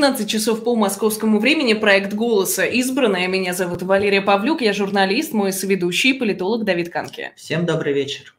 19 0.00 0.30
часов 0.30 0.64
по 0.64 0.76
московскому 0.76 1.38
времени, 1.40 1.74
проект 1.74 2.14
«Голоса» 2.14 2.64
избранная. 2.64 3.28
Меня 3.28 3.52
зовут 3.52 3.82
Валерия 3.82 4.22
Павлюк, 4.22 4.62
я 4.62 4.72
журналист, 4.72 5.34
мой 5.34 5.52
соведущий, 5.52 6.14
политолог 6.14 6.64
Давид 6.64 6.88
Канке. 6.88 7.32
Всем 7.36 7.66
добрый 7.66 7.92
вечер. 7.92 8.34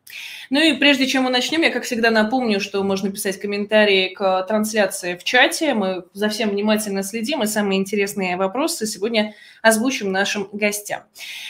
Ну 0.50 0.60
и 0.60 0.74
прежде 0.74 1.06
чем 1.06 1.26
мы 1.26 1.30
начнем, 1.30 1.62
я, 1.62 1.70
как 1.70 1.84
всегда, 1.84 2.10
напомню, 2.10 2.60
что 2.60 2.82
можно 2.82 3.12
писать 3.12 3.40
комментарии 3.40 4.10
к 4.10 4.42
трансляции 4.48 5.16
в 5.16 5.24
чате. 5.24 5.76
Мы 5.76 6.06
за 6.14 6.30
всем 6.30 6.50
внимательно 6.50 7.04
следим, 7.04 7.44
и 7.44 7.46
самые 7.46 7.80
интересные 7.80 8.38
вопросы 8.38 8.88
сегодня 8.88 9.36
озвучим 9.62 10.12
нашим 10.12 10.50
гостям. 10.52 11.04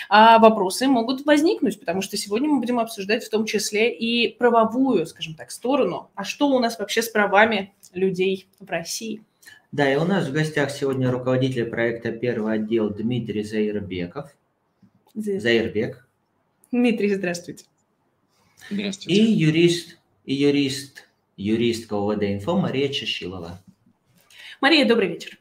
А 0.09 0.39
вопросы 0.39 0.89
могут 0.89 1.25
возникнуть, 1.25 1.79
потому 1.79 2.01
что 2.01 2.17
сегодня 2.17 2.49
мы 2.49 2.59
будем 2.59 2.81
обсуждать 2.81 3.23
в 3.23 3.29
том 3.29 3.45
числе 3.45 3.95
и 3.95 4.27
правовую, 4.35 5.05
скажем 5.05 5.35
так, 5.35 5.51
сторону. 5.51 6.11
А 6.15 6.25
что 6.25 6.49
у 6.49 6.59
нас 6.59 6.77
вообще 6.79 7.01
с 7.01 7.07
правами 7.07 7.73
людей 7.93 8.49
в 8.59 8.69
России? 8.69 9.23
Да, 9.71 9.91
и 9.91 9.95
у 9.95 10.03
нас 10.03 10.27
в 10.27 10.33
гостях 10.33 10.69
сегодня 10.69 11.09
руководитель 11.09 11.65
проекта 11.65 12.11
«Первый 12.11 12.55
отдел» 12.55 12.89
Дмитрий 12.89 13.43
Заирбеков. 13.43 14.29
Заирбек. 15.13 16.05
Дмитрий, 16.71 17.15
здравствуйте. 17.15 17.65
Здравствуйте. 18.69 19.21
И 19.21 19.31
юрист, 19.31 19.97
и 20.25 20.33
юрист, 20.33 21.07
юристка 21.37 21.93
УВД 21.93 22.23
«Инфо» 22.23 22.57
Мария 22.57 22.89
Чешилова. 22.89 23.61
Мария, 24.59 24.85
добрый 24.85 25.07
вечер. 25.07 25.40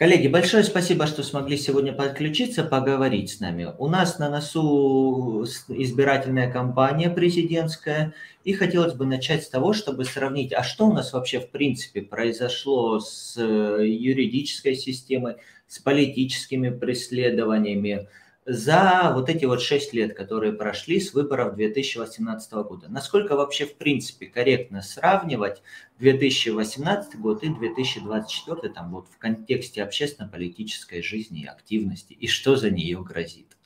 Коллеги, 0.00 0.28
большое 0.28 0.64
спасибо, 0.64 1.06
что 1.06 1.22
смогли 1.22 1.58
сегодня 1.58 1.92
подключиться, 1.92 2.64
поговорить 2.64 3.32
с 3.32 3.40
нами. 3.40 3.74
У 3.76 3.86
нас 3.86 4.18
на 4.18 4.30
носу 4.30 5.44
избирательная 5.68 6.50
кампания 6.50 7.10
президентская, 7.10 8.14
и 8.42 8.54
хотелось 8.54 8.94
бы 8.94 9.04
начать 9.04 9.44
с 9.44 9.50
того, 9.50 9.74
чтобы 9.74 10.06
сравнить, 10.06 10.54
а 10.54 10.62
что 10.62 10.86
у 10.86 10.94
нас 10.94 11.12
вообще 11.12 11.38
в 11.38 11.50
принципе 11.50 12.00
произошло 12.00 12.98
с 12.98 13.36
э, 13.36 13.86
юридической 13.86 14.74
системой, 14.74 15.34
с 15.68 15.78
политическими 15.78 16.70
преследованиями, 16.70 18.08
за 18.46 19.12
вот 19.14 19.28
эти 19.28 19.44
вот 19.44 19.60
шесть 19.60 19.92
лет, 19.92 20.14
которые 20.14 20.52
прошли 20.52 20.98
с 20.98 21.12
выборов 21.12 21.54
2018 21.54 22.52
года. 22.52 22.88
Насколько 22.88 23.36
вообще 23.36 23.66
в 23.66 23.76
принципе 23.76 24.26
корректно 24.26 24.82
сравнивать 24.82 25.62
2018 25.98 27.20
год 27.20 27.42
и 27.44 27.48
2024 27.48 28.72
там 28.72 28.90
вот 28.92 29.08
в 29.08 29.18
контексте 29.18 29.82
общественно-политической 29.82 31.02
жизни 31.02 31.42
и 31.42 31.46
активности, 31.46 32.14
и 32.14 32.26
что 32.26 32.56
за 32.56 32.70
нее 32.70 33.02
грозит? 33.02 33.56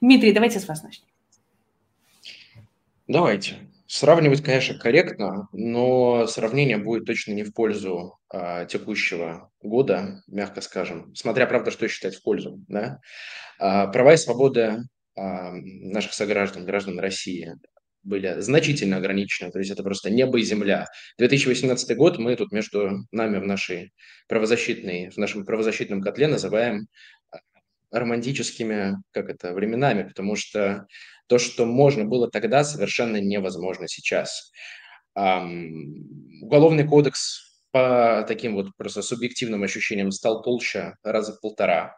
Дмитрий, 0.00 0.32
давайте 0.32 0.60
с 0.60 0.68
вас 0.68 0.82
начнем. 0.82 1.08
Давайте. 3.06 3.56
Сравнивать, 3.90 4.42
конечно, 4.42 4.78
корректно, 4.78 5.48
но 5.52 6.26
сравнение 6.26 6.76
будет 6.76 7.06
точно 7.06 7.32
не 7.32 7.42
в 7.42 7.54
пользу 7.54 8.18
а, 8.28 8.66
текущего 8.66 9.50
года, 9.62 10.22
мягко 10.26 10.60
скажем, 10.60 11.14
смотря, 11.14 11.46
правда, 11.46 11.70
что 11.70 11.88
считать 11.88 12.14
в 12.14 12.22
пользу. 12.22 12.62
Да? 12.68 13.00
А, 13.58 13.86
права 13.86 14.12
и 14.12 14.18
свободы 14.18 14.80
а, 15.16 15.52
наших 15.54 16.12
сограждан, 16.12 16.66
граждан 16.66 17.00
России 17.00 17.54
были 18.02 18.38
значительно 18.40 18.98
ограничены, 18.98 19.50
то 19.50 19.58
есть 19.58 19.70
это 19.70 19.82
просто 19.82 20.10
небо 20.10 20.38
и 20.38 20.42
земля. 20.42 20.84
2018 21.16 21.96
год 21.96 22.18
мы 22.18 22.36
тут 22.36 22.52
между 22.52 23.06
нами 23.10 23.38
в 23.38 23.46
нашей 23.46 23.94
правозащитной, 24.28 25.08
в 25.08 25.16
нашем 25.16 25.46
правозащитном 25.46 26.02
котле 26.02 26.26
называем 26.28 26.88
а, 27.30 27.38
романтическими, 27.90 28.96
как 29.12 29.30
это, 29.30 29.54
временами, 29.54 30.02
потому 30.02 30.36
что 30.36 30.86
то, 31.28 31.38
что 31.38 31.66
можно 31.66 32.04
было 32.04 32.30
тогда, 32.30 32.64
совершенно 32.64 33.20
невозможно 33.20 33.86
сейчас. 33.88 34.50
Уголовный 35.14 36.84
кодекс 36.84 37.48
по 37.70 38.24
таким 38.26 38.54
вот 38.54 38.68
просто 38.76 39.02
субъективным 39.02 39.62
ощущениям 39.62 40.10
стал 40.10 40.42
толще 40.42 40.94
раза 41.02 41.34
в 41.34 41.40
полтора. 41.40 41.94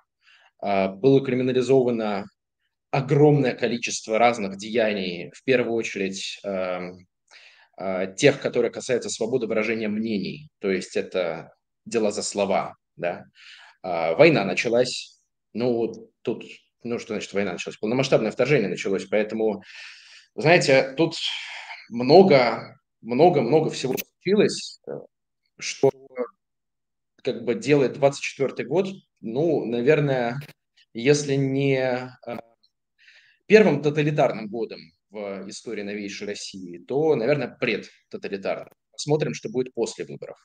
А, 0.61 0.89
было 0.89 1.25
криминализовано 1.25 2.27
огромное 2.91 3.55
количество 3.55 4.19
разных 4.19 4.57
деяний, 4.57 5.31
в 5.33 5.45
первую 5.45 5.75
очередь 5.75 6.41
а, 6.45 8.07
тех, 8.17 8.41
которые 8.41 8.71
касаются 8.71 9.11
свободы 9.11 9.47
выражения 9.47 9.89
мнений, 9.89 10.51
то 10.59 10.71
есть 10.71 10.97
это 10.97 11.55
дела 11.87 12.11
за 12.11 12.23
слова, 12.23 12.75
да. 12.97 13.25
А, 13.83 14.15
война 14.15 14.45
началась, 14.45 15.23
ну, 15.53 16.11
тут 16.23 16.45
ну, 16.83 16.99
что 16.99 17.15
значит 17.15 17.33
война 17.33 17.53
началась? 17.53 17.77
Полномасштабное 17.79 18.31
вторжение 18.31 18.69
началось, 18.69 19.07
поэтому, 19.07 19.63
знаете, 20.35 20.95
тут 20.97 21.17
много, 21.91 22.81
много, 23.01 23.43
много 23.43 23.71
всего 23.71 23.95
случилось, 23.97 24.81
что 25.59 25.91
как 27.23 27.45
бы 27.45 27.55
делает 27.55 27.95
24 27.95 28.67
год, 28.67 28.89
ну, 29.21 29.65
наверное, 29.67 30.39
если 30.95 31.35
не 31.35 31.79
а, 31.79 32.41
первым 33.47 33.83
тоталитарным 33.83 34.49
годом 34.49 34.81
в 35.11 35.49
истории 35.49 35.83
новейшей 35.83 36.29
России, 36.29 36.79
то, 36.79 37.15
наверное, 37.17 37.49
предтоталитарным. 37.49 38.73
Посмотрим, 38.93 39.35
что 39.35 39.51
будет 39.51 39.75
после 39.75 40.05
выборов. 40.05 40.39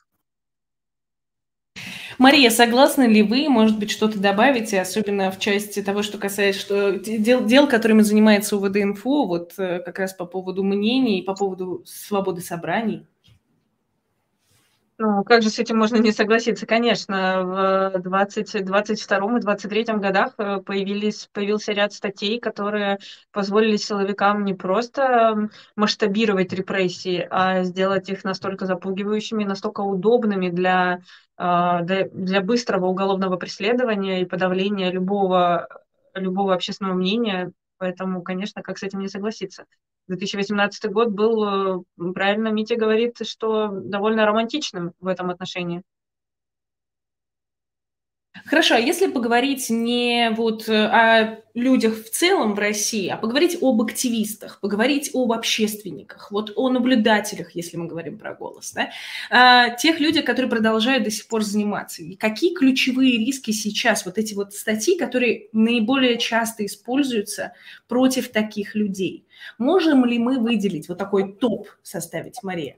Мария, 2.18 2.50
согласны 2.50 3.04
ли 3.04 3.22
вы, 3.22 3.48
может 3.48 3.78
быть, 3.78 3.90
что-то 3.90 4.18
добавите, 4.18 4.80
особенно 4.80 5.30
в 5.30 5.38
части 5.38 5.82
того, 5.82 6.02
что 6.02 6.18
касается 6.18 6.60
что, 6.60 6.92
дел, 6.92 7.44
дел, 7.44 7.68
которыми 7.68 8.02
занимается 8.02 8.56
УВД-инфо, 8.56 9.26
вот 9.26 9.52
э, 9.58 9.80
как 9.80 9.98
раз 9.98 10.14
по 10.14 10.24
поводу 10.24 10.62
мнений, 10.62 11.22
по 11.22 11.34
поводу 11.34 11.82
свободы 11.84 12.40
собраний? 12.40 13.06
Ну, 14.98 15.24
как 15.24 15.42
же 15.42 15.50
с 15.50 15.58
этим 15.58 15.76
можно 15.76 15.96
не 15.96 16.10
согласиться? 16.10 16.64
Конечно, 16.66 17.42
в 17.44 17.98
20, 17.98 18.64
22 18.64 19.36
и 19.36 19.40
23 19.42 19.84
годах 19.96 20.32
э, 20.38 20.60
появились, 20.64 21.28
появился 21.34 21.72
ряд 21.72 21.92
статей, 21.92 22.40
которые 22.40 22.98
позволили 23.30 23.76
силовикам 23.76 24.46
не 24.46 24.54
просто 24.54 25.50
масштабировать 25.76 26.54
репрессии, 26.54 27.26
а 27.30 27.62
сделать 27.64 28.08
их 28.08 28.24
настолько 28.24 28.64
запугивающими, 28.64 29.44
настолько 29.44 29.82
удобными 29.82 30.48
для, 30.48 31.00
а, 31.36 31.82
для 31.82 32.40
быстрого 32.40 32.86
уголовного 32.86 33.36
преследования 33.36 34.22
и 34.22 34.24
подавления 34.24 34.90
любого, 34.90 35.68
любого 36.14 36.54
общественного 36.54 36.94
мнения. 36.94 37.52
Поэтому, 37.78 38.22
конечно, 38.22 38.62
как 38.62 38.78
с 38.78 38.82
этим 38.82 39.00
не 39.00 39.08
согласиться? 39.08 39.66
2018 40.08 40.90
год 40.90 41.10
был, 41.10 41.80
э, 41.80 42.12
правильно 42.14 42.48
Митя 42.48 42.76
говорит, 42.76 43.16
что 43.26 43.68
довольно 43.68 44.24
романтичным 44.26 44.92
в 45.00 45.06
этом 45.06 45.30
отношении. 45.30 45.82
Хорошо, 48.44 48.74
а 48.74 48.78
если 48.78 49.06
поговорить 49.06 49.70
не 49.70 50.30
вот 50.30 50.68
э, 50.68 50.86
о 50.86 51.38
людях 51.54 52.04
в 52.04 52.10
целом 52.10 52.54
в 52.54 52.58
России, 52.58 53.08
а 53.08 53.16
поговорить 53.16 53.58
об 53.62 53.80
активистах, 53.80 54.60
поговорить 54.60 55.10
об 55.14 55.32
общественниках, 55.32 56.30
вот 56.30 56.52
о 56.54 56.68
наблюдателях, 56.68 57.52
если 57.56 57.78
мы 57.78 57.86
говорим 57.86 58.18
про 58.18 58.34
голос, 58.34 58.72
да, 58.72 58.90
а, 59.30 59.70
тех 59.70 60.00
людях, 60.00 60.26
которые 60.26 60.50
продолжают 60.50 61.04
до 61.04 61.10
сих 61.10 61.26
пор 61.28 61.42
заниматься. 61.42 62.02
И 62.02 62.14
какие 62.14 62.54
ключевые 62.54 63.16
риски 63.16 63.52
сейчас, 63.52 64.04
вот 64.04 64.18
эти 64.18 64.34
вот 64.34 64.52
статьи, 64.52 64.98
которые 64.98 65.48
наиболее 65.52 66.18
часто 66.18 66.66
используются 66.66 67.54
против 67.88 68.28
таких 68.28 68.74
людей? 68.74 69.26
Можем 69.56 70.04
ли 70.04 70.18
мы 70.18 70.38
выделить 70.38 70.88
вот 70.88 70.98
такой 70.98 71.32
топ 71.32 71.68
составить, 71.82 72.42
Мария? 72.42 72.76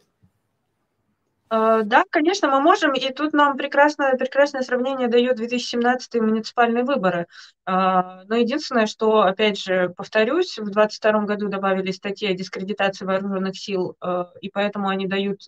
Э, 1.50 1.80
да, 1.84 2.04
конечно, 2.10 2.48
мы 2.48 2.60
можем, 2.60 2.92
и 2.92 3.12
тут 3.12 3.32
нам 3.32 3.56
прекрасное, 3.56 4.16
прекрасное 4.16 4.62
сравнение 4.62 5.08
дает 5.08 5.36
2017 5.36 6.14
муниципальные 6.16 6.84
выборы. 6.84 7.26
Э, 7.66 8.22
но 8.26 8.36
единственное, 8.36 8.86
что, 8.86 9.22
опять 9.22 9.58
же, 9.58 9.88
повторюсь, 9.96 10.58
в 10.58 10.70
2022 10.70 11.22
году 11.24 11.48
добавили 11.48 11.90
статьи 11.90 12.28
о 12.28 12.34
дискредитации 12.34 13.06
вооруженных 13.06 13.58
сил, 13.58 13.96
э, 14.02 14.24
и 14.42 14.50
поэтому 14.50 14.88
они 14.88 15.06
дают 15.06 15.40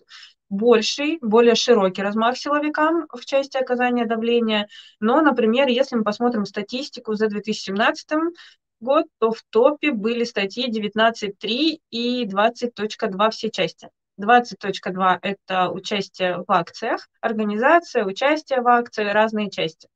больший, 0.49 1.19
более 1.21 1.55
широкий 1.55 2.01
размах 2.01 2.37
силовикам 2.37 3.07
в 3.11 3.23
части 3.25 3.57
оказания 3.57 4.05
давления. 4.05 4.67
Но, 4.99 5.21
например, 5.21 5.67
если 5.67 5.95
мы 5.95 6.03
посмотрим 6.03 6.45
статистику 6.45 7.13
за 7.13 7.27
2017 7.27 8.33
год, 8.79 9.05
то 9.19 9.31
в 9.31 9.43
топе 9.49 9.91
были 9.91 10.23
статьи 10.23 10.69
19.3 10.69 11.79
и 11.91 12.25
20.2 12.25 13.29
все 13.29 13.49
части. 13.51 13.89
20.2– 14.21 15.19
это 15.21 15.69
участие 15.69 16.37
в 16.37 16.51
акциях, 16.51 17.07
организация, 17.21 18.05
участие 18.05 18.61
в 18.61 18.67
акции, 18.67 19.05
разные 19.05 19.49
части. 19.49 19.89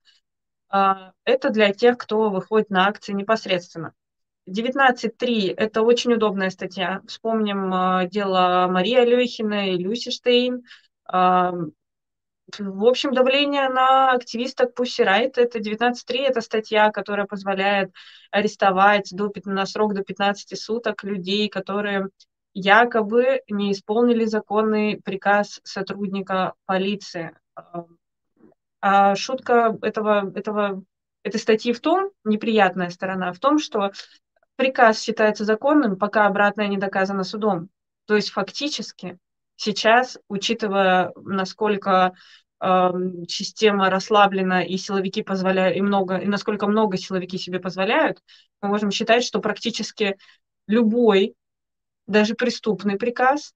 А, 0.70 1.12
это 1.24 1.50
для 1.50 1.74
тех, 1.74 1.98
кто 1.98 2.30
выходит 2.30 2.70
на 2.70 2.88
акции 2.88 3.14
непосредственно. 3.14 3.94
19.3– 4.50 5.54
это 5.58 5.82
очень 5.82 6.14
удобная 6.14 6.50
статья. 6.50 7.02
Вспомним 7.08 7.74
а, 7.74 8.06
дело 8.06 8.68
Марии 8.70 8.96
Алехина 8.96 9.72
и 9.72 9.78
Люси 9.78 10.12
Штейн. 10.12 10.64
А, 11.06 11.54
в 12.60 12.86
общем, 12.86 13.14
давление 13.14 13.70
на 13.70 14.12
активисток 14.12 14.80
Pussy 14.80 15.04
Riot– 15.04 15.34
это 15.38 15.60
19.3, 15.60 16.18
это 16.20 16.42
статья, 16.42 16.92
которая 16.92 17.26
позволяет 17.26 17.92
арестовать 18.30 19.10
до, 19.12 19.32
на 19.46 19.66
срок 19.66 19.96
до 19.96 20.04
15 20.04 20.60
суток 20.60 21.04
людей, 21.04 21.50
которые 21.50 22.10
якобы 22.56 23.42
не 23.50 23.74
исполнили 23.74 24.26
законный 24.26 25.00
приказ 25.04 25.60
сотрудника 25.64 26.54
полиции. 26.66 27.38
А 28.82 29.16
шутка 29.16 29.78
этого, 29.82 30.32
этого, 30.36 30.84
этой 31.24 31.40
статьи 31.40 31.74
в 31.74 31.82
том, 31.82 32.12
неприятная 32.24 32.90
сторона, 32.90 33.34
в 33.34 33.40
том, 33.40 33.60
что 33.60 33.92
приказ 34.56 35.02
считается 35.02 35.44
законным, 35.44 35.98
пока 35.98 36.28
обратное 36.28 36.68
не 36.68 36.78
доказано 36.78 37.24
судом. 37.24 37.70
То 38.06 38.16
есть 38.16 38.30
фактически 38.30 39.18
сейчас, 39.58 40.18
учитывая, 40.30 41.12
насколько 41.16 42.14
э, 42.62 42.92
система 43.28 43.90
расслаблена 43.90 44.64
и 44.64 44.78
силовики 44.78 45.24
позволяют, 45.24 45.76
и 45.76 45.82
много, 45.82 46.18
и 46.18 46.28
насколько 46.28 46.68
много 46.68 46.98
силовики 46.98 47.38
себе 47.38 47.60
позволяют, 47.60 48.20
мы 48.62 48.70
можем 48.70 48.92
считать, 48.92 49.24
что 49.24 49.40
практически 49.40 50.18
любой, 50.68 51.36
даже 52.08 52.36
преступный 52.36 52.98
приказ 52.98 53.54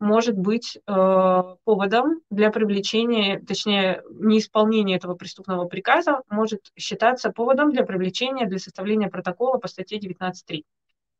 может 0.00 0.34
быть 0.34 0.76
э, 0.76 1.42
поводом 1.64 2.20
для 2.30 2.50
привлечения, 2.50 3.38
точнее, 3.40 4.02
неисполнение 4.10 4.96
этого 4.96 5.14
преступного 5.14 5.66
приказа 5.66 6.22
может 6.30 6.72
считаться 6.76 7.30
поводом 7.30 7.70
для 7.70 7.84
привлечения, 7.84 8.46
для 8.46 8.58
составления 8.58 9.08
протокола 9.08 9.58
по 9.58 9.68
статье 9.68 9.98
19.3. 9.98 10.62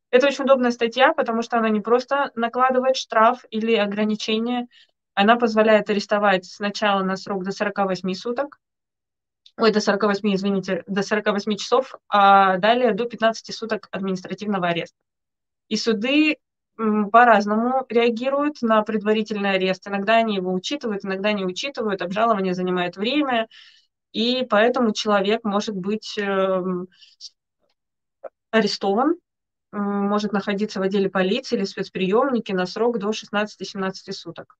Это 0.09 0.27
очень 0.27 0.43
удобная 0.43 0.71
статья, 0.71 1.13
потому 1.13 1.43
что 1.43 1.57
она 1.57 1.69
не 1.69 1.79
просто 1.79 2.31
накладывает 2.35 2.97
штраф 2.97 3.45
или 3.51 3.75
ограничение, 3.75 4.67
она 5.13 5.35
позволяет 5.35 5.89
арестовать 5.89 6.45
сначала 6.45 7.03
на 7.03 7.15
срок 7.15 7.43
до 7.43 7.51
48 7.51 8.13
суток, 8.13 8.59
ой, 9.57 9.71
до 9.71 9.79
48, 9.79 10.35
извините, 10.35 10.83
до 10.87 11.03
48 11.03 11.55
часов, 11.55 11.95
а 12.09 12.57
далее 12.57 12.93
до 12.93 13.05
15 13.05 13.55
суток 13.55 13.87
административного 13.91 14.69
ареста. 14.69 14.97
И 15.67 15.77
суды 15.77 16.37
по-разному 17.11 17.85
реагируют 17.89 18.61
на 18.61 18.81
предварительный 18.83 19.51
арест. 19.51 19.87
Иногда 19.87 20.15
они 20.15 20.35
его 20.35 20.53
учитывают, 20.53 21.05
иногда 21.05 21.31
не 21.33 21.45
учитывают, 21.45 22.01
обжалование 22.01 22.53
занимает 22.53 22.97
время, 22.97 23.47
и 24.11 24.45
поэтому 24.49 24.93
человек 24.93 25.43
может 25.43 25.75
быть 25.75 26.17
эм, 26.17 26.87
арестован, 28.51 29.15
может 29.71 30.33
находиться 30.33 30.79
в 30.79 30.83
отделе 30.83 31.09
полиции 31.09 31.55
или 31.55 31.63
спецприемнике 31.63 32.53
на 32.53 32.65
срок 32.65 32.99
до 32.99 33.13
16-17 33.13 34.11
суток. 34.11 34.57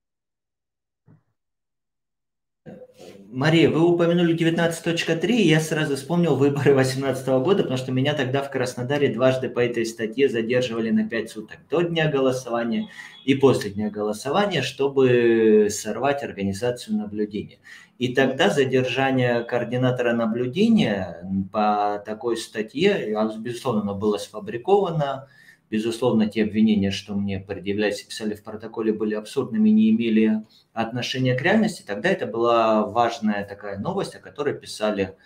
Мария, 3.34 3.70
вы 3.70 3.80
упомянули 3.80 4.36
19.3, 4.36 5.32
я 5.32 5.58
сразу 5.58 5.96
вспомнил 5.96 6.36
выборы 6.36 6.74
2018 6.74 7.26
года, 7.42 7.62
потому 7.62 7.78
что 7.78 7.90
меня 7.90 8.12
тогда 8.12 8.42
в 8.42 8.50
Краснодаре 8.50 9.08
дважды 9.08 9.48
по 9.48 9.60
этой 9.60 9.86
статье 9.86 10.28
задерживали 10.28 10.90
на 10.90 11.08
5 11.08 11.30
суток 11.30 11.56
до 11.70 11.80
дня 11.80 12.10
голосования 12.10 12.90
и 13.24 13.34
после 13.34 13.70
дня 13.70 13.88
голосования, 13.88 14.60
чтобы 14.60 15.68
сорвать 15.70 16.22
организацию 16.22 16.98
наблюдения. 16.98 17.60
И 17.98 18.14
тогда 18.14 18.50
задержание 18.50 19.42
координатора 19.44 20.12
наблюдения 20.12 21.26
по 21.50 22.02
такой 22.04 22.36
статье, 22.36 23.16
безусловно, 23.38 23.80
оно 23.80 23.94
было 23.94 24.18
сфабриковано, 24.18 25.26
Безусловно, 25.72 26.26
те 26.26 26.42
обвинения, 26.42 26.90
что 26.90 27.14
мне 27.14 27.40
предъявлялись 27.40 28.02
и 28.02 28.06
писали 28.06 28.34
в 28.34 28.42
протоколе, 28.42 28.92
были 28.92 29.14
абсурдными, 29.14 29.70
не 29.70 29.88
имели 29.88 30.42
отношения 30.72 31.34
к 31.34 31.42
реальности. 31.42 31.84
Тогда 31.86 32.08
это 32.08 32.26
была 32.26 32.86
важная 32.86 33.44
такая 33.44 33.78
новость, 33.78 34.14
о 34.14 34.20
которой 34.20 34.54
писали 34.54 35.16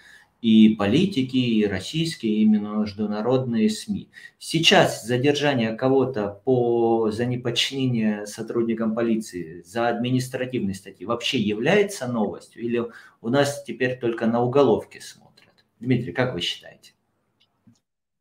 и 0.42 0.74
политики, 0.76 1.36
и 1.36 1.66
российские, 1.66 2.42
именно 2.42 2.80
международные 2.80 3.70
СМИ. 3.70 4.10
Сейчас 4.38 5.04
задержание 5.04 5.72
кого-то 5.72 6.40
по, 6.44 7.10
за 7.10 7.24
неподчинение 7.24 8.26
сотрудникам 8.26 8.94
полиции, 8.94 9.62
за 9.62 9.88
административные 9.88 10.74
статьи 10.74 11.06
вообще 11.06 11.38
является 11.38 12.06
новостью? 12.06 12.62
Или 12.62 12.84
у 13.22 13.28
нас 13.28 13.64
теперь 13.64 13.98
только 13.98 14.26
на 14.26 14.42
уголовке 14.42 15.00
смотрят? 15.00 15.64
Дмитрий, 15.80 16.12
как 16.12 16.34
вы 16.34 16.40
считаете? 16.40 16.92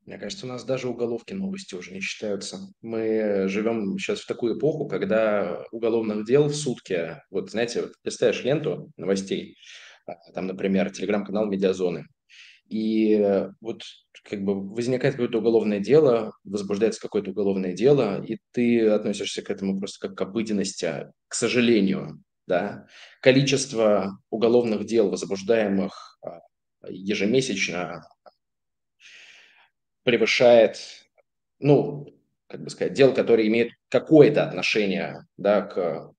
Мне 0.06 0.20
кажется, 0.20 0.46
у 0.46 0.50
нас 0.50 0.64
даже 0.64 0.88
уголовки 0.88 1.34
новости 1.34 1.74
уже 1.74 1.92
не 1.92 2.00
считаются. 2.00 2.60
Мы 2.82 3.48
живем 3.48 3.98
сейчас 3.98 4.20
в 4.22 4.28
такую 4.28 4.58
эпоху, 4.58 4.88
когда 4.88 5.64
уголовных 5.72 6.26
дел 6.26 6.48
в 6.48 6.56
сутки, 6.56 7.22
вот 7.32 7.50
знаете, 7.50 7.82
вот 7.82 7.94
представляешь 8.04 8.44
ленту 8.44 8.92
новостей, 8.98 9.58
а, 10.06 10.14
там, 10.34 10.46
например, 10.46 10.92
телеграм-канал 10.92 11.48
«Медиазоны», 11.48 12.06
и 12.70 13.48
вот 13.62 13.84
как 14.24 14.44
бы 14.44 14.70
возникает 14.74 15.16
какое-то 15.16 15.40
уголовное 15.40 15.80
дело, 15.80 16.34
возбуждается 16.44 17.02
какое-то 17.02 17.32
уголовное 17.32 17.74
дело, 17.74 18.24
и 18.24 18.38
ты 18.52 18.88
относишься 18.90 19.42
к 19.44 19.50
этому 19.52 19.80
просто 19.80 20.08
как 20.08 20.18
к 20.18 20.22
обыденности, 20.22 21.12
к 21.28 21.34
сожалению, 21.36 22.24
да. 22.48 22.88
Количество 23.22 24.20
уголовных 24.30 24.86
дел, 24.86 25.10
возбуждаемых 25.10 26.20
а, 26.24 26.40
ежемесячно, 26.90 28.04
превышает, 30.06 30.78
ну, 31.60 32.08
как 32.48 32.64
бы 32.64 32.70
сказать, 32.70 32.94
дел, 32.94 33.14
которые 33.14 33.50
имеют 33.50 33.74
какое-то 33.90 34.44
отношение 34.44 35.26
да, 35.36 35.62
к 35.62 36.12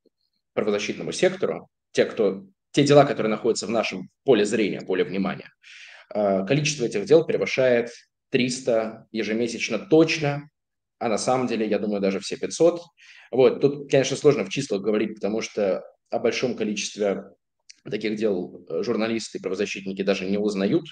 правозащитному 0.52 1.12
сектору, 1.12 1.68
те, 1.92 2.04
кто, 2.04 2.44
те 2.72 2.82
дела, 2.82 3.04
которые 3.04 3.30
находятся 3.30 3.66
в 3.66 3.70
нашем 3.70 4.10
поле 4.24 4.44
зрения, 4.44 4.80
поле 4.80 5.04
внимания, 5.04 5.50
а, 6.12 6.44
количество 6.44 6.84
этих 6.84 7.04
дел 7.04 7.24
превышает 7.24 7.90
300 8.30 9.06
ежемесячно 9.12 9.78
точно, 9.78 10.50
а 10.98 11.08
на 11.08 11.18
самом 11.18 11.46
деле, 11.46 11.66
я 11.68 11.78
думаю, 11.78 12.00
даже 12.00 12.18
все 12.18 12.36
500. 12.36 12.80
Вот, 13.30 13.60
тут, 13.60 13.90
конечно, 13.90 14.16
сложно 14.16 14.44
в 14.44 14.48
числах 14.48 14.82
говорить, 14.82 15.14
потому 15.14 15.42
что 15.42 15.84
о 16.10 16.18
большом 16.18 16.56
количестве 16.56 17.24
таких 17.90 18.16
дел 18.16 18.64
э, 18.68 18.82
журналисты 18.82 19.38
и 19.38 19.40
правозащитники 19.40 20.02
даже 20.02 20.26
не 20.26 20.38
узнают. 20.38 20.86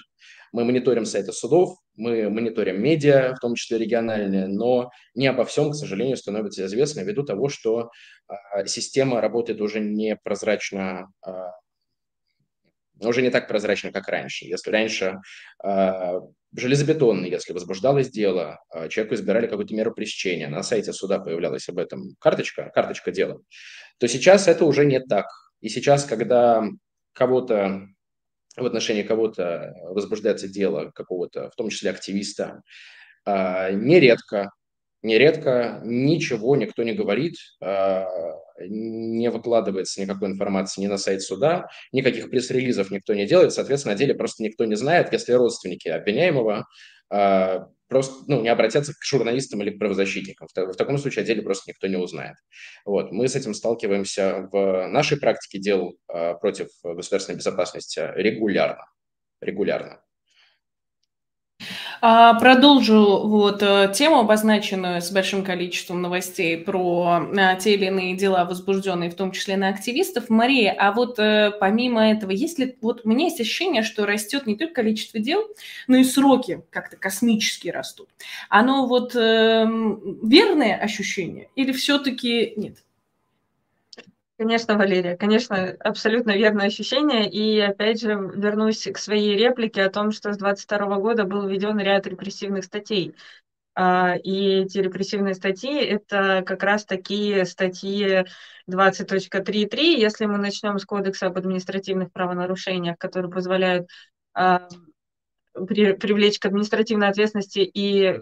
Мы 0.51 0.63
мониторим 0.63 1.05
сайты 1.05 1.31
судов, 1.33 1.77
мы 1.95 2.29
мониторим 2.29 2.81
медиа, 2.81 3.35
в 3.35 3.39
том 3.39 3.55
числе 3.55 3.77
региональные, 3.77 4.47
но 4.47 4.89
не 5.13 5.27
обо 5.27 5.45
всем, 5.45 5.71
к 5.71 5.75
сожалению, 5.75 6.17
становится 6.17 6.65
известно 6.65 7.01
ввиду 7.01 7.23
того, 7.23 7.49
что 7.49 7.89
а, 8.27 8.65
система 8.65 9.21
работает 9.21 9.61
уже 9.61 9.79
не 9.79 10.15
прозрачно, 10.15 11.07
а, 11.21 11.51
уже 12.99 13.21
не 13.21 13.29
так 13.29 13.47
прозрачно, 13.47 13.91
как 13.91 14.07
раньше. 14.07 14.45
Если 14.45 14.71
раньше 14.71 15.17
а, 15.63 16.19
железобетонный, 16.55 17.29
если 17.29 17.53
возбуждалось 17.53 18.09
дело, 18.09 18.59
а, 18.69 18.87
человеку 18.87 19.15
избирали 19.15 19.47
какую-то 19.47 19.75
меру 19.75 19.93
пресечения, 19.93 20.47
на 20.47 20.63
сайте 20.63 20.93
суда 20.93 21.19
появлялась 21.19 21.67
об 21.69 21.77
этом 21.77 22.15
карточка, 22.19 22.71
карточка 22.73 23.11
дела, 23.11 23.41
то 23.97 24.07
сейчас 24.07 24.47
это 24.47 24.65
уже 24.65 24.85
не 24.85 24.99
так. 24.99 25.25
И 25.61 25.69
сейчас, 25.69 26.05
когда 26.05 26.63
кого-то 27.15 27.87
в 28.57 28.65
отношении 28.65 29.03
кого-то 29.03 29.73
возбуждается 29.89 30.47
дело 30.47 30.91
какого-то, 30.93 31.49
в 31.49 31.55
том 31.55 31.69
числе 31.69 31.89
активиста, 31.89 32.61
а, 33.25 33.71
нередко, 33.71 34.51
нередко 35.01 35.81
ничего 35.83 36.55
никто 36.55 36.83
не 36.83 36.93
говорит, 36.93 37.35
а, 37.61 38.05
не 38.59 39.29
выкладывается 39.29 40.01
никакой 40.01 40.29
информации 40.29 40.81
ни 40.81 40.87
на 40.87 40.97
сайт 40.97 41.21
суда, 41.21 41.67
никаких 41.91 42.29
пресс-релизов 42.29 42.91
никто 42.91 43.13
не 43.13 43.25
делает, 43.25 43.53
соответственно, 43.53 43.95
о 43.95 43.97
деле 43.97 44.13
просто 44.15 44.43
никто 44.43 44.65
не 44.65 44.75
знает, 44.75 45.11
если 45.11 45.33
родственники 45.33 45.89
обвиняемого 45.89 46.65
а, 47.09 47.67
просто 47.87 48.23
ну, 48.27 48.41
не 48.41 48.49
обратятся 48.49 48.93
к 48.93 49.03
журналистам 49.03 49.61
или 49.61 49.71
к 49.71 49.79
правозащитникам. 49.79 50.47
В, 50.47 50.73
в 50.73 50.75
таком 50.75 50.97
случае 50.97 51.23
о 51.23 51.25
деле 51.25 51.41
просто 51.41 51.71
никто 51.71 51.87
не 51.87 51.97
узнает. 51.97 52.35
Вот. 52.85 53.11
Мы 53.11 53.27
с 53.27 53.35
этим 53.35 53.53
сталкиваемся 53.53 54.49
в 54.51 54.87
нашей 54.87 55.19
практике 55.19 55.59
дел 55.59 55.97
э, 56.07 56.35
против 56.35 56.67
государственной 56.83 57.37
безопасности 57.37 58.11
регулярно. 58.15 58.85
Регулярно. 59.41 60.04
А, 62.01 62.33
продолжу 62.35 63.27
вот 63.27 63.61
э, 63.61 63.91
тему, 63.93 64.19
обозначенную 64.19 65.01
с 65.01 65.11
большим 65.11 65.43
количеством 65.43 66.01
новостей 66.01 66.57
про 66.57 67.29
а, 67.37 67.55
те 67.55 67.73
или 67.75 67.85
иные 67.85 68.15
дела, 68.15 68.45
возбужденные 68.45 69.09
в 69.09 69.15
том 69.15 69.31
числе 69.31 69.57
на 69.57 69.69
активистов. 69.69 70.29
Мария, 70.29 70.75
а 70.77 70.91
вот 70.91 71.19
э, 71.19 71.51
помимо 71.59 72.11
этого, 72.11 72.31
есть 72.31 72.59
ли... 72.59 72.77
Вот 72.81 73.01
у 73.03 73.09
меня 73.09 73.25
есть 73.25 73.39
ощущение, 73.39 73.83
что 73.83 74.05
растет 74.05 74.47
не 74.47 74.55
только 74.55 74.75
количество 74.75 75.19
дел, 75.19 75.43
но 75.87 75.97
и 75.97 76.03
сроки 76.03 76.61
как-то 76.69 76.97
космически 76.97 77.69
растут. 77.69 78.09
Оно 78.49 78.87
вот 78.87 79.15
э, 79.15 79.65
верное 80.23 80.77
ощущение 80.77 81.49
или 81.55 81.71
все-таки 81.71 82.53
нет? 82.57 82.84
Конечно, 84.37 84.77
Валерия, 84.77 85.15
конечно, 85.15 85.77
абсолютно 85.79 86.31
верное 86.31 86.67
ощущение. 86.67 87.29
И 87.29 87.57
опять 87.61 88.01
же 88.01 88.09
вернусь 88.09 88.83
к 88.83 88.97
своей 88.97 89.37
реплике 89.37 89.83
о 89.83 89.89
том, 89.89 90.11
что 90.11 90.33
с 90.33 90.37
22 90.37 90.97
года 90.97 91.23
был 91.23 91.47
введен 91.47 91.79
ряд 91.79 92.05
репрессивных 92.05 92.65
статей. 92.65 93.15
А, 93.75 94.15
и 94.17 94.63
эти 94.63 94.79
репрессивные 94.79 95.35
статьи– 95.35 95.73
это 95.85 96.43
как 96.45 96.63
раз 96.63 96.83
такие 96.83 97.45
статьи 97.45 98.25
20.3.3. 98.67 99.97
Если 99.97 100.25
мы 100.25 100.37
начнем 100.37 100.79
с 100.79 100.85
Кодекса 100.85 101.27
об 101.27 101.37
административных 101.37 102.11
правонарушениях, 102.11 102.97
которые 102.97 103.31
позволяют 103.31 103.87
а, 104.33 104.67
привлечь 105.53 106.39
к 106.39 106.45
административной 106.45 107.07
ответственности 107.07 107.59
и 107.59 108.19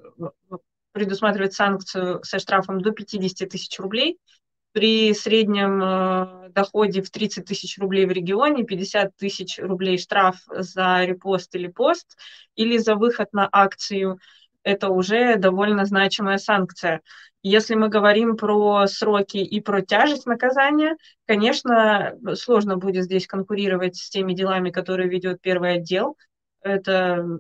предусматривать 0.91 1.53
санкцию 1.53 2.23
со 2.23 2.37
штрафом 2.37 2.81
до 2.81 2.91
50 2.91 3.49
тысяч 3.49 3.79
рублей– 3.79 4.19
при 4.73 5.13
среднем 5.13 5.81
э, 5.81 6.49
доходе 6.49 7.01
в 7.01 7.09
30 7.09 7.45
тысяч 7.45 7.77
рублей 7.77 8.05
в 8.05 8.11
регионе 8.11 8.63
50 8.63 9.15
тысяч 9.15 9.59
рублей 9.59 9.97
штраф 9.97 10.37
за 10.47 11.05
репост 11.05 11.55
или 11.55 11.67
пост 11.67 12.17
или 12.55 12.77
за 12.77 12.95
выход 12.95 13.31
на 13.31 13.47
акцию– 13.51 14.19
это 14.63 14.89
уже 14.89 15.35
довольно 15.35 15.85
значимая 15.85 16.37
санкция. 16.37 17.01
Если 17.41 17.75
мы 17.75 17.89
говорим 17.89 18.37
про 18.37 18.87
сроки 18.87 19.37
и 19.37 19.59
про 19.59 19.81
тяжесть 19.81 20.25
наказания, 20.25 20.95
конечно, 21.27 22.13
сложно 22.35 22.77
будет 22.77 23.03
здесь 23.03 23.27
конкурировать 23.27 23.97
с 23.97 24.09
теми 24.09 24.33
делами, 24.33 24.69
которые 24.69 25.09
ведет 25.09 25.41
первый 25.41 25.73
отдел. 25.73 26.17
Это 26.61 27.39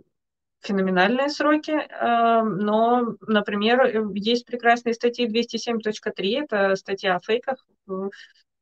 феноменальные 0.63 1.29
сроки, 1.29 1.71
эм, 1.71 2.57
но, 2.57 3.15
например, 3.27 4.11
есть 4.15 4.45
прекрасные 4.45 4.93
статьи 4.93 5.27
207.3, 5.27 6.43
это 6.43 6.75
статья 6.75 7.15
о 7.15 7.19
фейках 7.19 7.65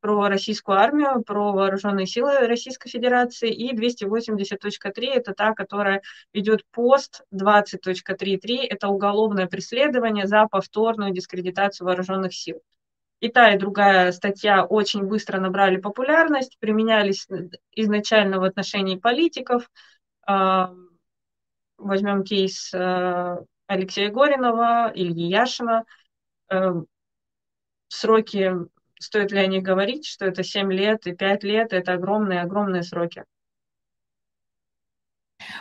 про 0.01 0.27
российскую 0.29 0.79
армию, 0.79 1.23
про 1.23 1.53
вооруженные 1.53 2.07
силы 2.07 2.39
Российской 2.47 2.89
Федерации, 2.89 3.51
и 3.51 3.73
280.3 3.73 5.11
это 5.13 5.33
та, 5.33 5.53
которая 5.53 6.01
ведет 6.33 6.65
пост 6.71 7.21
20.33, 7.31 8.65
это 8.67 8.87
уголовное 8.87 9.45
преследование 9.45 10.25
за 10.25 10.47
повторную 10.47 11.11
дискредитацию 11.11 11.85
вооруженных 11.85 12.33
сил. 12.33 12.61
И 13.19 13.29
та, 13.29 13.53
и 13.53 13.59
другая 13.59 14.11
статья 14.11 14.65
очень 14.65 15.03
быстро 15.03 15.39
набрали 15.39 15.77
популярность, 15.77 16.57
применялись 16.59 17.27
изначально 17.73 18.39
в 18.39 18.43
отношении 18.43 18.95
политиков, 18.97 19.69
эм, 20.27 20.90
возьмем 21.81 22.23
кейс 22.23 22.73
э, 22.73 23.37
Алексея 23.67 24.09
Горинова, 24.09 24.91
Ильи 24.93 25.27
Яшина. 25.27 25.85
Э, 26.49 26.71
сроки, 27.87 28.51
стоит 28.99 29.31
ли 29.31 29.39
о 29.39 29.47
них 29.47 29.63
говорить, 29.63 30.05
что 30.05 30.25
это 30.25 30.43
7 30.43 30.71
лет 30.71 31.07
и 31.07 31.13
5 31.13 31.43
лет, 31.43 31.73
это 31.73 31.93
огромные-огромные 31.93 32.83
сроки. 32.83 33.25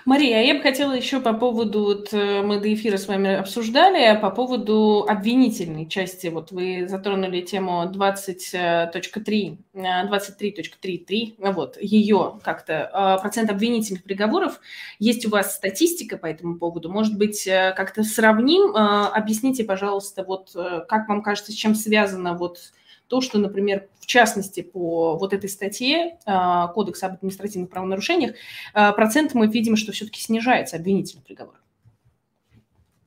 Мария, 0.04 0.38
а 0.38 0.40
я 0.40 0.54
бы 0.54 0.62
хотела 0.62 0.92
еще 0.92 1.21
по 1.21 1.35
поводу, 1.35 1.85
вот 1.85 2.12
э, 2.12 2.42
мы 2.42 2.59
до 2.61 2.73
эфира 2.73 2.97
с 2.97 3.07
вами 3.07 3.35
обсуждали, 3.35 4.19
по 4.21 4.30
поводу 4.30 5.04
обвинительной 5.09 5.87
части. 5.87 6.28
Вот 6.28 6.52
вы 6.52 6.87
затронули 6.88 7.42
тему 7.42 7.90
20.3, 7.92 9.59
23.33, 9.75 11.35
э, 11.38 11.52
вот, 11.52 11.76
ее 11.80 12.40
как-то, 12.42 12.90
э, 12.92 13.21
процент 13.21 13.50
обвинительных 13.50 14.02
приговоров. 14.02 14.61
Есть 14.99 15.26
у 15.26 15.30
вас 15.30 15.54
статистика 15.54 16.16
по 16.16 16.26
этому 16.26 16.57
поводу? 16.57 16.90
Может 16.90 17.19
быть, 17.19 17.45
как-то 17.45 18.02
сравним? 18.02 18.75
Объясните, 18.75 19.64
пожалуйста, 19.64 20.25
вот 20.25 20.52
как 20.88 21.09
вам 21.09 21.23
кажется, 21.23 21.52
с 21.52 21.54
чем 21.54 21.75
связано 21.75 22.35
вот 22.35 22.73
то, 23.11 23.21
что, 23.21 23.38
например, 23.38 23.88
в 23.99 24.07
частности, 24.07 24.62
по 24.62 25.17
вот 25.17 25.33
этой 25.33 25.50
статье 25.50 26.19
а, 26.26 26.69
Кодекса 26.69 27.07
об 27.07 27.14
административных 27.14 27.69
правонарушениях, 27.69 28.37
а, 28.73 28.93
процент 28.93 29.35
мы 29.35 29.49
видим, 29.49 29.75
что 29.76 29.90
все-таки 29.90 30.21
снижается 30.21 30.76
обвинительный 30.76 31.25
приговор. 31.25 31.57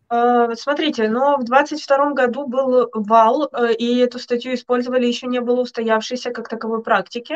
А, 0.10 0.54
смотрите, 0.56 1.08
но 1.08 1.38
в 1.38 1.46
2022 1.46 2.12
году 2.12 2.46
был 2.48 2.90
вал, 2.94 3.50
э, 3.54 3.74
и 3.76 3.98
эту 3.98 4.20
статью 4.20 4.54
использовали, 4.56 5.08
еще 5.08 5.28
не 5.28 5.40
было 5.40 5.62
устоявшейся 5.62 6.32
как 6.32 6.50
таковой 6.50 6.84
практики. 6.84 7.36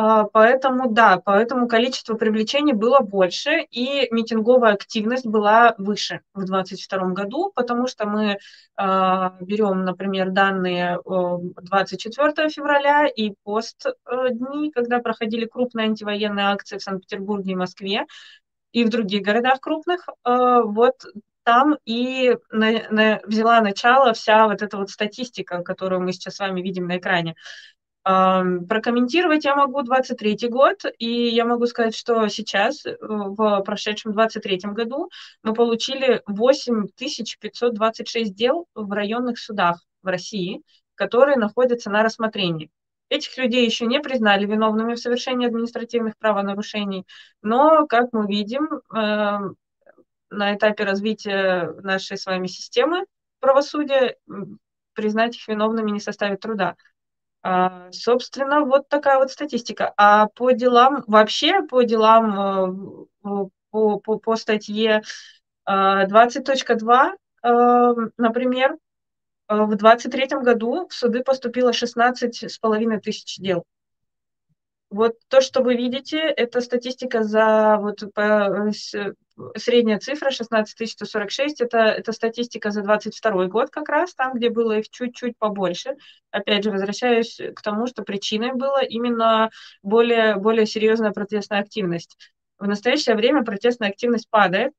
А, 0.00 0.26
поэтому, 0.32 0.92
да, 0.92 1.20
поэтому 1.24 1.66
количество 1.66 2.14
привлечений 2.14 2.72
было 2.72 3.00
больше, 3.00 3.62
и 3.68 4.06
митинговая 4.12 4.74
активность 4.74 5.26
была 5.26 5.74
выше 5.76 6.20
в 6.34 6.44
2022 6.44 7.08
году, 7.14 7.50
потому 7.52 7.88
что 7.88 8.06
мы 8.06 8.38
а, 8.76 9.36
берем, 9.40 9.84
например, 9.84 10.30
данные 10.30 11.00
24 11.04 12.48
февраля 12.48 13.08
и 13.08 13.34
пост 13.42 13.86
э, 13.86 14.28
дни, 14.30 14.70
когда 14.70 15.00
проходили 15.00 15.46
крупные 15.46 15.86
антивоенные 15.88 16.46
акции 16.46 16.78
в 16.78 16.82
Санкт-Петербурге 16.84 17.52
и 17.52 17.56
Москве, 17.56 18.06
и 18.70 18.84
в 18.84 18.90
других 18.90 19.22
городах 19.22 19.58
крупных, 19.58 20.06
а, 20.22 20.62
вот 20.62 20.94
там 21.42 21.78
и 21.86 22.36
на, 22.50 22.82
на, 22.90 23.20
взяла 23.24 23.62
начало 23.62 24.12
вся 24.12 24.46
вот 24.46 24.60
эта 24.60 24.76
вот 24.76 24.90
статистика, 24.90 25.62
которую 25.62 26.02
мы 26.02 26.12
сейчас 26.12 26.36
с 26.36 26.38
вами 26.40 26.60
видим 26.60 26.86
на 26.86 26.98
экране. 26.98 27.34
Прокомментировать 28.08 29.44
я 29.44 29.54
могу 29.54 29.82
23 29.82 30.48
год, 30.48 30.84
и 30.98 31.28
я 31.28 31.44
могу 31.44 31.66
сказать, 31.66 31.94
что 31.94 32.26
сейчас, 32.28 32.86
э, 32.86 32.96
в 33.00 33.60
прошедшем 33.60 34.14
23 34.14 34.72
году, 34.72 35.10
мы 35.42 35.52
получили 35.52 36.22
8526 36.26 38.34
дел 38.34 38.66
в 38.74 38.90
районных 38.92 39.38
судах 39.38 39.84
в 40.02 40.06
России, 40.06 40.62
которые 40.94 41.36
находятся 41.36 41.90
на 41.90 42.02
рассмотрении. 42.02 42.70
Этих 43.10 43.36
людей 43.36 43.66
еще 43.66 43.84
не 43.84 44.00
признали 44.00 44.46
виновными 44.46 44.94
в 44.94 44.98
совершении 44.98 45.46
административных 45.46 46.16
правонарушений, 46.16 47.04
но, 47.42 47.86
как 47.86 48.06
мы 48.12 48.26
видим, 48.26 48.80
эм, 48.94 49.56
на 50.30 50.54
этапе 50.54 50.84
развития 50.84 51.74
нашей 51.82 52.16
с 52.16 52.24
вами 52.24 52.46
системы 52.46 53.04
правосудия 53.40 54.16
признать 54.94 55.36
их 55.36 55.46
виновными 55.46 55.90
не 55.90 56.00
составит 56.00 56.40
труда. 56.40 56.74
А, 57.42 57.90
собственно, 57.92 58.60
вот 58.64 58.88
такая 58.88 59.18
вот 59.18 59.30
статистика. 59.30 59.92
А 59.96 60.26
по 60.28 60.50
делам, 60.50 61.04
вообще 61.06 61.62
по 61.62 61.82
делам, 61.82 63.06
э, 63.24 63.48
по, 63.70 63.98
по, 64.00 64.18
по 64.18 64.36
статье 64.36 65.02
20.2, 65.66 67.12
э, 67.42 67.48
э, 67.48 67.94
например, 68.16 68.76
в 69.48 69.74
2023 69.76 70.40
году 70.42 70.88
в 70.88 70.94
суды 70.94 71.22
поступило 71.22 71.72
16,5 71.72 73.00
тысяч 73.00 73.38
дел. 73.38 73.64
Вот 74.90 75.14
то, 75.28 75.40
что 75.40 75.62
вы 75.62 75.74
видите, 75.76 76.18
это 76.18 76.60
статистика 76.60 77.22
за 77.22 77.76
вот 77.78 78.02
по, 78.14 78.70
средняя 79.56 79.98
цифра 79.98 80.30
16 80.30 80.90
146, 80.90 81.60
это, 81.60 81.78
это 81.78 82.12
статистика 82.12 82.70
за 82.70 82.82
22 82.82 83.46
год 83.46 83.70
как 83.70 83.88
раз, 83.88 84.14
там, 84.14 84.34
где 84.34 84.50
было 84.50 84.78
их 84.78 84.88
чуть-чуть 84.88 85.36
побольше. 85.38 85.96
Опять 86.30 86.64
же, 86.64 86.70
возвращаюсь 86.70 87.40
к 87.54 87.62
тому, 87.62 87.86
что 87.86 88.02
причиной 88.02 88.52
была 88.54 88.82
именно 88.82 89.50
более, 89.82 90.36
более 90.36 90.66
серьезная 90.66 91.12
протестная 91.12 91.60
активность. 91.60 92.16
В 92.58 92.66
настоящее 92.66 93.16
время 93.16 93.44
протестная 93.44 93.90
активность 93.90 94.28
падает, 94.30 94.72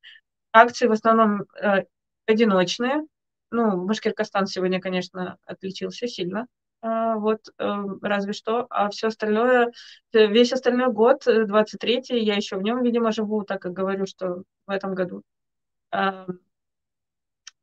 акции 0.52 0.88
в 0.88 0.92
основном 0.92 1.44
э, 1.62 1.84
одиночные. 2.26 3.04
Ну, 3.52 3.86
Башкиркостан 3.86 4.48
сегодня, 4.48 4.80
конечно, 4.80 5.38
отличился 5.46 6.08
сильно 6.08 6.48
вот 6.82 7.42
эм, 7.58 8.00
разве 8.02 8.34
что, 8.34 8.66
а 8.70 8.90
все 8.90 9.08
остальное, 9.08 9.72
э, 10.14 10.28
весь 10.28 10.54
остальной 10.54 10.92
год, 10.92 11.28
23-й, 11.28 12.20
э, 12.20 12.24
я 12.24 12.36
еще 12.36 12.58
в 12.58 12.62
нем, 12.62 12.84
видимо, 12.84 13.12
живу, 13.12 13.44
так 13.44 13.62
как 13.62 13.74
говорю, 13.74 14.06
что 14.06 14.44
в 14.66 14.72
этом 14.72 14.96
году. 14.96 15.24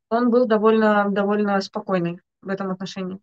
Он 0.09 0.31
был 0.31 0.47
довольно, 0.47 1.09
довольно 1.11 1.61
спокойный 1.61 2.21
в 2.43 2.49
этом 2.49 2.71
отношении. 2.71 3.21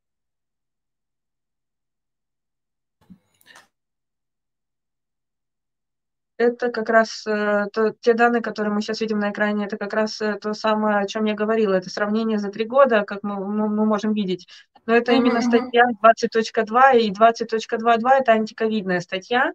Это 6.37 6.69
как 6.69 6.89
раз 6.89 7.25
э, 7.27 7.65
то, 7.71 7.93
те 8.01 8.13
данные, 8.13 8.41
которые 8.41 8.73
мы 8.73 8.81
сейчас 8.81 9.01
видим 9.01 9.19
на 9.19 9.31
экране, 9.31 9.65
это 9.65 9.77
как 9.77 9.93
раз 9.93 10.19
э, 10.21 10.35
то 10.41 10.53
самое, 10.53 10.97
о 10.99 11.07
чем 11.07 11.25
я 11.25 11.35
говорила. 11.35 11.73
Это 11.73 11.89
сравнение 11.89 12.39
за 12.39 12.49
три 12.49 12.65
года, 12.65 13.03
как 13.03 13.19
мы, 13.23 13.35
мы, 13.35 13.69
мы 13.69 13.85
можем 13.85 14.13
видеть. 14.13 14.47
Но 14.85 14.95
это 14.95 15.11
mm-hmm. 15.11 15.17
именно 15.17 15.41
статья 15.41 15.83
20.2 16.03 16.99
и 16.99 17.11
20.22 17.11 18.09
это 18.19 18.31
антиковидная 18.31 18.99
статья. 18.99 19.53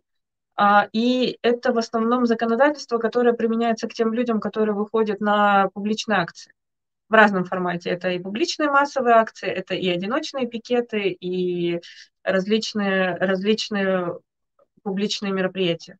А, 0.56 0.88
и 0.92 1.38
это 1.42 1.72
в 1.72 1.78
основном 1.78 2.26
законодательство, 2.26 2.98
которое 2.98 3.32
применяется 3.32 3.88
к 3.88 3.94
тем 3.94 4.12
людям, 4.12 4.40
которые 4.40 4.74
выходят 4.74 5.20
на 5.20 5.68
публичные 5.74 6.18
акции 6.18 6.52
в 7.08 7.14
разном 7.14 7.44
формате. 7.44 7.90
Это 7.90 8.10
и 8.10 8.18
публичные 8.18 8.70
массовые 8.70 9.16
акции, 9.16 9.48
это 9.48 9.74
и 9.74 9.88
одиночные 9.88 10.46
пикеты, 10.46 11.10
и 11.10 11.80
различные, 12.22 13.14
различные 13.16 14.18
публичные 14.82 15.32
мероприятия. 15.32 15.98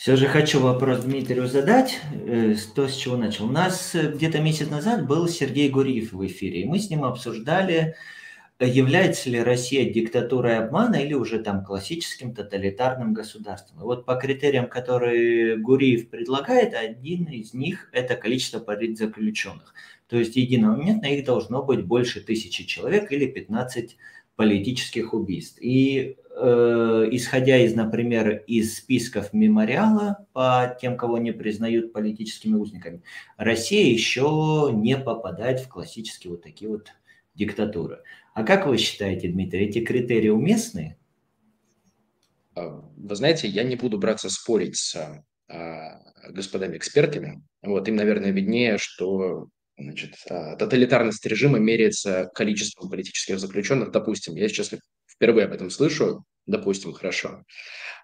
Все 0.00 0.16
же 0.16 0.28
хочу 0.28 0.60
вопрос 0.60 1.04
Дмитрию 1.04 1.46
задать, 1.46 2.00
э, 2.10 2.54
то, 2.74 2.88
с 2.88 2.96
чего 2.96 3.18
начал. 3.18 3.44
У 3.44 3.52
нас 3.52 3.94
э, 3.94 4.10
где-то 4.10 4.40
месяц 4.40 4.70
назад 4.70 5.06
был 5.06 5.28
Сергей 5.28 5.68
Гуриев 5.68 6.14
в 6.14 6.26
эфире, 6.26 6.62
и 6.62 6.64
мы 6.64 6.78
с 6.78 6.88
ним 6.88 7.04
обсуждали, 7.04 7.96
э, 8.58 8.66
является 8.66 9.28
ли 9.28 9.42
Россия 9.42 9.92
диктатурой 9.92 10.56
обмана 10.56 10.94
или 10.94 11.12
уже 11.12 11.38
там 11.38 11.62
классическим 11.62 12.34
тоталитарным 12.34 13.12
государством. 13.12 13.82
И 13.82 13.84
вот 13.84 14.06
по 14.06 14.14
критериям, 14.14 14.70
которые 14.70 15.58
Гуриев 15.58 16.08
предлагает, 16.08 16.72
один 16.72 17.24
из 17.24 17.52
них– 17.52 17.90
это 17.92 18.16
количество 18.16 18.58
политзаключенных. 18.58 19.74
То 20.08 20.16
есть 20.16 20.34
единомоментно 20.34 21.08
их 21.08 21.26
должно 21.26 21.62
быть 21.62 21.84
больше 21.84 22.22
тысячи 22.22 22.64
человек 22.64 23.12
или 23.12 23.26
15 23.26 23.98
политических 24.34 25.12
убийств. 25.12 25.58
И 25.60 26.16
э, 26.40 27.08
исходя 27.12 27.58
из, 27.58 27.74
например, 27.74 28.42
из 28.46 28.78
списков 28.78 29.32
мемориала 29.32 30.26
по 30.32 30.76
тем, 30.80 30.96
кого 30.96 31.18
не 31.18 31.32
признают 31.32 31.92
политическими 31.92 32.54
узниками, 32.54 33.02
Россия 33.36 33.92
еще 33.92 34.70
не 34.72 34.96
попадает 34.96 35.60
в 35.60 35.68
классические 35.68 36.32
вот 36.32 36.42
такие 36.42 36.70
вот 36.70 36.92
диктатуры. 37.34 38.02
А 38.34 38.42
как 38.44 38.66
вы 38.66 38.78
считаете, 38.78 39.28
Дмитрий, 39.28 39.66
эти 39.66 39.84
критерии 39.84 40.28
уместны? 40.28 40.96
А, 42.54 42.82
вы 42.96 43.14
знаете, 43.14 43.48
я 43.48 43.62
не 43.62 43.76
буду 43.76 43.98
браться 43.98 44.30
спорить 44.30 44.76
с 44.76 45.22
а, 45.48 46.00
господами 46.30 46.76
экспертами. 46.76 47.42
Вот 47.62 47.88
им, 47.88 47.96
наверное, 47.96 48.30
виднее, 48.30 48.78
что 48.78 49.48
значит, 49.78 50.14
а, 50.28 50.56
тоталитарность 50.56 51.24
режима 51.26 51.58
меряется 51.58 52.30
количеством 52.34 52.90
политических 52.90 53.38
заключенных. 53.38 53.90
Допустим, 53.90 54.36
я 54.36 54.48
сейчас 54.48 54.72
впервые 55.20 55.44
об 55.44 55.52
этом 55.52 55.68
слышу, 55.68 56.24
допустим, 56.46 56.94
хорошо. 56.94 57.44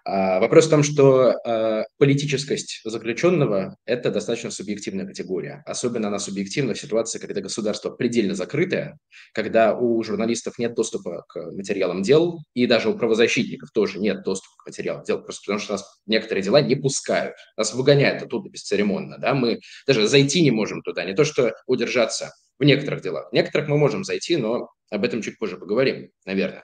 А, 0.05 0.39
вопрос 0.39 0.67
в 0.67 0.69
том, 0.69 0.83
что 0.83 1.31
а, 1.31 1.83
политическость 1.97 2.81
заключенного– 2.85 3.75
это 3.85 4.11
достаточно 4.11 4.51
субъективная 4.51 5.07
категория. 5.07 5.63
Особенно 5.65 6.09
она 6.09 6.19
субъективна 6.19 6.75
в 6.75 6.79
ситуации, 6.79 7.17
когда 7.17 7.41
государство 7.41 7.89
предельно 7.89 8.35
закрытое, 8.35 8.99
когда 9.33 9.75
у 9.75 10.01
журналистов 10.03 10.59
нет 10.59 10.75
доступа 10.75 11.25
к 11.27 11.51
материалам 11.51 12.03
дел, 12.03 12.37
и 12.53 12.67
даже 12.67 12.89
у 12.89 12.97
правозащитников 12.97 13.71
тоже 13.71 13.99
нет 13.99 14.23
доступа 14.23 14.53
к 14.63 14.67
материалам 14.67 15.03
дел, 15.03 15.21
просто 15.21 15.41
потому 15.43 15.59
что 15.59 15.73
нас 15.73 15.99
некоторые 16.05 16.43
дела 16.43 16.61
не 16.61 16.75
пускают. 16.75 17.35
Нас 17.57 17.73
выгоняют 17.73 18.21
оттуда 18.21 18.47
бесцеремонно. 18.47 19.17
Да? 19.17 19.33
Мы 19.33 19.59
даже 19.87 20.07
зайти 20.07 20.43
не 20.43 20.51
можем 20.51 20.83
туда, 20.83 21.03
не 21.03 21.15
то 21.15 21.25
что 21.25 21.53
удержаться 21.65 22.31
в 22.59 22.63
некоторых 22.63 23.01
делах. 23.01 23.29
В 23.31 23.33
некоторых 23.33 23.67
мы 23.67 23.77
можем 23.77 24.03
зайти, 24.03 24.37
но 24.37 24.69
об 24.89 25.03
этом 25.03 25.21
чуть 25.21 25.37
позже 25.37 25.57
поговорим, 25.57 26.09
наверное. 26.25 26.63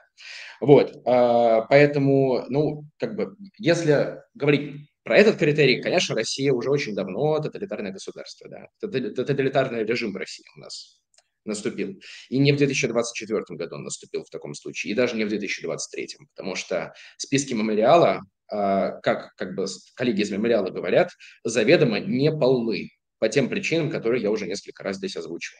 Вот, 0.60 0.96
а, 1.04 1.62
поэтому, 1.62 2.44
ну, 2.48 2.84
как 2.98 3.16
бы, 3.16 3.36
если 3.58 4.22
говорить 4.34 4.88
про 5.02 5.18
этот 5.18 5.36
критерий, 5.36 5.82
конечно, 5.82 6.14
Россия 6.14 6.52
уже 6.52 6.70
очень 6.70 6.94
давно 6.94 7.38
тоталитарное 7.38 7.92
государство, 7.92 8.48
да, 8.48 8.68
тоталитарный 8.80 9.84
режим 9.84 10.12
в 10.12 10.16
России 10.16 10.44
у 10.56 10.60
нас 10.60 11.00
наступил. 11.44 12.00
И 12.30 12.38
не 12.38 12.52
в 12.52 12.56
2024 12.56 13.42
году 13.50 13.76
он 13.76 13.84
наступил 13.84 14.24
в 14.24 14.30
таком 14.30 14.54
случае, 14.54 14.92
и 14.92 14.96
даже 14.96 15.16
не 15.16 15.24
в 15.24 15.28
2023, 15.28 16.16
потому 16.34 16.54
что 16.54 16.94
списки 17.18 17.52
мемориала, 17.52 18.22
а, 18.50 18.92
как, 19.02 19.34
как 19.36 19.54
бы 19.54 19.66
коллеги 19.94 20.22
из 20.22 20.30
мемориала 20.30 20.70
говорят, 20.70 21.10
заведомо 21.44 22.00
не 22.00 22.30
полны 22.30 22.90
по 23.24 23.30
тем 23.30 23.48
причинам, 23.48 23.88
которые 23.88 24.22
я 24.22 24.30
уже 24.30 24.46
несколько 24.46 24.82
раз 24.82 24.96
здесь 24.96 25.16
озвучивал. 25.16 25.58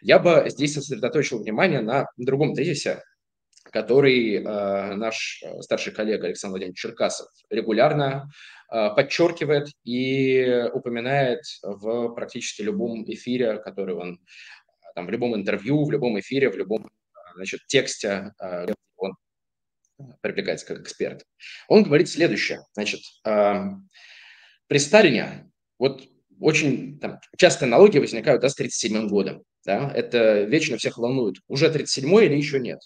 Я 0.00 0.18
бы 0.18 0.46
здесь 0.48 0.74
сосредоточил 0.74 1.40
внимание 1.40 1.80
на 1.80 2.06
другом 2.16 2.52
тезисе, 2.52 3.00
который 3.62 4.38
э, 4.38 4.94
наш 4.96 5.40
э, 5.44 5.62
старший 5.62 5.92
коллега 5.92 6.26
Александр 6.26 6.54
Владимирович 6.54 6.80
Черкасов 6.80 7.28
регулярно 7.48 8.28
э, 8.72 8.88
подчеркивает 8.96 9.68
и 9.84 10.68
упоминает 10.72 11.42
в 11.62 12.08
практически 12.08 12.62
любом 12.62 13.04
эфире, 13.04 13.58
который 13.58 13.94
он, 13.94 14.18
там, 14.96 15.06
в 15.06 15.10
любом 15.10 15.36
интервью, 15.36 15.84
в 15.84 15.92
любом 15.92 16.18
эфире, 16.18 16.50
в 16.50 16.56
любом 16.56 16.90
значит, 17.36 17.60
тексте, 17.68 18.32
э, 18.42 18.66
он 18.96 19.14
привлекается 20.22 20.66
как 20.66 20.80
эксперт. 20.80 21.22
Он 21.68 21.84
говорит 21.84 22.08
следующее. 22.08 22.62
Значит, 22.74 23.02
э, 23.24 23.54
при 24.66 24.78
Сталине, 24.78 25.52
вот 25.78 26.02
очень 26.40 26.98
там, 26.98 27.18
часто 27.36 27.66
аналогии 27.66 27.98
возникают 27.98 28.42
да, 28.42 28.48
с 28.48 28.54
1937 28.54 29.08
годом. 29.08 29.42
Да? 29.64 29.90
Это 29.94 30.42
вечно 30.42 30.76
всех 30.76 30.98
волнует. 30.98 31.36
Уже 31.48 31.70
37 31.70 32.08
или 32.24 32.36
еще 32.36 32.60
нет? 32.60 32.80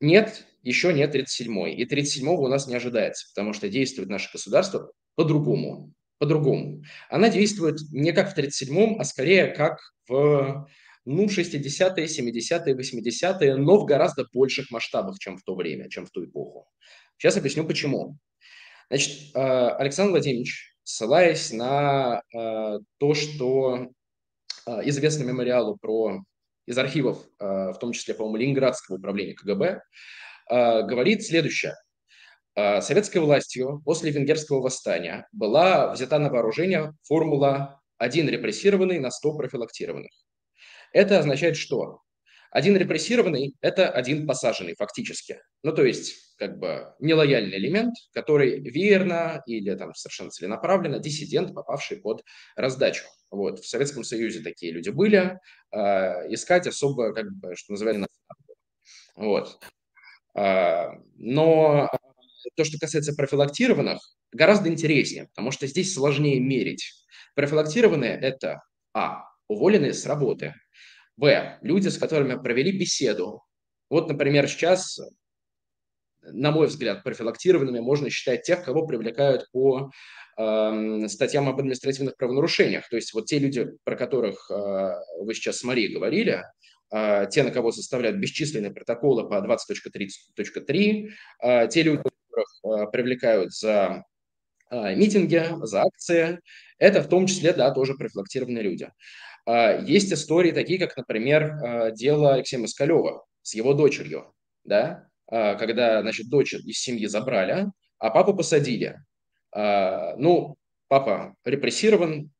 Нет, 0.00 0.46
еще 0.62 0.92
нет 0.92 1.14
37-й. 1.14 1.72
И 1.72 1.86
37-го 1.86 2.42
у 2.42 2.48
нас 2.48 2.66
не 2.66 2.74
ожидается, 2.74 3.26
потому 3.34 3.52
что 3.52 3.68
действует 3.68 4.08
наше 4.08 4.30
государство 4.32 4.90
по-другому. 5.16 5.92
По-другому. 6.18 6.82
Она 7.10 7.28
действует 7.28 7.78
не 7.92 8.12
как 8.12 8.34
в 8.34 8.38
37-м, 8.38 9.00
а 9.00 9.04
скорее 9.04 9.48
как 9.48 9.78
в 10.08 10.68
ну, 11.04 11.24
60-е, 11.24 12.06
70-е, 12.06 12.74
80-е, 12.74 13.56
но 13.56 13.78
в 13.78 13.86
гораздо 13.86 14.26
больших 14.32 14.70
масштабах, 14.70 15.18
чем 15.18 15.38
в 15.38 15.42
то 15.42 15.54
время, 15.54 15.88
чем 15.88 16.06
в 16.06 16.10
ту 16.10 16.24
эпоху. 16.24 16.68
Сейчас 17.16 17.36
объясню, 17.36 17.66
почему. 17.66 18.18
Значит, 18.90 19.34
э, 19.34 19.38
Александр 19.38 20.12
Владимирович, 20.12 20.76
ссылаясь 20.88 21.52
на 21.52 22.22
э, 22.34 22.78
то, 22.96 23.14
что 23.14 23.88
э, 24.66 24.70
известно 24.88 25.24
мемориалу 25.24 25.76
про 25.76 26.22
из 26.64 26.78
архивов, 26.78 27.26
э, 27.38 27.72
в 27.72 27.78
том 27.78 27.92
числе, 27.92 28.14
по-моему, 28.14 28.38
Ленинградского 28.38 28.96
управления 28.96 29.34
КГБ, 29.34 29.82
говорит 30.50 31.26
следующее. 31.26 31.74
Советской 32.54 33.18
властью 33.18 33.82
после 33.84 34.10
венгерского 34.10 34.62
восстания 34.62 35.28
была 35.30 35.92
взята 35.92 36.18
на 36.18 36.30
вооружение 36.30 36.94
формула 37.02 37.82
«один 37.98 38.30
репрессированный 38.30 38.98
на 38.98 39.10
100 39.10 39.36
профилактированных». 39.36 40.10
Это 40.94 41.18
означает 41.18 41.58
что? 41.58 42.00
Один 42.50 42.78
репрессированный– 42.78 43.56
это 43.60 43.90
один 43.90 44.26
посаженный 44.26 44.74
фактически. 44.74 45.38
Ну, 45.62 45.74
то 45.74 45.84
есть, 45.84 46.27
как 46.38 46.58
бы, 46.58 46.94
нелояльный 47.00 47.56
элемент, 47.56 47.94
который 48.12 48.60
верно 48.60 49.42
или 49.46 49.74
там 49.74 49.94
совершенно 49.94 50.30
целенаправленно 50.30 50.98
диссидент, 50.98 51.54
попавший 51.54 51.98
под 51.98 52.24
раздачу. 52.56 53.04
Вот. 53.30 53.60
В 53.60 53.68
Советском 53.68 54.04
Союзе 54.04 54.40
такие 54.40 54.72
люди 54.72 54.90
были. 54.90 55.38
Э, 55.72 56.32
искать 56.32 56.66
особо, 56.66 57.12
как 57.12 57.30
бы, 57.32 57.56
что 57.56 57.72
называется, 57.72 58.06
вот. 59.16 59.58
Э, 60.34 60.92
но 61.16 61.90
то, 62.56 62.64
что 62.64 62.78
касается 62.78 63.14
профилактированных, 63.14 63.98
гораздо 64.32 64.68
интереснее, 64.68 65.26
потому 65.26 65.50
что 65.50 65.66
здесь 65.66 65.92
сложнее 65.92 66.40
мерить. 66.40 67.04
Профилактированные– 67.34 68.18
это 68.20 68.62
А. 68.94 69.24
Уволенные 69.48 69.92
с 69.92 70.06
работы– 70.06 70.54
в. 71.18 71.58
Люди, 71.62 71.88
с 71.88 71.98
которыми 71.98 72.40
провели 72.40 72.72
беседу. 72.72 73.42
Вот, 73.90 74.08
например, 74.08 74.48
сейчас, 74.48 75.00
на 76.32 76.50
мой 76.50 76.66
взгляд, 76.66 77.02
профилактированными 77.02 77.80
можно 77.80 78.10
считать 78.10 78.42
тех, 78.42 78.64
кого 78.64 78.86
привлекают 78.86 79.48
по 79.52 79.90
э, 80.36 81.08
статьям 81.08 81.48
об 81.48 81.58
административных 81.58 82.16
правонарушениях. 82.16 82.88
То 82.88 82.96
есть 82.96 83.14
вот 83.14 83.26
те 83.26 83.38
люди, 83.38 83.68
про 83.84 83.96
которых 83.96 84.50
э, 84.50 84.94
вы 85.20 85.34
сейчас 85.34 85.58
с 85.58 85.64
Марией 85.64 85.92
говорили, 85.92 86.44
э, 86.92 87.26
те, 87.30 87.42
на 87.42 87.50
кого 87.50 87.72
составляют 87.72 88.18
бесчисленные 88.18 88.72
протоколы 88.72 89.28
по 89.28 89.34
20.30.3, 89.34 91.08
э, 91.42 91.68
те 91.68 91.82
люди, 91.82 92.02
которых 92.02 92.48
э, 92.64 92.90
привлекают 92.92 93.52
за 93.52 94.04
э, 94.70 94.94
митинги, 94.94 95.44
за 95.62 95.82
акции, 95.82 96.40
это 96.78 97.02
в 97.02 97.08
том 97.08 97.26
числе, 97.26 97.52
да, 97.52 97.70
тоже 97.72 97.94
профилактированные 97.94 98.62
люди. 98.62 98.90
А, 99.48 99.78
есть 99.78 100.12
истории 100.12 100.52
такие, 100.52 100.78
как, 100.78 100.96
например, 100.96 101.58
а, 101.62 101.90
дело 101.90 102.34
Алексея 102.34 102.60
Москалева 102.60 103.24
с 103.42 103.54
его 103.54 103.72
дочерью, 103.72 104.34
да, 104.64 105.08
когда, 105.28 106.00
значит, 106.02 106.28
дочь 106.28 106.54
из 106.54 106.78
семьи 106.78 107.06
забрали, 107.06 107.66
а 107.98 108.10
папу 108.10 108.34
посадили. 108.34 108.98
Ну, 109.54 110.56
папа 110.88 111.34
репрессирован, 111.44 112.30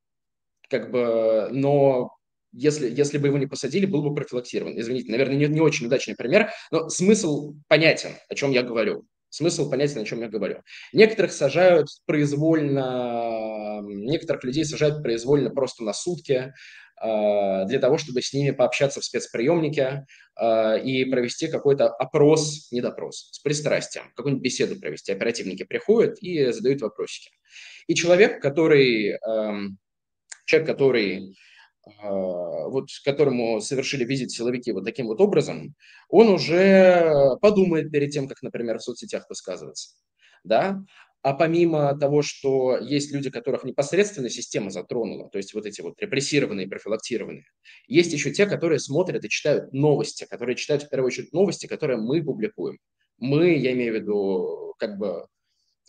как 0.71 0.91
бы, 0.91 1.49
но 1.51 2.11
если, 2.53 2.89
если 2.91 3.19
бы 3.19 3.29
его 3.29 3.39
не 3.39 3.47
посадили, 3.47 3.87
был 3.87 4.03
бы 4.03 4.15
профилактирован. 4.15 4.79
Извините, 4.79 5.11
наверное, 5.11 5.37
не, 5.37 5.47
не 5.47 5.61
очень 5.61 5.87
удачный 5.87 6.17
пример, 6.17 6.51
но 6.71 6.89
смысл 6.89 7.55
понятен, 7.69 8.11
о 8.29 8.35
чем 8.35 8.53
я 8.53 8.63
говорю. 8.63 9.05
Смысл 9.31 9.71
понятен, 9.71 10.01
о 10.01 10.05
чем 10.05 10.21
я 10.21 10.29
говорю. 10.29 10.63
Некоторых 10.93 11.33
сажают 11.33 11.89
произвольно, 12.07 13.83
некоторых 13.83 14.45
людей 14.45 14.65
сажают 14.65 15.03
произвольно 15.03 15.51
просто 15.51 15.85
на 15.85 15.93
сутки, 15.93 16.53
а, 17.01 17.65
для 17.67 17.79
того, 17.79 17.99
чтобы 17.99 18.23
с 18.23 18.33
ними 18.33 18.51
пообщаться 18.51 19.01
в 19.01 19.05
спецприемнике 19.05 20.07
а, 20.35 20.77
и 20.77 21.05
провести 21.05 21.49
какой-то 21.49 21.89
опрос, 21.89 22.73
не 22.73 22.81
допрос, 22.81 23.29
с 23.33 23.39
пристрастием, 23.41 24.05
какую-нибудь 24.17 24.45
беседу 24.45 24.81
провести. 24.81 25.13
Оперативники 25.13 25.63
приходят 25.63 26.19
и 26.23 26.51
задают 26.51 26.81
вопросики. 26.81 27.31
И 27.87 27.95
человек, 27.95 28.43
который, 28.43 29.19
человек, 30.45 30.69
который 30.69 31.37
вот 32.03 32.89
которому 33.05 33.61
совершили 33.61 34.05
визит 34.05 34.31
силовики 34.31 34.73
вот 34.73 34.85
таким 34.85 35.07
вот 35.07 35.21
образом, 35.21 35.75
он 36.09 36.29
уже 36.29 37.37
подумает 37.41 37.91
перед 37.91 38.11
тем, 38.11 38.29
как, 38.29 38.43
например, 38.43 38.79
в 38.79 38.83
соцсетях 38.83 39.27
высказываться. 39.29 39.97
Да? 40.45 40.83
А 41.23 41.35
помимо 41.35 41.99
того, 41.99 42.23
что 42.23 42.79
есть 42.79 43.13
люди, 43.13 43.29
которых 43.29 43.65
непосредственно 43.65 44.31
система 44.31 44.71
затронула, 44.71 45.29
то 45.29 45.39
есть 45.39 45.53
вот 45.53 45.67
эти 45.67 45.81
вот 45.81 46.01
репрессированные, 46.01 46.69
профилактированные, 46.69 47.45
есть 47.89 48.13
еще 48.13 48.31
те, 48.31 48.47
которые 48.47 48.79
смотрят 48.79 49.25
и 49.25 49.29
читают 49.29 49.73
новости, 49.73 50.27
которые 50.31 50.55
читают 50.55 50.85
в 50.85 50.89
первую 50.89 51.09
очередь 51.09 51.33
новости, 51.33 51.67
которые 51.67 51.99
мы 51.99 52.23
публикуем. 52.23 52.79
Мы, 53.19 53.57
я 53.57 53.73
имею 53.73 53.95
в 53.95 53.97
виду, 53.97 54.75
как 54.79 54.97
бы, 54.97 55.27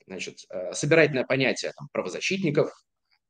значит, 0.08 0.40
э, 0.50 0.74
собирательное 0.74 1.26
понятие 1.26 1.74
там, 1.78 1.90
правозащитников, 1.94 2.72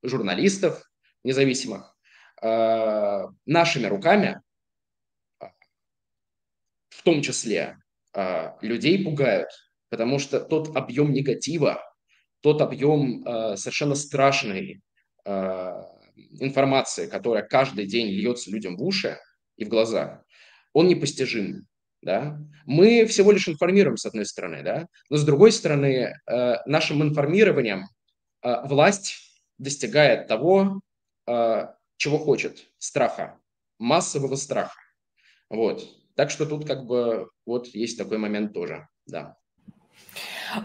журналистов 0.02 0.82
независимых, 1.26 1.98
э, 2.42 3.28
нашими 3.46 3.88
руками, 3.88 4.42
в 6.90 7.04
том 7.04 7.22
числе, 7.22 7.78
э, 8.14 8.52
людей 8.62 9.04
пугают, 9.04 9.50
потому 9.90 10.20
что 10.20 10.40
тот 10.40 10.76
объем 10.76 11.14
негатива, 11.14 11.82
тот 12.42 12.62
объем 12.62 13.24
э, 13.26 13.58
совершенно 13.58 13.96
страшной 13.96 14.82
э, 15.26 15.84
информации, 16.40 17.08
которая 17.08 17.44
каждый 17.44 17.86
день 17.86 18.08
льется 18.08 18.52
людям 18.52 18.78
в 18.78 18.84
уши 18.84 19.18
и 19.58 19.66
в 19.66 19.70
глаза, 19.70 20.24
он 20.74 20.88
непостижим. 20.88 21.66
Да? 22.02 22.40
Мы 22.66 23.06
всего 23.06 23.32
лишь 23.32 23.50
информируем, 23.50 23.98
с 23.98 24.06
одной 24.06 24.26
стороны, 24.26 24.64
да? 24.64 24.88
но 25.10 25.18
с 25.18 25.26
другой 25.26 25.52
стороны, 25.52 26.14
э, 26.26 26.56
нашим 26.66 27.04
информированием 27.04 27.84
э, 28.42 28.68
власть 28.68 29.18
достигает 29.58 30.28
того, 30.28 30.80
э, 31.28 31.68
чего 32.00 32.18
хочет, 32.18 32.66
страха, 32.78 33.38
массового 33.78 34.36
страха. 34.36 34.80
Вот. 35.50 35.86
Так 36.16 36.32
что 36.32 36.46
тут 36.46 36.66
как 36.66 36.86
бы 36.86 37.30
вот 37.46 37.68
есть 37.68 37.98
такой 37.98 38.18
момент 38.18 38.54
тоже, 38.54 38.88
да. 39.06 39.36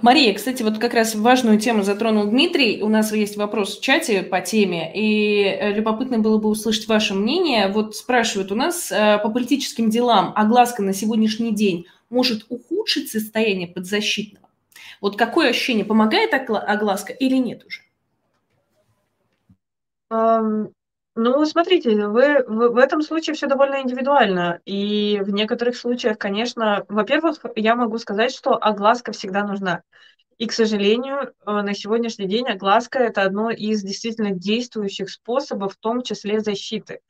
Мария, 0.00 0.32
кстати, 0.32 0.62
вот 0.62 0.78
как 0.78 0.94
раз 0.94 1.14
важную 1.14 1.58
тему 1.58 1.82
затронул 1.82 2.26
Дмитрий. 2.26 2.82
У 2.82 2.88
нас 2.88 3.12
есть 3.12 3.36
вопрос 3.36 3.76
в 3.76 3.82
чате 3.82 4.22
по 4.22 4.40
теме, 4.40 4.92
и 4.94 5.42
э, 5.42 5.72
любопытно 5.72 6.20
было 6.20 6.38
бы 6.38 6.48
услышать 6.48 6.88
ваше 6.88 7.14
мнение. 7.14 7.68
Вот 7.68 7.96
спрашивают 7.96 8.52
у 8.52 8.54
нас 8.54 8.90
э, 8.90 9.18
по 9.18 9.28
политическим 9.28 9.90
делам, 9.90 10.32
огласка 10.36 10.82
на 10.82 10.94
сегодняшний 10.94 11.52
день 11.52 11.86
может 12.10 12.46
ухудшить 12.48 13.10
состояние 13.10 13.68
подзащитного? 13.68 14.48
Вот 15.00 15.18
какое 15.18 15.50
ощущение, 15.50 15.84
помогает 15.84 16.32
огласка 16.32 17.12
или 17.12 17.36
нет 17.36 17.66
уже? 17.66 17.82
Ну, 21.16 21.44
смотрите, 21.46 22.06
вы, 22.08 22.42
в, 22.44 22.70
в 22.70 22.76
этом 22.76 23.00
случае 23.00 23.34
все 23.34 23.46
довольно 23.46 23.82
индивидуально. 23.82 24.60
И 24.64 25.20
в 25.24 25.30
некоторых 25.30 25.76
случаях, 25.76 26.18
конечно, 26.18 26.84
во-первых, 26.88 27.38
я 27.54 27.76
могу 27.76 27.98
сказать, 27.98 28.34
что 28.34 28.56
огласка 28.60 29.12
всегда 29.12 29.44
нужна. 29.44 29.82
И, 30.38 30.46
к 30.46 30.52
сожалению, 30.52 31.20
э, 31.22 31.32
на 31.46 31.72
сегодняшний 31.74 32.26
день 32.26 32.48
огласка– 32.48 32.98
это 33.00 33.22
одно 33.22 33.50
из 33.50 33.82
действительно 33.82 34.32
действующих 34.32 35.08
способов, 35.08 35.74
в 35.74 35.76
том 35.76 36.02
числе 36.02 36.40
защиты. 36.40 37.00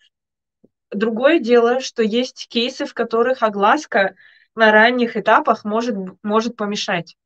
Другое 0.91 1.39
дело, 1.39 1.81
что 1.81 2.03
есть 2.03 2.47
кейсы, 2.49 2.85
в 2.85 2.93
которых 2.93 3.43
огласка 3.43 4.17
на 4.55 4.71
ранних 4.71 5.17
этапах 5.17 5.65
может, 5.65 5.97
может 6.23 6.57
помешать. 6.57 7.17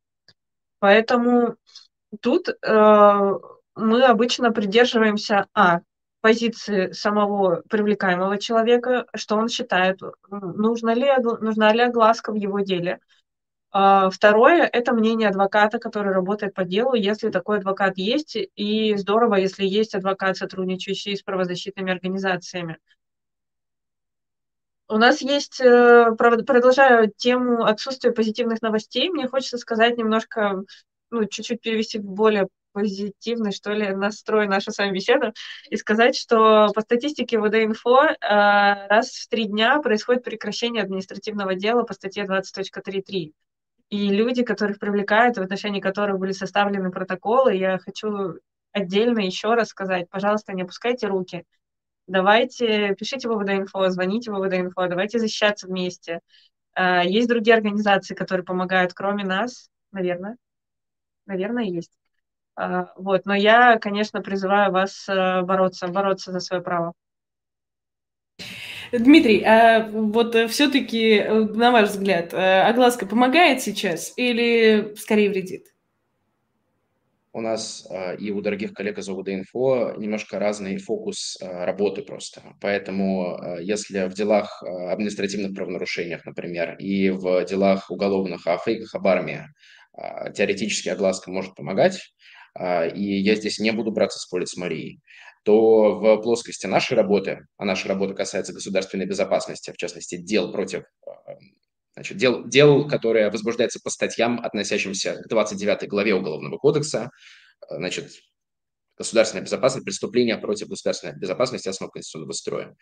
Поэтому 0.79 1.57
тут 2.21 2.49
э, 2.49 3.33
мы 3.75 4.05
обычно 4.05 4.53
придерживаемся, 4.53 5.47
а, 5.55 5.81
позиции 6.29 6.93
самого 6.93 7.63
привлекаемого 7.71 8.37
человека, 8.37 9.07
что 9.15 9.37
он 9.37 9.49
считает, 9.49 9.99
нужна 10.29 10.93
ли, 10.93 11.11
нужна 11.41 11.73
ли 11.73 11.81
огласка 11.81 12.33
в 12.33 12.35
его 12.35 12.61
деле. 12.61 12.99
А 13.71 14.11
второе– 14.11 14.69
это 14.73 14.93
мнение 14.93 15.31
адвоката, 15.31 15.79
который 15.79 16.13
работает 16.13 16.53
по 16.53 16.65
делу, 16.65 16.93
если 16.93 17.31
такой 17.31 17.61
адвокат 17.61 17.97
есть, 17.97 18.37
и 18.37 18.95
здорово, 18.97 19.37
если 19.37 19.65
есть 19.65 19.95
адвокат, 19.95 20.37
сотрудничающий 20.37 21.17
с 21.17 21.23
правозащитными 21.23 21.93
организациями. 21.93 22.77
У 24.87 24.99
нас 24.99 25.23
есть, 25.23 25.63
э, 25.63 26.15
продолжаю 26.19 27.11
тему 27.17 27.65
отсутствия 27.65 28.13
позитивных 28.13 28.61
новостей, 28.61 29.09
мне 29.09 29.29
хочется 29.29 29.57
сказать 29.57 29.97
немножко, 29.97 30.63
ну, 31.11 31.25
чуть-чуть 31.25 31.63
перевести 31.63 31.99
в 31.99 32.05
более 32.05 32.49
позитивный, 32.73 33.53
что 33.53 33.73
ли, 33.73 33.95
настрой 33.95 34.47
нашу 34.47 34.71
с 34.71 34.79
вами 34.79 34.95
беседу 34.95 35.33
и 35.71 35.77
сказать, 35.77 36.17
что 36.17 36.69
по 36.75 36.81
статистике 36.81 37.39
ВД-инфо 37.39 38.05
э, 38.05 38.17
раз 38.21 39.11
в 39.11 39.29
три 39.29 39.45
дня 39.45 39.81
происходит 39.81 40.25
прекращение 40.25 40.83
административного 40.83 41.55
дела 41.55 41.83
по 41.83 41.95
статье 41.95 42.25
20.3.3. 42.25 43.33
И 43.91 44.09
люди, 44.09 44.43
которых 44.43 44.79
привлекают, 44.79 45.39
в 45.39 45.43
отношении 45.43 45.81
которых 45.81 46.19
были 46.19 46.33
составлены 46.33 46.91
протоколы, 46.91 47.57
я 47.57 47.79
хочу 47.79 48.35
отдельно 48.73 49.21
еще 49.21 49.55
раз 49.55 49.69
сказать, 49.69 50.09
пожалуйста, 50.11 50.53
не 50.53 50.63
опускайте 50.63 51.07
руки. 51.07 51.45
Давайте, 52.07 52.95
пишите 52.95 53.29
в 53.29 53.33
ВД-инфо, 53.33 53.89
звоните 53.91 54.31
в 54.31 54.35
ВД-инфо, 54.37 54.89
давайте 54.89 55.19
защищаться 55.19 55.67
вместе. 55.67 56.21
Э, 56.75 57.03
есть 57.05 57.29
другие 57.29 57.57
организации, 57.57 58.15
которые 58.15 58.45
помогают, 58.45 58.95
кроме 58.95 59.25
нас, 59.25 59.71
наверное. 59.93 60.37
Наверное, 61.27 61.65
есть. 61.65 61.93
А, 62.59 62.93
вот, 62.97 63.25
но 63.25 63.37
я, 63.37 63.79
конечно, 63.79 64.21
призываю 64.21 64.73
вас 64.73 65.09
э, 65.09 65.43
бороться, 65.43 65.87
бороться 65.87 66.33
за 66.33 66.41
свое 66.41 66.61
право. 66.61 66.93
Дмитрий, 68.91 69.45
а 69.45 69.87
вот 69.89 70.35
э, 70.35 70.49
все-таки, 70.49 71.19
э, 71.19 71.33
на 71.33 71.71
ваш 71.71 71.91
взгляд, 71.91 72.35
огласка 72.35 73.07
помогает 73.07 73.63
сейчас 73.63 74.13
или 74.17 74.93
скорее 74.97 75.31
вредит? 75.31 75.73
У 77.33 77.41
нас 77.41 77.87
и 78.19 78.33
у 78.33 78.41
дорогих 78.41 78.73
коллег 78.73 78.99
из 78.99 79.09
ОВД-инфо 79.09 79.95
немножко 79.97 80.41
разный 80.41 80.79
фокус 80.79 81.39
работы 81.41 82.03
просто. 82.03 82.43
Поэтому 82.61 83.39
если 83.61 84.09
в 84.09 84.15
делах 84.15 84.65
административных 84.65 85.55
правонарушениях, 85.55 86.25
например, 86.25 86.75
и 86.79 87.11
в 87.11 87.45
делах 87.45 87.93
уголовных 87.93 88.49
о 88.49 88.59
фейках 88.59 88.97
об 88.97 89.07
армии 89.07 89.45
теоретически 90.35 90.89
огласка 90.89 91.31
может 91.31 91.55
помогать, 91.55 92.01
и 92.59 93.21
я 93.21 93.35
здесь 93.35 93.59
не 93.59 93.71
буду 93.73 93.91
браться 93.91 94.19
спорить 94.19 94.49
с 94.49 94.57
Марией, 94.57 95.01
то 95.45 95.99
в 95.99 96.23
плоскости 96.23 96.67
нашей 96.67 96.95
работы, 96.95 97.47
а 97.57 97.65
наша 97.65 97.89
работа 97.89 98.15
касается 98.15 98.53
государственной 98.53 99.07
безопасности, 99.07 99.73
в 99.73 99.77
частности, 99.77 100.17
дел 100.17 100.53
против 100.53 100.85
а, 101.07 101.37
значит, 101.95 102.17
дел, 102.17 102.47
дел, 102.47 102.89
которые 102.89 103.31
возбуждаются 103.31 103.81
по 103.83 103.91
статьям, 103.91 104.41
относящимся 104.41 105.17
к 105.23 105.29
29 105.29 105.89
главе 105.89 106.15
Уголовного 106.15 106.59
кодекса, 106.59 107.11
значит, 107.69 108.13
государственная 108.97 109.45
безопасность, 109.45 109.85
преступления 109.85 110.37
против 110.37 110.69
государственной 110.69 111.17
безопасности, 111.17 111.69
основ 111.69 111.91
конституционного 111.91 112.33
строя. 112.33 112.77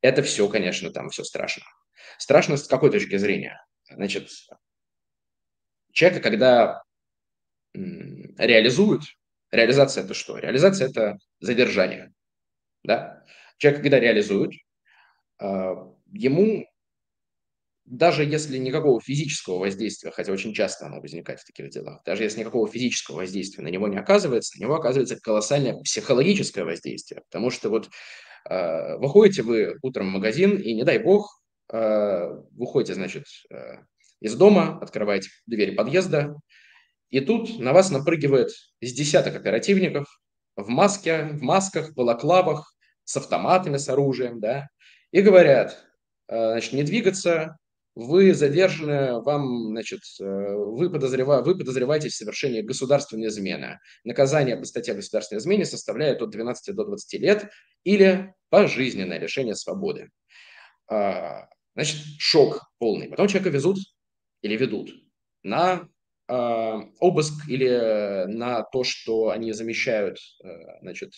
Это 0.00 0.22
все, 0.22 0.48
конечно, 0.48 0.90
там 0.90 1.10
все 1.10 1.24
страшно. 1.24 1.64
Страшно 2.18 2.56
с 2.56 2.66
какой 2.66 2.90
точки 2.90 3.16
зрения? 3.16 3.60
Значит, 3.90 4.28
человека, 5.92 6.22
когда 6.22 6.82
реализуют. 8.38 9.02
Реализация– 9.50 10.04
это 10.04 10.14
что? 10.14 10.38
Реализация– 10.38 10.88
это 10.90 11.18
задержание. 11.40 12.12
Да? 12.84 13.24
Человек, 13.58 13.82
когда 13.82 13.98
реализуют, 13.98 14.54
а, 15.40 15.92
ему 16.12 16.66
даже 17.88 18.22
если 18.24 18.58
никакого 18.58 19.00
физического 19.00 19.58
воздействия, 19.58 20.10
хотя 20.10 20.32
очень 20.32 20.52
часто 20.52 20.86
оно 20.86 21.00
возникает 21.00 21.40
в 21.40 21.46
таких 21.46 21.70
делах, 21.70 22.02
даже 22.04 22.22
если 22.22 22.40
никакого 22.40 22.68
физического 22.68 23.16
воздействия 23.16 23.64
на 23.64 23.68
него 23.68 23.88
не 23.88 23.96
оказывается, 23.96 24.58
на 24.58 24.64
него 24.64 24.74
оказывается 24.74 25.18
колоссальное 25.18 25.80
психологическое 25.80 26.64
воздействие. 26.64 27.22
Потому 27.30 27.50
что 27.50 27.70
вот 27.70 27.88
э, 28.48 28.96
выходите 28.98 29.42
вы 29.42 29.78
утром 29.82 30.08
в 30.08 30.12
магазин, 30.12 30.56
и 30.56 30.74
не 30.74 30.84
дай 30.84 30.98
бог, 30.98 31.40
э, 31.72 32.28
выходите, 32.52 32.94
значит, 32.94 33.24
э, 33.50 33.78
из 34.20 34.34
дома, 34.34 34.78
открываете 34.80 35.30
дверь 35.46 35.74
подъезда, 35.74 36.36
и 37.10 37.20
тут 37.20 37.58
на 37.58 37.72
вас 37.72 37.90
напрыгивает 37.90 38.50
из 38.80 38.92
десяток 38.92 39.36
оперативников 39.36 40.20
в 40.56 40.68
маске, 40.68 41.24
в 41.24 41.42
масках, 41.42 41.90
в 41.90 41.94
балаклавах, 41.94 42.74
с 43.04 43.16
автоматами, 43.16 43.76
с 43.76 43.88
оружием, 43.88 44.40
да, 44.40 44.68
и 45.12 45.22
говорят, 45.22 45.84
«Э, 46.28 46.52
значит, 46.52 46.74
не 46.74 46.82
двигаться, 46.82 47.56
вы 47.98 48.32
задержаны, 48.32 49.20
вам, 49.22 49.70
значит, 49.70 50.02
э, 50.20 50.24
вы, 50.24 50.88
подозрева, 50.88 51.42
вы 51.42 51.58
подозреваетесь 51.58 52.12
в 52.12 52.16
совершении 52.16 52.62
государственной 52.62 53.26
измены. 53.26 53.80
Наказание 54.04 54.56
по 54.56 54.64
статье 54.64 54.94
государственной 54.94 55.40
измены 55.40 55.64
составляет 55.64 56.22
от 56.22 56.30
12 56.30 56.76
до 56.76 56.84
20 56.84 57.20
лет 57.20 57.50
или 57.82 58.34
пожизненное 58.50 59.18
лишение 59.18 59.56
свободы. 59.56 60.10
А, 60.86 61.48
значит, 61.74 61.98
шок 62.18 62.70
полный. 62.78 63.08
Потом 63.08 63.26
человека 63.26 63.50
везут 63.50 63.78
или 64.42 64.56
ведут 64.56 64.94
на 65.42 65.88
обыск 66.28 67.48
или 67.48 68.26
на 68.26 68.62
то, 68.62 68.84
что 68.84 69.30
они 69.30 69.52
замещают, 69.52 70.18
э, 70.44 70.48
значит, 70.82 71.12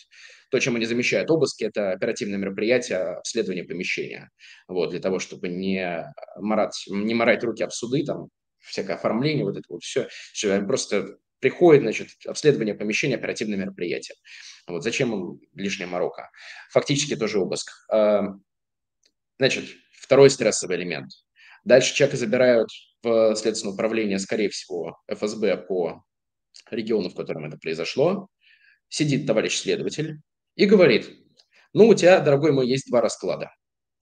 то, 0.49 0.59
чем 0.59 0.77
они 0.77 0.85
замещают 0.85 1.29
обыски, 1.29 1.65
это 1.65 1.91
оперативное 1.91 2.37
мероприятие 2.37 2.99
обследования 3.17 3.65
помещения, 3.65 4.29
вот, 4.69 4.91
для 4.91 4.99
того, 4.99 5.19
чтобы 5.19 5.49
не 5.49 6.05
марать, 6.37 6.85
не 6.87 7.13
марать 7.13 7.43
руки 7.43 7.61
об 7.61 7.71
суды, 7.71 8.05
там, 8.05 8.29
всякое 8.59 8.95
оформление, 8.95 9.43
вот 9.43 9.57
это 9.57 9.65
вот 9.67 9.83
все, 9.83 10.07
все 10.31 10.61
просто 10.61 11.17
приходит, 11.39 11.81
значит, 11.81 12.07
обследование 12.25 12.75
помещения, 12.75 13.15
оперативное 13.15 13.57
мероприятие. 13.57 14.15
Вот 14.67 14.83
зачем 14.83 15.13
им 15.13 15.39
лишняя 15.55 15.87
морока? 15.87 16.29
Фактически 16.69 17.15
тоже 17.15 17.39
обыск. 17.39 17.71
Значит, 19.39 19.65
второй 19.91 20.29
стрессовый 20.29 20.77
элемент. 20.77 21.09
Дальше 21.63 21.93
человека 21.93 22.17
забирают 22.17 22.69
в 23.03 23.35
Следственное 23.35 23.73
управление, 23.73 24.19
скорее 24.19 24.49
всего, 24.49 24.97
ФСБ 25.07 25.57
по 25.57 26.03
региону, 26.69 27.09
в 27.09 27.15
котором 27.15 27.45
это 27.45 27.57
произошло, 27.57 28.27
сидит 28.89 29.25
товарищ 29.25 29.57
следователь 29.57 30.19
и 30.55 30.65
говорит, 30.65 31.09
ну, 31.73 31.87
у 31.87 31.95
тебя, 31.95 32.19
дорогой 32.19 32.51
мой, 32.51 32.67
есть 32.67 32.87
два 32.89 33.01
расклада. 33.01 33.53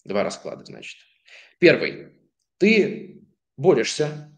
Два 0.03 0.23
расклада, 0.23 0.65
значит. 0.65 0.97
Первый. 1.59 2.13
Ты 2.57 3.21
борешься 3.57 4.35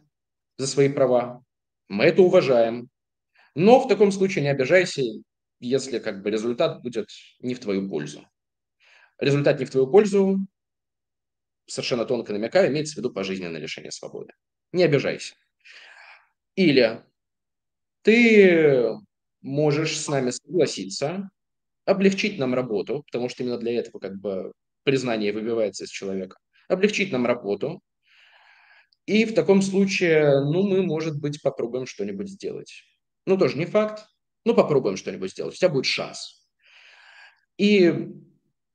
за 0.58 0.68
свои 0.68 0.90
права, 0.90 1.44
мы 1.88 2.06
это 2.06 2.22
уважаем, 2.22 2.90
но 3.56 3.80
в 3.80 3.88
таком 3.88 4.12
случае 4.12 4.44
не 4.44 4.50
обижайся, 4.50 5.02
если 5.60 6.00
как 6.00 6.22
бы 6.22 6.30
результат 6.30 6.82
будет 6.82 7.08
не 7.40 7.54
в 7.54 7.60
твою 7.60 7.90
пользу. 7.90 8.28
Результат 9.20 9.60
не 9.60 9.66
в 9.66 9.72
твою 9.72 9.88
пользу, 9.88 10.40
совершенно 11.72 12.06
тонко 12.06 12.34
намекаю, 12.34 12.70
имеется 12.70 12.96
в 12.96 12.98
виду 12.98 13.12
пожизненное 13.12 13.60
лишение 13.60 13.92
свободы. 13.92 14.34
Не 14.72 14.84
обижайся. 14.84 15.36
Или 16.56 17.04
ты 18.04 18.90
можешь 19.42 19.98
с 19.98 20.08
нами 20.08 20.32
согласиться, 20.32 21.30
облегчить 21.86 22.38
нам 22.38 22.54
работу, 22.54 23.04
потому 23.04 23.30
что 23.30 23.44
именно 23.44 23.58
для 23.58 23.80
этого 23.80 24.00
как 24.00 24.20
бы 24.20 24.54
признание 24.84 25.34
выбивается 25.34 25.86
из 25.86 25.90
человека, 25.90 26.38
облегчить 26.68 27.12
нам 27.12 27.26
работу, 27.26 27.82
и 29.06 29.26
в 29.26 29.34
таком 29.34 29.62
случае, 29.62 30.42
ну, 30.42 30.68
мы, 30.68 30.84
может 30.84 31.20
быть, 31.20 31.42
попробуем 31.42 31.86
что-нибудь 31.86 32.30
сделать. 32.30 32.84
Ну, 33.26 33.38
тоже 33.38 33.58
не 33.58 33.66
факт, 33.66 34.06
но 34.46 34.54
попробуем 34.54 34.96
что-нибудь 34.96 35.32
сделать, 35.32 35.56
у 35.56 35.58
тебя 35.58 35.70
будет 35.70 35.86
шанс. 35.86 36.48
И, 37.58 37.92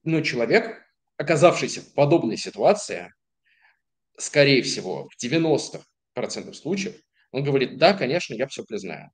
ну, 0.03 0.23
человек, 0.23 0.86
оказавшийся 1.17 1.81
в 1.83 1.95
подобной 1.95 2.37
ситуации, 2.37 3.13
скорее 4.19 4.63
всего, 4.63 5.09
в 5.09 5.17
90% 5.23 5.83
случаев, 6.55 6.97
он 7.33 7.45
говорит, 7.45 7.79
да, 7.79 7.95
конечно, 7.95 8.35
я 8.35 8.47
все 8.47 8.65
признаю. 8.65 9.11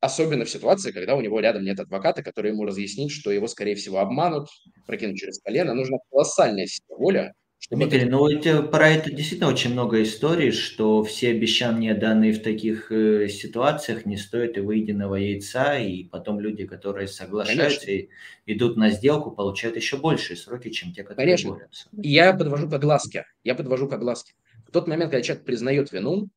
Особенно 0.00 0.44
в 0.44 0.50
ситуации, 0.50 0.92
когда 0.92 1.16
у 1.16 1.20
него 1.20 1.40
рядом 1.40 1.64
нет 1.64 1.80
адвоката, 1.80 2.22
который 2.22 2.52
ему 2.52 2.64
разъяснит, 2.64 3.10
что 3.10 3.30
его, 3.30 3.48
скорее 3.48 3.74
всего, 3.76 3.98
обманут, 3.98 4.48
прокинут 4.86 5.16
через 5.16 5.40
колено. 5.40 5.74
Нужна 5.74 5.98
колоссальная 6.10 6.66
сила 6.66 6.96
воля, 6.98 7.34
чтобы 7.58 7.86
Дмитрий, 7.86 8.04
ну 8.04 8.18
вот 8.18 8.70
про 8.70 8.90
это 8.90 9.10
действительно 9.10 9.50
очень 9.50 9.72
много 9.72 10.02
историй, 10.02 10.52
что 10.52 11.02
все 11.02 11.30
обещания, 11.30 11.94
данные 11.94 12.32
в 12.32 12.42
таких 12.42 12.92
э, 12.92 13.28
ситуациях, 13.28 14.06
не 14.06 14.16
стоят 14.16 14.56
и 14.56 14.60
выеденного 14.60 15.16
яйца, 15.16 15.78
и 15.78 16.04
потом 16.04 16.38
люди, 16.38 16.66
которые 16.66 17.08
соглашаются 17.08 17.86
Конечно. 17.86 18.08
и 18.46 18.54
идут 18.54 18.76
на 18.76 18.90
сделку, 18.90 19.30
получают 19.30 19.76
еще 19.76 19.96
большие 19.96 20.36
сроки, 20.36 20.70
чем 20.70 20.92
те, 20.92 21.02
которые 21.02 21.26
Конечно. 21.26 21.50
борются. 21.52 21.88
Я 21.92 22.34
подвожу 22.34 22.68
к 22.68 22.72
огласке. 22.74 23.24
Я 23.42 23.54
подвожу 23.54 23.88
к 23.88 23.92
огласке. 23.94 24.34
В 24.68 24.70
тот 24.70 24.86
момент, 24.86 25.10
когда 25.10 25.22
человек 25.22 25.44
признает 25.44 25.90
вину, 25.92 26.28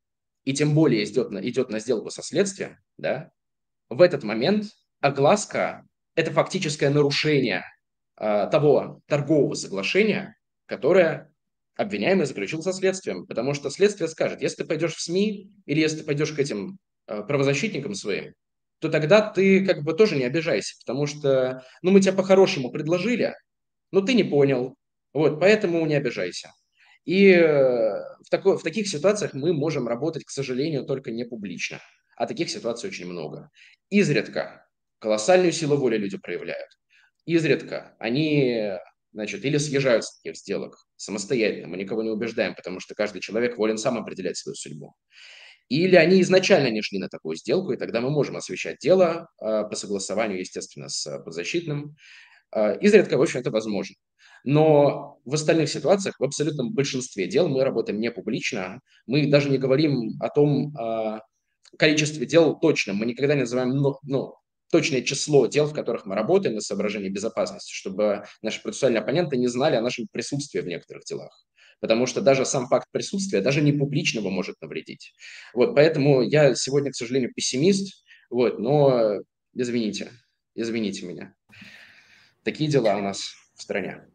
и 0.45 0.53
тем 0.53 0.73
более 0.73 1.03
идет 1.03 1.31
на, 1.31 1.47
идет 1.47 1.69
на 1.69 1.79
сделку 1.79 2.09
со 2.09 2.23
следствием, 2.23 2.77
да, 2.97 3.29
в 3.89 4.01
этот 4.01 4.23
момент 4.23 4.65
огласка– 4.99 5.85
это 6.15 6.31
фактическое 6.31 6.89
нарушение 6.89 7.65
э, 8.17 8.47
того 8.51 9.01
торгового 9.07 9.53
соглашения, 9.53 10.35
которое 10.69 11.33
обвиняемый 11.75 12.25
заключил 12.25 12.61
со 12.61 12.71
следствием. 12.71 13.25
Потому 13.25 13.53
что 13.53 13.69
следствие 13.69 14.07
скажет, 14.07 14.41
если 14.41 14.57
ты 14.57 14.65
пойдешь 14.65 14.95
в 14.95 15.01
СМИ 15.01 15.51
или 15.65 15.79
если 15.79 15.99
ты 15.99 16.03
пойдешь 16.03 16.31
к 16.31 16.39
этим 16.39 16.77
э, 17.07 17.23
правозащитникам 17.23 17.95
своим, 17.95 18.33
то 18.79 18.89
тогда 18.89 19.21
ты 19.21 19.65
как 19.65 19.83
бы 19.83 19.93
тоже 19.93 20.15
не 20.15 20.23
обижайся, 20.23 20.75
потому 20.79 21.05
что, 21.05 21.63
ну, 21.81 21.91
мы 21.91 21.99
тебя 21.99 22.13
по-хорошему 22.13 22.71
предложили, 22.71 23.33
но 23.91 24.01
ты 24.01 24.13
не 24.13 24.23
понял, 24.23 24.75
вот, 25.13 25.39
поэтому 25.39 25.85
не 25.85 25.95
обижайся. 25.95 26.51
И 27.03 27.29
э, 27.31 27.45
в, 28.23 28.29
такой, 28.29 28.57
в 28.57 28.63
таких 28.63 28.87
ситуациях 28.87 29.33
мы 29.33 29.51
можем 29.53 29.87
работать, 29.87 30.23
к 30.23 30.29
сожалению, 30.29 30.85
только 30.85 31.11
не 31.11 31.25
публично. 31.25 31.79
А 32.15 32.27
таких 32.27 32.49
ситуаций 32.49 32.89
очень 32.89 33.07
много. 33.07 33.49
Изредка 33.89 34.67
колоссальную 34.99 35.51
силу 35.51 35.77
воли 35.77 35.97
люди 35.97 36.17
проявляют. 36.17 36.69
Изредка 37.25 37.95
они 37.99 38.77
значит, 39.11 39.43
или 39.45 39.57
съезжают 39.57 40.05
с 40.05 40.19
таких 40.19 40.37
сделок 40.37 40.77
самостоятельно, 40.95 41.67
мы 41.67 41.77
никого 41.77 42.03
не 42.03 42.09
убеждаем, 42.09 42.55
потому 42.55 42.79
что 42.79 42.95
каждый 42.95 43.21
человек 43.21 43.57
волен 43.57 43.77
сам 43.77 43.97
определять 43.97 44.37
свою 44.37 44.55
судьбу. 44.55 44.95
Или 45.69 45.95
они 45.95 46.21
изначально 46.21 46.71
не 46.71 46.81
шли 46.81 46.99
на 46.99 47.09
такую 47.09 47.35
сделку, 47.35 47.71
и 47.71 47.77
тогда 47.77 48.01
мы 48.01 48.09
можем 48.09 48.35
освещать 48.37 48.77
дело 48.79 49.29
э, 49.39 49.63
по 49.69 49.75
согласованию, 49.75 50.39
естественно, 50.39 50.89
с 50.89 51.19
подзащитным. 51.19 51.95
Э, 52.55 52.79
изредка, 52.79 53.17
в 53.17 53.21
общем, 53.21 53.39
это 53.39 53.51
возможно. 53.51 53.95
Но 54.43 55.19
в 55.25 55.33
остальных 55.33 55.69
ситуациях, 55.69 56.15
в 56.19 56.23
абсолютном 56.23 56.73
большинстве 56.73 57.27
дел 57.27 57.47
мы 57.47 57.63
работаем 57.63 57.99
не 57.99 58.09
публично. 58.09 58.79
Мы 59.05 59.27
даже 59.27 59.49
не 59.49 59.57
говорим 59.57 60.13
о 60.19 60.29
том 60.29 60.75
э, 60.75 61.19
количестве 61.77 62.25
дел 62.25 62.57
точно. 62.59 62.93
Мы 62.93 63.05
никогда 63.05 63.35
не 63.35 63.41
называем 63.41 63.69
ну, 63.69 63.97
ну, 64.03 64.33
точное 64.71 65.01
число 65.01 65.47
дел, 65.47 65.67
в 65.67 65.73
которых 65.73 66.05
мы 66.05 66.15
работаем 66.15 66.57
из 66.57 66.65
соображений 66.65 67.09
безопасности, 67.09 67.73
чтобы 67.73 68.25
наши 68.41 68.61
процессуальные 68.61 69.01
оппоненты 69.01 69.37
не 69.37 69.47
знали 69.47 69.75
о 69.75 69.81
нашем 69.81 70.07
присутствии 70.11 70.59
в 70.59 70.67
некоторых 70.67 71.03
делах. 71.05 71.45
Потому 71.79 72.05
что 72.05 72.21
даже 72.21 72.45
сам 72.45 72.67
факт 72.67 72.87
присутствия, 72.91 73.41
даже 73.41 73.61
не 73.61 73.71
публичного 73.71 74.29
может 74.29 74.55
навредить. 74.61 75.13
Вот, 75.53 75.75
поэтому 75.75 76.21
я 76.21 76.53
сегодня, 76.55 76.91
к 76.91 76.95
сожалению, 76.95 77.31
пессимист, 77.33 78.03
вот, 78.29 78.59
но 78.59 79.19
извините, 79.53 80.11
извините 80.55 81.05
меня. 81.05 81.33
Такие 82.43 82.69
дела 82.69 82.97
у 82.97 83.01
нас 83.01 83.33
в 83.55 83.61
стране. 83.61 84.08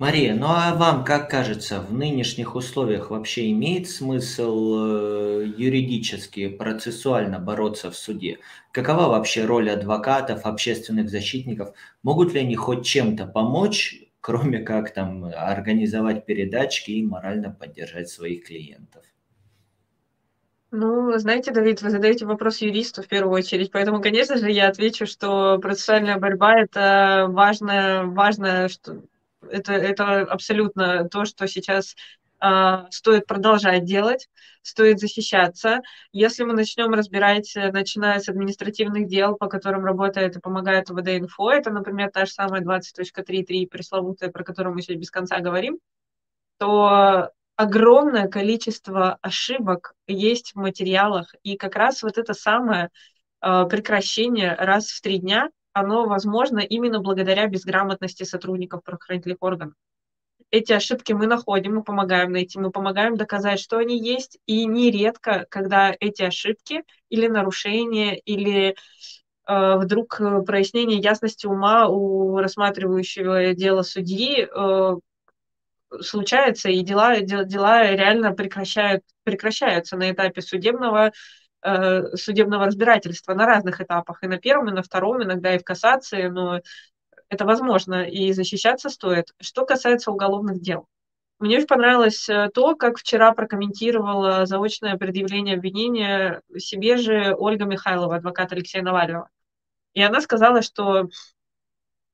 Мария, 0.00 0.34
ну 0.34 0.46
а 0.46 0.74
вам 0.76 1.04
как 1.04 1.28
кажется, 1.28 1.78
в 1.78 1.92
нынешних 1.92 2.54
условиях 2.54 3.10
вообще 3.10 3.50
имеет 3.50 3.86
смысл 3.86 4.76
э, 4.78 5.52
юридически, 5.58 6.48
процессуально 6.48 7.38
бороться 7.38 7.90
в 7.90 7.96
суде? 7.96 8.38
Какова 8.72 9.08
вообще 9.08 9.44
роль 9.44 9.68
адвокатов, 9.68 10.46
общественных 10.46 11.10
защитников? 11.10 11.74
Могут 12.02 12.32
ли 12.32 12.40
они 12.40 12.56
хоть 12.56 12.86
чем-то 12.86 13.26
помочь, 13.26 14.02
кроме 14.22 14.60
как 14.60 14.94
там 14.94 15.26
организовать 15.36 16.24
передачки 16.24 16.92
и 16.92 17.04
морально 17.04 17.50
поддержать 17.50 18.08
своих 18.08 18.46
клиентов? 18.46 19.04
Ну, 20.70 21.18
знаете, 21.18 21.50
Давид, 21.50 21.82
вы 21.82 21.90
задаете 21.90 22.24
вопрос 22.24 22.62
юристу 22.62 23.02
в 23.02 23.06
первую 23.06 23.34
очередь, 23.34 23.70
поэтому, 23.70 24.00
конечно 24.00 24.38
же, 24.38 24.50
я 24.50 24.68
отвечу, 24.68 25.04
что 25.04 25.58
процессуальная 25.58 26.16
борьба– 26.16 26.58
это 26.62 27.26
важное, 27.28 28.04
важное 28.04 28.68
что, 28.68 29.02
это, 29.50 29.72
это 29.72 30.20
абсолютно 30.22 31.08
то, 31.08 31.24
что 31.24 31.46
сейчас 31.46 31.94
э, 32.42 32.84
стоит 32.90 33.26
продолжать 33.26 33.84
делать, 33.84 34.28
стоит 34.62 35.00
защищаться. 35.00 35.80
Если 36.12 36.44
мы 36.44 36.54
начнем 36.54 36.92
разбирать, 36.92 37.54
э, 37.56 37.70
начиная 37.72 38.20
с 38.20 38.28
административных 38.28 39.06
дел, 39.06 39.36
по 39.36 39.46
которым 39.48 39.84
работает 39.84 40.36
и 40.36 40.40
помогает 40.40 40.90
УВД-инфо, 40.90 41.50
это, 41.52 41.70
например, 41.70 42.10
та 42.10 42.26
же 42.26 42.32
самая 42.32 42.62
20.3.3 42.62 43.66
пресловутая, 43.66 44.30
про 44.30 44.44
которую 44.44 44.74
мы 44.74 44.82
сегодня 44.82 45.00
без 45.00 45.10
конца 45.10 45.40
говорим, 45.40 45.78
то 46.58 47.30
огромное 47.56 48.28
количество 48.28 49.18
ошибок 49.20 49.94
есть 50.06 50.52
в 50.52 50.56
материалах, 50.56 51.34
и 51.42 51.56
как 51.56 51.76
раз 51.76 52.02
вот 52.02 52.16
это 52.16 52.32
самое 52.34 52.90
э, 53.42 53.64
прекращение 53.68 54.54
раз 54.54 54.88
в 54.88 55.00
три 55.02 55.18
дня 55.18 55.50
оно 55.72 56.06
возможно 56.06 56.58
именно 56.58 57.00
благодаря 57.00 57.46
безграмотности 57.46 58.24
сотрудников 58.24 58.82
правоохранительных 58.82 59.38
органов. 59.40 59.74
Эти 60.50 60.72
ошибки 60.72 61.12
мы 61.12 61.26
находим, 61.26 61.76
мы 61.76 61.84
помогаем 61.84 62.32
найти, 62.32 62.58
мы 62.58 62.70
помогаем 62.70 63.16
доказать, 63.16 63.60
что 63.60 63.78
они 63.78 63.98
есть, 63.98 64.38
и 64.46 64.66
нередко, 64.66 65.46
когда 65.48 65.94
эти 66.00 66.22
ошибки 66.22 66.82
или 67.08 67.28
нарушения, 67.28 68.18
или 68.18 68.74
э, 69.46 69.76
вдруг 69.76 70.20
прояснение 70.44 70.98
ясности 70.98 71.46
ума 71.46 71.86
у 71.86 72.38
рассматривающего 72.38 73.54
дело 73.54 73.82
судьи 73.82 74.48
э, 74.52 74.96
случается, 76.00 76.68
и 76.68 76.80
дела, 76.80 77.20
дела 77.20 77.86
реально 77.86 78.32
прекращают, 78.32 79.04
прекращаются 79.22 79.96
на 79.96 80.10
этапе 80.10 80.42
судебного 80.42 81.12
Э, 81.12 81.49
судебного 81.62 82.66
разбирательства 82.66 83.34
на 83.34 83.46
разных 83.46 83.80
этапах, 83.80 84.22
и 84.22 84.26
на 84.26 84.38
первом, 84.38 84.68
и 84.68 84.72
на 84.72 84.82
втором, 84.82 85.22
иногда 85.22 85.54
и 85.54 85.58
в 85.58 85.64
кассации, 85.64 86.28
но 86.28 86.60
это 87.28 87.44
возможно, 87.44 88.04
и 88.04 88.32
защищаться 88.32 88.88
стоит. 88.88 89.32
Что 89.40 89.64
касается 89.64 90.10
уголовных 90.10 90.60
дел. 90.60 90.88
Мне 91.38 91.56
очень 91.56 91.66
понравилось 91.66 92.28
э, 92.28 92.50
то, 92.52 92.74
как 92.76 92.98
вчера 92.98 93.32
прокомментировала 93.32 94.44
заочное 94.44 94.98
предъявление 94.98 95.56
обвинения 95.56 96.42
себе 96.58 96.98
же 96.98 97.34
Ольга 97.34 97.64
Михайлова, 97.64 98.16
адвокат 98.16 98.52
Алексея 98.52 98.82
Навального. 98.82 99.30
И 99.94 100.02
она 100.02 100.20
сказала, 100.20 100.60
что 100.60 101.08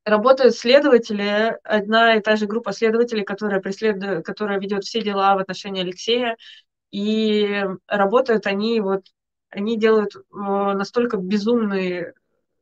работают 0.04 0.54
следователи, 0.54 1.59
одна 1.64 2.14
и 2.14 2.20
та 2.20 2.37
же 2.37 2.46
группа 2.46 2.72
следователей, 2.72 3.24
которая, 3.24 3.61
преследует, 3.61 4.24
которая 4.24 4.61
ведет 4.61 4.85
все 4.85 5.02
дела 5.02 5.35
в 5.35 5.38
отношении 5.38 5.82
Алексея, 5.82 6.37
и 6.92 7.64
работают 7.88 8.46
они 8.46 8.80
вот 8.80 9.06
они 9.50 9.78
делают 9.78 10.16
э, 10.16 10.20
настолько 10.32 11.16
безумные, 11.16 12.14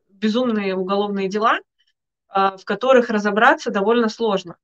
безумные 0.08 0.74
уголовные 0.74 1.28
дела, 1.28 1.60
а, 2.28 2.56
в 2.56 2.64
которых 2.64 3.10
разобраться 3.10 3.70
довольно 3.70 4.08
сложно. 4.08 4.56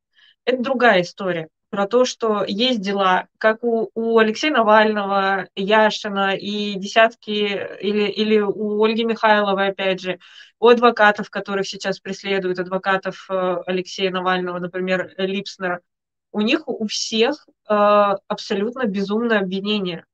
Это 0.44 0.62
другая 0.62 1.02
история 1.02 1.48
про 1.70 1.87
то, 1.87 2.04
что 2.04 2.44
есть 2.46 2.80
дела, 2.80 3.28
как 3.38 3.62
у, 3.62 3.90
у 3.94 4.18
Алексея 4.18 4.52
Навального, 4.52 5.48
Яшина 5.54 6.35
и 6.35 6.74
десятки, 6.74 7.30
или, 7.80 8.09
или 8.09 8.40
у 8.40 8.83
Ольги 8.83 9.04
Михайловой, 9.04 9.68
опять 9.68 10.00
же, 10.00 10.18
у 10.59 10.66
адвокатов, 10.66 11.30
которых 11.30 11.66
сейчас 11.68 12.00
преследуют, 12.00 12.59
адвокатов 12.59 13.24
э, 13.30 13.56
Алексея 13.66 14.11
Навального, 14.11 14.59
например, 14.59 15.14
Липснера, 15.16 15.80
у 16.33 16.40
них 16.40 16.66
у 16.66 16.87
всех 16.88 17.46
э, 17.68 17.72
абсолютно 17.72 18.87
безумное 18.87 19.38
обвинение. 19.38 20.04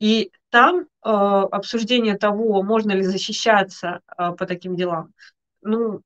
И 0.00 0.32
там 0.52 0.80
э, 0.82 0.86
обсуждение 1.08 2.18
того, 2.18 2.62
можно 2.62 2.92
ли 2.92 3.02
защищаться 3.02 4.00
э, 4.18 4.32
по 4.32 4.44
таким 4.46 4.76
делам, 4.76 5.14
ну, 5.62 6.02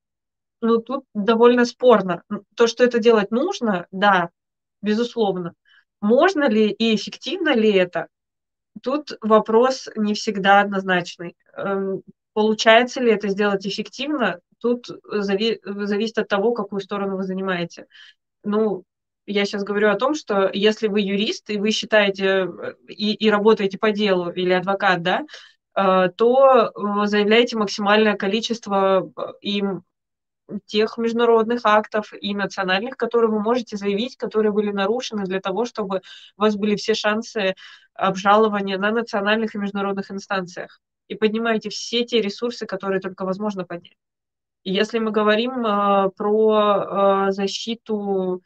ну, 0.61 0.79
тут 0.79 1.05
довольно 1.15 1.65
спорно. 1.65 2.23
То, 2.57 2.69
что 2.69 2.85
это 2.85 3.01
делать 3.01 3.33
нужно, 3.33 3.87
да, 3.91 4.31
безусловно. 4.83 5.55
Можно 6.01 6.49
ли 6.49 6.71
и 6.71 6.95
эффективно 6.95 7.55
ли 7.55 7.73
это? 7.73 8.07
Тут 8.83 9.19
вопрос 9.21 9.89
не 9.97 10.15
всегда 10.15 10.61
однозначный. 10.61 11.37
Эм, 11.57 12.03
получается 12.33 13.01
ли 13.01 13.11
это 13.13 13.29
сделать 13.29 13.67
эффективно? 13.67 14.41
Тут 14.61 14.89
зави- 15.13 15.61
зависит 15.65 16.19
от 16.19 16.29
того, 16.29 16.53
какую 16.53 16.81
сторону 16.81 17.17
вы 17.17 17.25
занимаете. 17.25 17.87
Ну, 18.45 18.85
я 19.27 19.45
сейчас 19.45 19.65
говорю 19.65 19.91
о 19.91 19.97
том, 19.97 20.15
что 20.15 20.51
если 20.53 20.89
вы 20.89 21.01
юрист 21.01 21.51
и 21.51 21.59
вы 21.59 21.71
считаете 21.71 22.25
э, 22.47 22.75
и, 22.89 23.13
и 23.15 23.31
работаете 23.31 23.79
по 23.79 23.91
делу 23.91 24.31
или 24.31 24.53
адвокат, 24.53 25.03
да, 25.03 25.25
э, 25.77 26.11
то 26.17 26.73
заявляете 27.07 27.57
максимальное 27.57 28.17
количество 28.17 29.11
э, 29.17 29.23
им 29.41 29.83
тех 30.67 30.97
международных 30.97 31.63
актов 31.65 32.13
и 32.19 32.35
национальных, 32.35 32.97
которые 32.97 33.31
вы 33.31 33.41
можете 33.41 33.77
заявить, 33.77 34.17
которые 34.17 34.53
были 34.53 34.71
нарушены 34.71 35.25
для 35.25 35.41
того, 35.41 35.65
чтобы 35.65 36.03
у 36.37 36.43
вас 36.43 36.57
были 36.57 36.77
все 36.77 36.95
шансы 36.95 37.55
обжалования 37.95 38.79
на 38.79 38.93
национальных 38.93 39.55
и 39.55 39.59
международных 39.59 40.11
инстанциях. 40.11 40.81
И 41.09 41.15
поднимаете 41.15 41.71
все 41.71 42.05
те 42.05 42.21
ресурсы, 42.21 42.67
которые 42.67 43.01
только 43.01 43.25
возможно 43.25 43.65
поднять. 43.65 43.97
И 44.67 44.73
если 44.73 44.99
мы 44.99 45.13
говорим 45.13 45.65
э, 45.65 46.11
про 46.17 47.29
э, 47.29 47.33
защиту 47.33 48.43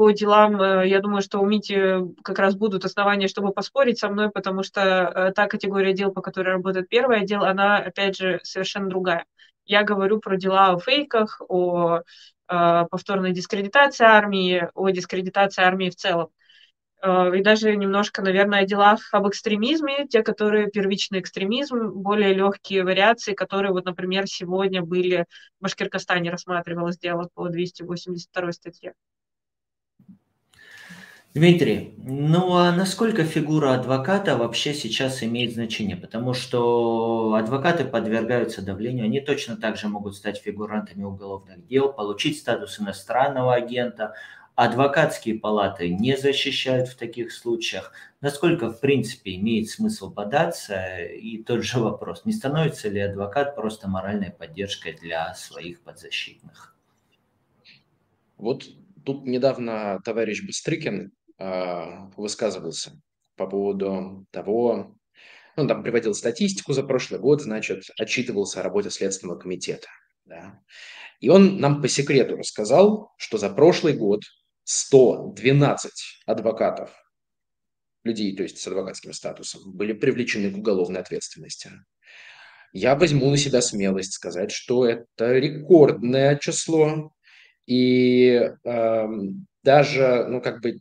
по 0.00 0.12
делам, 0.12 0.58
э, 0.62 0.88
я 0.88 1.00
думаю, 1.00 1.20
что 1.20 1.40
у 1.40 1.46
Мити 1.46 2.00
как 2.22 2.38
раз 2.38 2.54
будут 2.54 2.86
основания, 2.86 3.28
чтобы 3.28 3.52
поспорить 3.52 3.98
со 3.98 4.08
мной, 4.08 4.30
потому 4.30 4.62
что 4.62 4.80
э, 4.80 5.32
та 5.32 5.46
категория 5.46 5.92
дел, 5.92 6.10
по 6.10 6.22
которой 6.22 6.54
работает 6.54 6.88
первый 6.88 7.20
отдел, 7.20 7.44
она, 7.44 7.76
опять 7.76 8.16
же, 8.16 8.40
совершенно 8.42 8.88
другая. 8.88 9.26
Я 9.66 9.82
говорю 9.82 10.18
про 10.18 10.38
дела 10.38 10.70
о 10.70 10.78
фейках, 10.78 11.42
о 11.46 11.98
э, 11.98 12.00
повторной 12.90 13.32
дискредитации 13.32 14.06
армии, 14.06 14.70
о 14.72 14.88
дискредитации 14.88 15.62
армии 15.62 15.90
в 15.90 15.96
целом. 15.96 16.30
Э, 17.02 17.36
и 17.36 17.42
даже 17.42 17.76
немножко, 17.76 18.22
наверное, 18.22 18.60
о 18.60 18.66
делах 18.66 19.12
об 19.12 19.28
экстремизме, 19.28 20.06
те, 20.08 20.22
которые 20.22 20.70
первичный 20.70 21.20
экстремизм, 21.20 21.90
более 21.90 22.32
легкие 22.32 22.84
вариации, 22.84 23.34
которые, 23.34 23.72
вот, 23.72 23.84
например, 23.84 24.26
сегодня 24.26 24.80
были 24.80 25.26
в 25.58 25.64
Башкиркостане 25.64 26.30
рассматривалось 26.30 26.96
дело 26.96 27.28
по 27.34 27.50
282 27.50 28.52
статье. 28.52 28.94
Дмитрий, 31.32 31.94
ну 31.98 32.56
а 32.56 32.72
насколько 32.72 33.22
фигура 33.22 33.74
адвоката 33.74 34.36
вообще 34.36 34.74
сейчас 34.74 35.22
имеет 35.22 35.52
значение? 35.52 35.96
Потому 35.96 36.34
что 36.34 37.34
адвокаты 37.34 37.84
подвергаются 37.84 38.62
давлению, 38.62 39.04
они 39.04 39.20
точно 39.20 39.56
так 39.56 39.76
же 39.76 39.86
могут 39.86 40.16
стать 40.16 40.38
фигурантами 40.38 41.04
уголовных 41.04 41.64
дел, 41.68 41.92
получить 41.92 42.36
статус 42.36 42.80
иностранного 42.80 43.54
агента. 43.54 44.14
Адвокатские 44.56 45.38
палаты 45.38 45.90
не 45.94 46.16
защищают 46.16 46.88
в 46.88 46.96
таких 46.96 47.30
случаях. 47.30 47.92
Насколько, 48.20 48.68
в 48.72 48.80
принципе, 48.80 49.36
имеет 49.36 49.68
смысл 49.70 50.12
податься? 50.12 50.98
И 50.98 51.44
тот 51.44 51.62
же 51.62 51.78
вопрос, 51.78 52.24
не 52.24 52.32
становится 52.32 52.88
ли 52.88 52.98
адвокат 52.98 53.54
просто 53.54 53.86
моральной 53.86 54.32
поддержкой 54.32 54.98
для 55.00 55.32
своих 55.34 55.80
подзащитных? 55.82 56.74
Вот 58.36 58.64
тут 59.04 59.24
недавно 59.24 60.00
товарищ 60.04 60.44
Быстрыкин 60.44 61.12
высказывался 62.16 63.00
по 63.36 63.46
поводу 63.46 64.26
того, 64.30 64.94
ну, 65.56 65.66
там 65.66 65.82
приводил 65.82 66.14
статистику 66.14 66.72
за 66.72 66.82
прошлый 66.82 67.20
год, 67.20 67.42
значит, 67.42 67.84
отчитывался 67.98 68.60
о 68.60 68.62
работе 68.62 68.90
Следственного 68.90 69.38
комитета. 69.38 69.88
Да. 70.24 70.60
И 71.20 71.28
он 71.28 71.58
нам 71.58 71.82
по 71.82 71.88
секрету 71.88 72.36
рассказал, 72.36 73.12
что 73.18 73.38
за 73.38 73.50
прошлый 73.50 73.94
год 73.94 74.22
112 74.64 75.90
адвокатов, 76.26 76.90
людей, 78.04 78.34
то 78.36 78.42
есть 78.42 78.58
с 78.58 78.66
адвокатским 78.66 79.12
статусом, 79.12 79.62
были 79.72 79.92
привлечены 79.92 80.50
к 80.50 80.56
уголовной 80.56 81.00
ответственности. 81.00 81.70
Я 82.72 82.94
возьму 82.94 83.28
на 83.30 83.36
себя 83.36 83.60
смелость 83.60 84.12
сказать, 84.12 84.52
что 84.52 84.86
это 84.86 85.32
рекордное 85.32 86.36
число. 86.36 87.12
И 87.66 88.50
э, 88.64 89.06
даже, 89.62 90.26
ну, 90.28 90.40
как 90.40 90.62
бы 90.62 90.78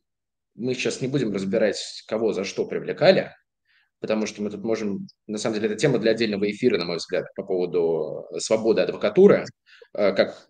мы 0.59 0.73
сейчас 0.73 1.01
не 1.01 1.07
будем 1.07 1.33
разбирать, 1.33 1.77
кого 2.07 2.33
за 2.33 2.43
что 2.43 2.65
привлекали, 2.65 3.33
потому 3.99 4.25
что 4.27 4.41
мы 4.41 4.49
тут 4.49 4.63
можем, 4.63 5.07
на 5.27 5.37
самом 5.37 5.55
деле, 5.55 5.67
это 5.67 5.75
тема 5.75 5.99
для 5.99 6.11
отдельного 6.11 6.49
эфира, 6.49 6.77
на 6.77 6.85
мой 6.85 6.97
взгляд, 6.97 7.25
по 7.35 7.43
поводу 7.43 8.25
свободы 8.37 8.81
адвокатуры, 8.81 9.45
э, 9.93 10.13
как 10.13 10.47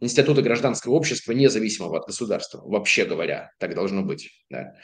института 0.00 0.42
гражданского 0.42 0.94
общества, 0.94 1.32
независимого 1.32 1.98
от 1.98 2.06
государства, 2.06 2.60
вообще 2.64 3.04
говоря, 3.04 3.50
так 3.58 3.74
должно 3.74 4.02
быть. 4.02 4.30
Да. 4.50 4.74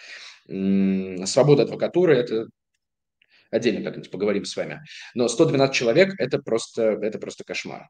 Свобода 1.27 1.63
адвокатуры– 1.63 2.17
это 2.17 2.47
отдельно 3.51 3.85
как-нибудь 3.85 4.11
поговорим 4.11 4.45
с 4.45 4.57
вами. 4.57 4.81
Но 5.15 5.29
112 5.29 5.75
человек– 5.75 6.15
это 6.19 6.39
просто, 6.39 6.99
это 7.03 7.19
просто 7.19 7.45
кошмар. 7.45 7.89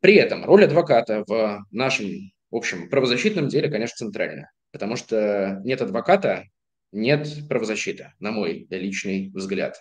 При 0.00 0.14
этом 0.14 0.44
роль 0.44 0.64
адвоката 0.64 1.24
в 1.26 1.64
нашем 1.70 2.10
общем 2.50 2.88
правозащитном 2.88 3.48
деле, 3.48 3.70
конечно, 3.70 3.96
центральная. 3.96 4.50
Потому 4.72 4.96
что 4.96 5.60
нет 5.64 5.82
адвоката, 5.82 6.44
нет 6.92 7.28
правозащиты, 7.48 8.12
на 8.18 8.32
мой 8.32 8.66
личный 8.70 9.30
взгляд. 9.32 9.76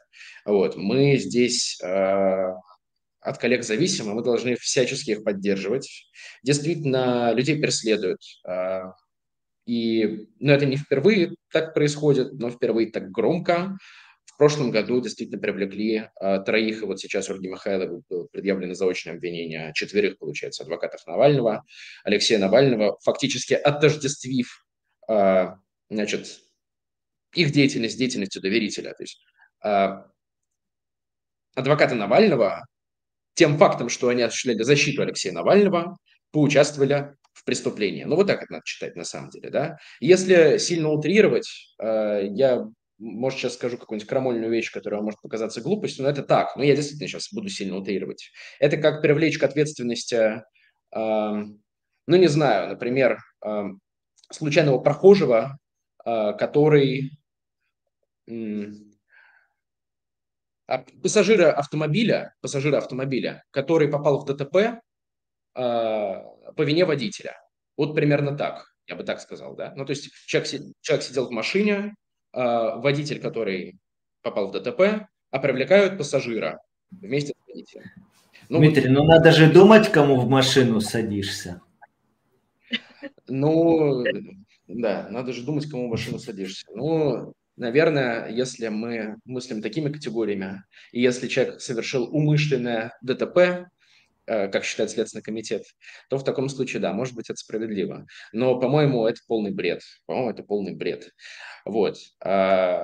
Вот. 0.45 0.75
Мы 0.75 1.17
здесь 1.17 1.79
э, 1.81 2.53
от 3.19 3.37
коллег 3.37 3.63
зависимы, 3.63 4.13
мы 4.13 4.23
должны 4.23 4.55
всячески 4.55 5.11
их 5.11 5.23
поддерживать. 5.23 5.89
Действительно, 6.43 7.33
людей 7.33 7.59
преследуют. 7.59 8.21
Э, 8.47 8.91
и 9.65 10.27
ну, 10.39 10.51
это 10.51 10.65
не 10.65 10.77
впервые 10.77 11.35
так 11.51 11.73
происходит, 11.73 12.33
но 12.33 12.49
впервые 12.49 12.91
так 12.91 13.11
громко. 13.11 13.77
В 14.25 14.37
прошлом 14.37 14.71
году 14.71 15.01
действительно 15.01 15.39
привлекли 15.39 16.09
э, 16.21 16.39
троих, 16.45 16.81
и 16.81 16.85
вот 16.85 16.99
сейчас 16.99 17.29
Ольге 17.29 17.49
Михайловой 17.49 18.01
было 18.07 18.27
предъявлено 18.31 18.73
заочное 18.73 19.15
обвинение, 19.15 19.73
четверых, 19.75 20.17
получается, 20.17 20.63
адвокатов 20.63 21.05
Навального, 21.05 21.65
Алексея 22.03 22.39
Навального, 22.39 22.97
фактически 23.03 23.53
отождествив 23.53 24.65
значит, 25.89 26.41
их 27.33 27.51
деятельность 27.51 27.97
деятельностью 27.97 28.41
доверителя. 28.41 28.93
То 28.93 29.03
есть 29.03 29.21
а, 29.63 30.05
адвокаты 31.55 31.95
Навального 31.95 32.65
тем 33.35 33.57
фактом, 33.57 33.89
что 33.89 34.09
они 34.09 34.21
осуществляли 34.23 34.63
защиту 34.63 35.01
Алексея 35.01 35.33
Навального, 35.33 35.97
поучаствовали 36.31 37.15
в 37.33 37.45
преступлении. 37.45 38.03
Ну, 38.03 38.15
вот 38.15 38.27
так 38.27 38.43
это 38.43 38.51
надо 38.51 38.63
читать 38.65 38.95
на 38.95 39.05
самом 39.05 39.29
деле, 39.29 39.49
да. 39.49 39.77
Если 39.99 40.57
сильно 40.57 40.89
утрировать, 40.89 41.49
а, 41.79 42.19
я, 42.21 42.65
может, 42.97 43.39
сейчас 43.39 43.53
скажу 43.53 43.77
какую-нибудь 43.77 44.09
крамольную 44.09 44.51
вещь, 44.51 44.71
которая 44.71 45.01
может 45.01 45.21
показаться 45.21 45.61
глупостью, 45.61 46.03
но 46.03 46.09
это 46.09 46.23
так. 46.23 46.55
Но 46.55 46.63
я 46.63 46.75
действительно 46.75 47.07
сейчас 47.07 47.31
буду 47.31 47.49
сильно 47.49 47.77
утрировать. 47.77 48.31
Это 48.59 48.77
как 48.77 49.01
привлечь 49.01 49.37
к 49.37 49.43
ответственности, 49.43 50.43
ну, 50.91 51.55
не 52.07 52.27
знаю, 52.27 52.69
например, 52.69 53.19
случайного 54.31 54.79
прохожего, 54.79 55.57
а, 56.05 56.33
который 56.33 57.11
пассажира 61.01 61.51
автомобиля, 61.51 62.35
пассажира 62.41 62.77
автомобиля, 62.77 63.43
который 63.51 63.87
попал 63.87 64.19
в 64.19 64.25
ДТП 64.25 64.81
а, 65.55 66.23
по 66.55 66.61
вине 66.61 66.85
водителя. 66.85 67.37
Вот 67.75 67.95
примерно 67.95 68.37
так, 68.37 68.65
я 68.87 68.95
бы 68.95 69.03
так 69.03 69.19
сказал, 69.21 69.55
да. 69.55 69.73
Ну, 69.75 69.85
то 69.85 69.91
есть 69.91 70.09
человек, 70.27 70.49
человек 70.81 71.05
сидел 71.05 71.27
в 71.27 71.31
машине, 71.31 71.95
а, 72.33 72.77
водитель, 72.77 73.19
который 73.19 73.79
попал 74.21 74.47
в 74.47 74.51
ДТП, 74.51 75.07
а 75.31 75.39
привлекают 75.39 75.97
пассажира 75.97 76.59
вместе 76.91 77.33
с 77.33 77.47
водителем. 77.47 77.85
Ну, 78.49 78.59
Дмитрий, 78.59 78.89
вот... 78.89 78.93
ну 78.93 79.03
надо 79.05 79.31
же 79.31 79.51
думать, 79.51 79.91
кому 79.91 80.19
в 80.19 80.27
машину 80.27 80.81
садишься. 80.81 81.61
Ну, 83.29 84.03
да, 84.67 85.07
надо 85.09 85.33
же 85.33 85.43
думать, 85.43 85.69
кому 85.69 85.87
в 85.87 85.91
машину 85.91 86.19
садишься. 86.19 86.65
Ну, 86.73 87.33
наверное, 87.57 88.29
если 88.29 88.67
мы 88.69 89.17
мыслим 89.25 89.61
такими 89.61 89.91
категориями, 89.91 90.63
и 90.91 91.01
если 91.01 91.27
человек 91.27 91.61
совершил 91.61 92.05
умышленное 92.15 92.97
ДТП, 93.01 93.67
э, 94.27 94.47
как 94.47 94.63
считает 94.63 94.91
Следственный 94.91 95.23
комитет, 95.23 95.63
то 96.09 96.17
в 96.17 96.23
таком 96.23 96.49
случае, 96.49 96.81
да, 96.81 96.93
может 96.93 97.15
быть, 97.15 97.29
это 97.29 97.37
справедливо. 97.37 98.05
Но, 98.31 98.59
по-моему, 98.59 99.05
это 99.07 99.21
полный 99.27 99.51
бред. 99.51 99.81
По-моему, 100.05 100.29
это 100.29 100.43
полный 100.43 100.75
бред. 100.75 101.11
Вот. 101.65 101.97
А, 102.23 102.81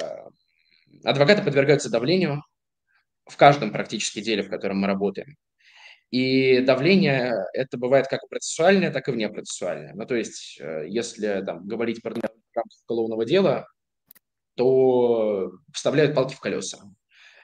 адвокаты 1.04 1.44
подвергаются 1.44 1.90
давлению 1.90 2.44
в 3.26 3.38
каждом 3.38 3.72
практически 3.72 4.22
деле, 4.22 4.44
в 4.44 4.50
котором 4.50 4.80
мы 4.80 4.88
работаем. 4.88 5.36
И 6.12 6.62
давление 6.62 7.34
это 7.54 7.78
бывает 7.78 8.08
как 8.08 8.28
процессуальное, 8.30 8.92
так 8.92 9.08
и 9.08 9.12
внепроцессуальное. 9.12 9.94
Ну, 9.96 10.06
то 10.06 10.16
есть, 10.16 10.60
э, 10.62 10.86
если 10.88 11.44
там, 11.46 11.68
говорить 11.68 12.02
про 12.02 12.14
рамках 12.56 12.80
уголовного 12.88 13.26
дела, 13.26 13.68
то 14.56 15.52
вставляют 15.74 16.16
палки 16.16 16.36
в 16.36 16.40
колеса. 16.40 16.80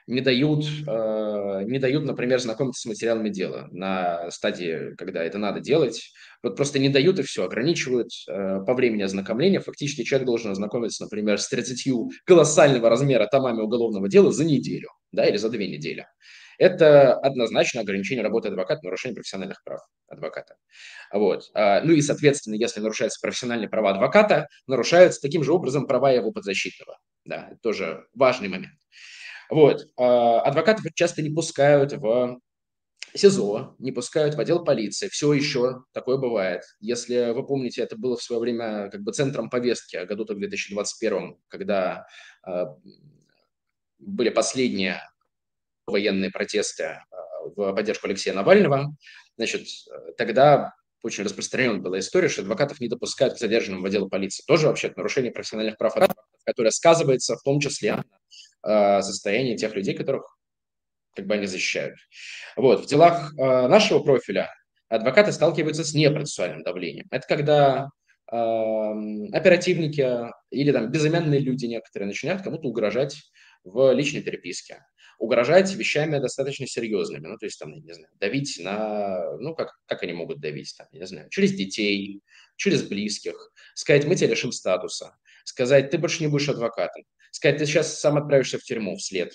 не 0.08 0.20
дают, 0.20 0.64
э, 0.64 1.62
не 1.64 1.78
дают, 1.78 2.04
например, 2.04 2.40
знакомиться 2.40 2.82
с 2.82 2.86
материалами 2.86 3.28
дела 3.28 3.68
на 3.70 4.30
стадии, 4.32 4.96
когда 4.96 5.22
это 5.22 5.38
надо 5.38 5.60
делать. 5.60 6.10
Вот 6.42 6.56
просто 6.56 6.80
не 6.80 6.88
дают 6.88 7.20
и 7.20 7.22
все, 7.22 7.44
ограничивают 7.44 8.10
э, 8.28 8.60
по 8.66 8.74
времени 8.74 9.02
ознакомления. 9.02 9.60
Фактически 9.60 10.02
человек 10.02 10.26
должен 10.26 10.50
ознакомиться, 10.50 11.04
например, 11.04 11.38
с 11.38 11.48
30 11.48 11.88
колоссального 12.24 12.88
размера 12.90 13.28
томами 13.30 13.60
уголовного 13.60 14.08
дела 14.08 14.32
за 14.32 14.44
неделю 14.44 14.88
да, 15.12 15.24
или 15.24 15.36
за 15.36 15.50
две 15.50 15.68
недели. 15.68 16.06
Это 16.62 17.14
однозначно 17.14 17.80
ограничение 17.80 18.22
работы 18.22 18.46
адвоката, 18.46 18.84
нарушение 18.84 19.16
профессиональных 19.16 19.64
прав 19.64 19.80
адвоката. 20.06 20.54
Вот. 21.12 21.50
А, 21.54 21.80
ну 21.80 21.90
и, 21.90 22.00
соответственно, 22.00 22.54
если 22.54 22.78
нарушаются 22.78 23.18
профессиональные 23.20 23.68
права 23.68 23.90
адвоката, 23.90 24.46
нарушаются 24.68 25.20
таким 25.20 25.42
же 25.42 25.52
образом 25.52 25.88
права 25.88 26.12
его 26.12 26.30
подзащитного. 26.30 27.00
Да, 27.24 27.48
это 27.50 27.58
тоже 27.60 28.06
важный 28.14 28.46
момент. 28.46 28.74
Вот. 29.50 29.88
А, 29.96 30.42
адвокатов 30.42 30.84
часто 30.94 31.20
не 31.20 31.30
пускают 31.30 31.94
в 31.94 32.38
СИЗО, 33.12 33.74
не 33.80 33.90
пускают 33.90 34.36
в 34.36 34.38
отдел 34.38 34.62
полиции. 34.62 35.08
Все 35.08 35.32
еще 35.32 35.82
такое 35.92 36.16
бывает. 36.16 36.62
Если 36.78 37.32
вы 37.32 37.44
помните, 37.44 37.82
это 37.82 37.96
было 37.98 38.16
в 38.16 38.22
свое 38.22 38.40
время 38.40 38.88
как 38.88 39.02
бы 39.02 39.10
центром 39.10 39.50
повестки 39.50 39.96
году 40.04 40.22
в 40.22 40.38
2021, 40.38 41.38
когда 41.48 42.06
были 43.98 44.28
последние 44.30 45.00
военные 45.86 46.30
протесты 46.30 46.82
э, 46.84 46.98
в 47.56 47.72
поддержку 47.74 48.06
Алексея 48.06 48.34
Навального. 48.34 48.94
Значит, 49.36 49.66
тогда 50.16 50.72
очень 51.02 51.24
распространенная 51.24 51.80
была 51.80 51.98
история, 51.98 52.28
что 52.28 52.42
адвокатов 52.42 52.80
не 52.80 52.88
допускают 52.88 53.34
к 53.34 53.38
задержанным 53.38 53.82
в 53.82 53.86
отдел 53.86 54.08
полиции. 54.08 54.44
Тоже 54.46 54.68
вообще 54.68 54.92
нарушение 54.96 55.32
профессиональных 55.32 55.76
прав 55.76 55.96
адвокатов, 55.96 56.24
которое 56.44 56.70
сказывается 56.70 57.36
в 57.36 57.42
том 57.42 57.60
числе 57.60 57.96
на 57.96 58.98
э, 58.98 59.02
состоянии 59.02 59.56
тех 59.56 59.74
людей, 59.74 59.94
которых 59.94 60.36
как 61.14 61.26
бы 61.26 61.34
они 61.34 61.46
защищают. 61.46 61.98
Вот. 62.56 62.84
В 62.84 62.86
делах 62.86 63.32
э, 63.36 63.66
нашего 63.66 63.98
профиля 64.00 64.50
адвокаты 64.88 65.32
сталкиваются 65.32 65.84
с 65.84 65.92
непроцессуальным 65.94 66.62
давлением. 66.62 67.06
Это 67.10 67.26
когда 67.26 67.88
э, 68.30 68.36
оперативники 69.32 70.30
или 70.50 70.72
там 70.72 70.90
безымянные 70.90 71.40
люди 71.40 71.66
некоторые 71.66 72.06
начинают 72.06 72.42
кому-то 72.42 72.68
угрожать 72.68 73.16
в 73.64 73.92
личной 73.92 74.22
переписке. 74.22 74.84
Угрожать 75.18 75.72
вещами 75.74 76.18
достаточно 76.18 76.66
серьезными. 76.66 77.26
Ну, 77.26 77.38
то 77.38 77.46
есть, 77.46 77.58
там, 77.58 77.72
не 77.72 77.92
знаю, 77.92 78.12
давить 78.18 78.58
на... 78.60 79.36
Ну, 79.38 79.54
как, 79.54 79.78
как 79.86 80.02
они 80.02 80.12
могут 80.12 80.40
давить? 80.40 80.74
Там, 80.76 80.86
не 80.92 81.06
знаю, 81.06 81.28
через 81.30 81.52
детей, 81.52 82.20
через 82.56 82.82
близких. 82.82 83.52
Сказать, 83.74 84.06
мы 84.06 84.16
тебя 84.16 84.30
лишим 84.30 84.52
статуса. 84.52 85.16
Сказать, 85.44 85.90
ты 85.90 85.98
больше 85.98 86.22
не 86.22 86.28
будешь 86.28 86.48
адвокатом. 86.48 87.04
Сказать, 87.30 87.58
ты 87.58 87.66
сейчас 87.66 87.98
сам 87.98 88.16
отправишься 88.16 88.58
в 88.58 88.62
тюрьму 88.62 88.96
вслед. 88.96 89.32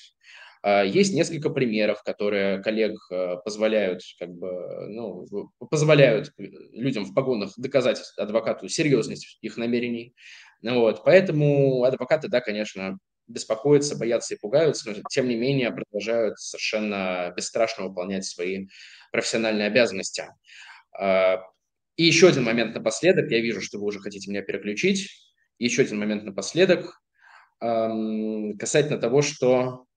А, 0.64 0.84
есть 0.84 1.14
несколько 1.14 1.50
примеров, 1.50 2.04
которые 2.04 2.62
коллег 2.62 2.98
э, 3.12 3.38
позволяют, 3.44 4.02
как 4.20 4.30
бы, 4.30 4.88
ну, 4.90 5.26
позволяют 5.70 6.32
людям 6.38 7.06
в 7.06 7.14
погонах 7.14 7.54
доказать 7.58 8.02
адвокату 8.18 8.68
серьезность 8.68 9.38
их 9.42 9.58
намерений. 9.58 10.14
Вот. 10.62 11.04
Поэтому 11.04 11.84
адвокаты, 11.84 12.28
да, 12.28 12.42
конечно, 12.42 12.98
беспокоятся, 13.28 13.98
боятся 13.98 14.36
и 14.36 14.38
пугаются, 14.38 14.90
но 14.90 14.98
тем 15.10 15.28
не 15.28 15.36
менее 15.36 15.72
продолжают 15.72 16.40
совершенно 16.40 17.34
бесстрашно 17.36 17.86
выполнять 17.86 18.26
свои 18.26 18.68
профессиональные 19.12 19.68
обязанности. 19.68 20.28
А, 20.98 21.42
и 21.96 22.04
еще 22.04 22.30
один 22.30 22.44
момент 22.44 22.76
напоследок, 22.76 23.32
я 23.32 23.40
вижу, 23.40 23.62
что 23.62 23.80
вы 23.80 23.86
уже 23.86 24.00
хотите 24.00 24.30
меня 24.30 24.42
переключить. 24.42 25.10
Еще 25.60 25.82
один 25.82 26.00
момент 26.00 26.24
напоследок 26.24 27.02
касательно 27.60 29.00
того, 29.00 29.24
что 29.24 29.88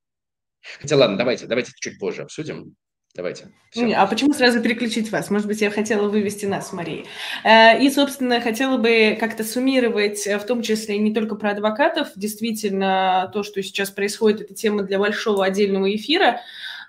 Хотя 0.81 0.97
ладно, 0.97 1.16
давайте, 1.16 1.47
давайте 1.47 1.72
чуть 1.76 1.99
позже 1.99 2.22
обсудим. 2.22 2.76
Давайте. 3.15 3.49
Все. 3.71 3.93
А 3.95 4.07
почему 4.07 4.33
сразу 4.33 4.63
переключить 4.63 5.11
вас? 5.11 5.31
Может 5.31 5.49
быть, 5.49 5.61
я 5.61 5.71
хотела 5.71 6.09
вывести 6.09 6.47
нас, 6.47 6.73
Мария. 6.73 7.05
Э, 7.45 7.81
и, 7.81 7.91
собственно, 7.91 8.41
хотела 8.41 8.77
бы 8.77 9.17
как-то 9.19 9.43
суммировать, 9.43 10.27
э, 10.29 10.39
в 10.39 10.47
том 10.47 10.63
числе 10.63 10.97
не 10.99 11.13
только 11.13 11.35
про 11.35 11.51
адвокатов. 11.51 12.09
Действительно, 12.15 13.29
то, 13.35 13.43
что 13.43 13.63
сейчас 13.63 13.91
происходит, 13.91 14.43
это 14.43 14.55
тема 14.55 14.85
для 14.85 14.99
большого 14.99 15.45
отдельного 15.45 15.95
эфира. 15.95 16.41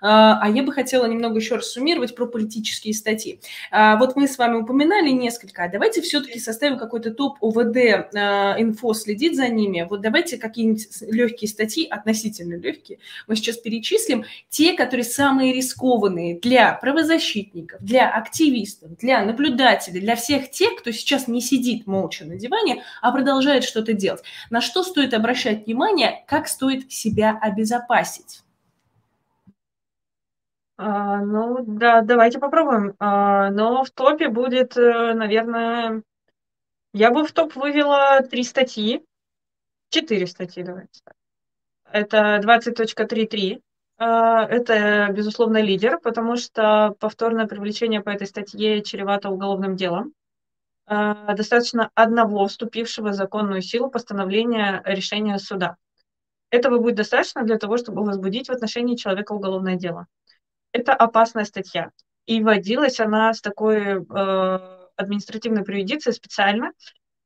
А, 0.02 0.40
а 0.42 0.50
я 0.50 0.64
бы 0.64 0.72
хотела 0.72 1.06
немного 1.06 1.36
еще 1.38 1.54
раз 1.54 1.70
суммировать 1.70 2.16
про 2.16 2.26
политические 2.26 2.92
статьи. 2.92 3.40
А, 3.70 3.96
вот 3.96 4.16
мы 4.16 4.26
с 4.26 4.36
вами 4.36 4.56
упоминали 4.56 5.10
несколько, 5.10 5.62
а 5.62 5.68
давайте 5.68 6.02
все-таки 6.02 6.40
составим 6.40 6.76
какой-то 6.76 7.12
топ 7.12 7.38
ОВД 7.40 7.76
инфо, 8.58 8.94
следить 8.94 9.36
за 9.36 9.48
ними. 9.48 9.86
Вот 9.88 10.00
давайте 10.00 10.38
какие-нибудь 10.38 10.88
легкие 11.02 11.48
статьи, 11.48 11.86
относительно 11.86 12.54
легкие, 12.54 12.98
мы 13.28 13.36
сейчас 13.36 13.56
перечислим, 13.58 14.24
те, 14.48 14.72
которые 14.74 15.04
самые 15.04 15.52
рискованные 15.52 16.38
для 16.40 16.72
правозащитников, 16.74 17.80
для 17.80 18.10
активистов, 18.10 18.96
для 18.98 19.24
наблюдателей, 19.24 20.00
для 20.00 20.16
всех 20.16 20.50
тех, 20.50 20.76
кто 20.76 20.90
сейчас 20.90 21.28
не 21.28 21.40
сидит 21.40 21.86
молча 21.86 22.24
на 22.24 22.34
диване, 22.36 22.82
а 23.00 23.12
продолжает 23.12 23.62
что-то 23.62 23.92
делать. 23.92 24.22
На 24.50 24.60
что 24.60 24.82
стоит 24.82 25.14
обращать 25.14 25.66
внимание, 25.66 26.24
как 26.26 26.48
стоит 26.48 26.90
себя 26.90 27.38
обезопасить? 27.40 28.42
А, 30.76 31.18
ну, 31.20 31.64
да, 31.66 32.00
давайте 32.02 32.38
попробуем. 32.38 32.94
А, 32.98 33.50
но 33.50 33.84
в 33.84 33.90
топе 33.90 34.28
будет, 34.28 34.76
э, 34.76 35.12
наверное, 35.14 36.02
я 36.94 37.10
бы 37.10 37.24
в 37.24 37.32
топ 37.32 37.54
вывела 37.56 38.20
три 38.22 38.42
статьи. 38.42 39.04
Четыре 39.90 40.26
статьи, 40.26 40.62
давайте. 40.62 41.02
Это 41.90 42.40
20.33. 42.42 43.60
А, 43.98 44.44
это, 44.46 45.08
безусловно, 45.12 45.60
лидер, 45.60 45.98
потому 46.00 46.36
что 46.36 46.96
повторное 46.98 47.46
привлечение 47.46 48.00
по 48.00 48.10
этой 48.10 48.26
статье 48.26 48.82
чревато 48.82 49.28
уголовным 49.28 49.76
делом. 49.76 50.14
А, 50.86 51.34
достаточно 51.34 51.90
одного 51.94 52.46
вступившего 52.46 53.08
в 53.10 53.14
законную 53.14 53.62
силу 53.62 53.90
постановления 53.90 54.82
решения 54.86 55.38
суда. 55.38 55.76
Этого 56.50 56.78
будет 56.78 56.96
достаточно 56.96 57.42
для 57.44 57.58
того, 57.58 57.76
чтобы 57.76 58.04
возбудить 58.04 58.48
в 58.48 58.52
отношении 58.52 58.96
человека 58.96 59.32
уголовное 59.32 59.76
дело 59.76 60.06
это 60.72 60.94
опасная 60.94 61.44
статья. 61.44 61.90
И 62.26 62.42
вводилась 62.42 63.00
она 63.00 63.32
с 63.34 63.40
такой 63.40 64.04
э, 64.04 64.58
административной 64.96 65.64
приюдицией 65.64 66.14
специально 66.14 66.72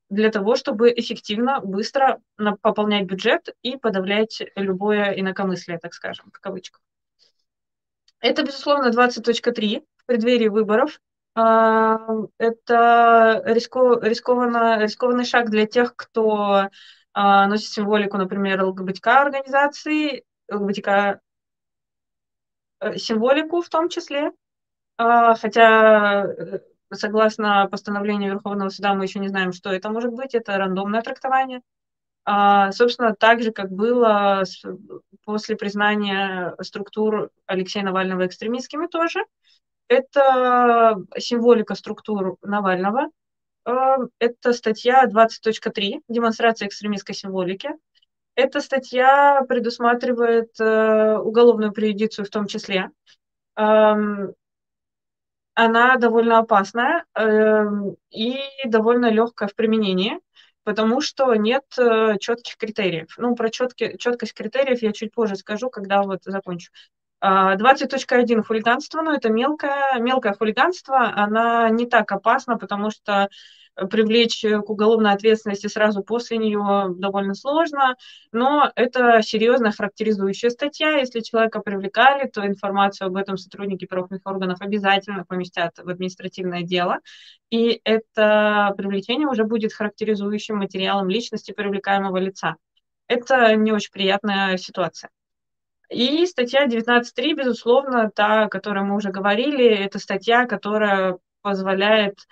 для 0.09 0.31
того, 0.31 0.57
чтобы 0.57 0.93
эффективно, 0.95 1.61
быстро 1.61 2.21
пополнять 2.63 3.07
бюджет 3.07 3.55
и 3.63 3.77
подавлять 3.77 4.41
любое 4.55 5.13
инакомыслие, 5.13 5.79
так 5.79 5.95
скажем, 5.95 6.31
в 6.33 6.41
кавычках. 6.41 6.81
Это, 8.21 8.43
безусловно, 8.45 8.91
20.3 8.91 9.85
в 9.97 10.07
преддверии 10.07 10.49
выборов. 10.49 11.01
А, 11.35 11.99
это 12.39 13.43
риско, 13.45 13.99
рискованно, 14.01 14.81
рискованный 14.81 15.25
шаг 15.25 15.51
для 15.51 15.67
тех, 15.67 15.95
кто 15.97 16.71
а, 17.13 17.47
носит 17.49 17.73
символику, 17.73 18.17
например, 18.17 18.63
ЛГБТК 18.65 19.23
организации, 19.23 20.25
ЛГБТК 20.51 21.21
символику 22.97 23.63
в 23.63 23.69
том 23.69 23.89
числе, 23.89 24.33
а, 24.99 25.35
хотя 25.35 26.25
э, 26.25 26.61
согласно 26.93 27.69
постановлению 27.71 28.33
Верховного 28.33 28.71
суда 28.71 28.95
мы 28.95 29.05
еще 29.05 29.19
не 29.19 29.29
знаем, 29.29 29.53
что 29.53 29.71
это 29.73 29.91
может 29.91 30.13
быть, 30.13 30.35
это 30.35 30.57
рандомное 30.57 31.03
трактование. 31.03 31.61
А, 32.25 32.73
собственно, 32.73 33.15
так 33.15 33.43
же, 33.43 33.53
как 33.53 33.71
было 33.71 34.43
после 35.25 35.57
признания 35.57 36.55
структур 36.61 37.31
Алексея 37.47 37.85
Навального 37.85 38.27
экстремистскими 38.27 38.87
тоже, 38.87 39.21
это 39.89 40.97
символика 41.19 41.75
структур 41.75 42.37
Навального, 42.43 43.11
а, 43.65 43.99
это 44.19 44.53
статья 44.53 45.07
20.3 45.07 46.03
«Демонстрация 46.09 46.69
экстремистской 46.69 47.15
символики», 47.15 47.71
эта 48.37 48.61
статья 48.61 49.43
предусматривает 49.49 50.51
э, 50.61 51.17
уголовную 51.17 51.73
преюдицию 51.73 52.27
в 52.27 52.31
том 52.31 52.47
числе. 52.47 52.91
Эм, 53.57 54.35
она 55.55 55.97
довольно 55.97 56.39
опасная 56.39 57.07
э, 57.15 57.65
и 58.11 58.39
довольно 58.67 59.11
легкая 59.11 59.49
в 59.49 59.55
применении, 59.55 60.21
потому 60.65 61.01
что 61.01 61.35
нет 61.35 61.65
э, 61.79 62.19
четких 62.21 62.59
критериев. 62.59 63.15
Ну, 63.17 63.35
про 63.35 63.49
четки, 63.49 63.97
четкость 63.97 64.35
критериев 64.35 64.83
я 64.83 64.93
чуть 64.93 65.15
позже 65.15 65.37
скажу, 65.37 65.71
когда 65.71 66.03
вот 66.03 66.25
закончу. 66.25 66.71
20.1 67.23 68.39
а, 68.39 68.43
хулиганство, 68.43 69.01
ну, 69.01 69.13
это 69.13 69.31
мелкое, 69.31 69.99
мелкое 69.99 70.35
хулиганство, 70.35 71.11
она 71.17 71.71
не 71.71 71.87
так 71.87 72.13
опасна, 72.13 72.59
потому 72.59 72.91
что 72.91 73.31
привлечь 73.91 74.43
к 74.43 74.71
уголовной 74.71 75.13
ответственности 75.13 75.67
сразу 75.67 76.03
после 76.03 76.39
нее 76.39 76.95
довольно 76.97 77.35
сложно, 77.35 77.97
но 78.33 78.71
это 78.75 79.23
серьезная 79.23 79.73
характеризующая 79.73 80.51
статья. 80.51 80.99
Если 80.99 81.21
человека 81.21 81.61
привлекали, 81.61 82.29
то 82.29 82.47
информацию 82.47 83.09
об 83.09 83.17
этом 83.17 83.37
сотрудники 83.37 83.87
правоохранительных 83.87 84.27
органов 84.27 84.61
обязательно 84.61 85.25
поместят 85.25 85.79
в 85.79 85.89
административное 85.89 86.63
дело, 86.63 86.99
и 87.51 87.81
это 87.85 88.75
привлечение 88.77 89.29
уже 89.29 89.45
будет 89.45 89.73
характеризующим 89.73 90.57
материалом 90.57 91.09
личности 91.09 91.53
привлекаемого 91.53 92.17
лица. 92.17 92.57
Это 93.09 93.55
не 93.55 93.73
очень 93.73 93.93
приятная 93.93 94.57
ситуация. 94.57 95.11
И 95.89 96.27
статья 96.27 96.67
19.3, 96.67 97.35
безусловно, 97.35 98.11
та, 98.11 98.45
о 98.45 98.49
которой 98.49 98.85
мы 98.85 98.97
уже 98.97 99.11
говорили, 99.11 99.67
это 99.69 99.99
статья, 100.01 100.47
которая 100.47 101.19
позволяет 101.43 102.19
э, 102.19 102.25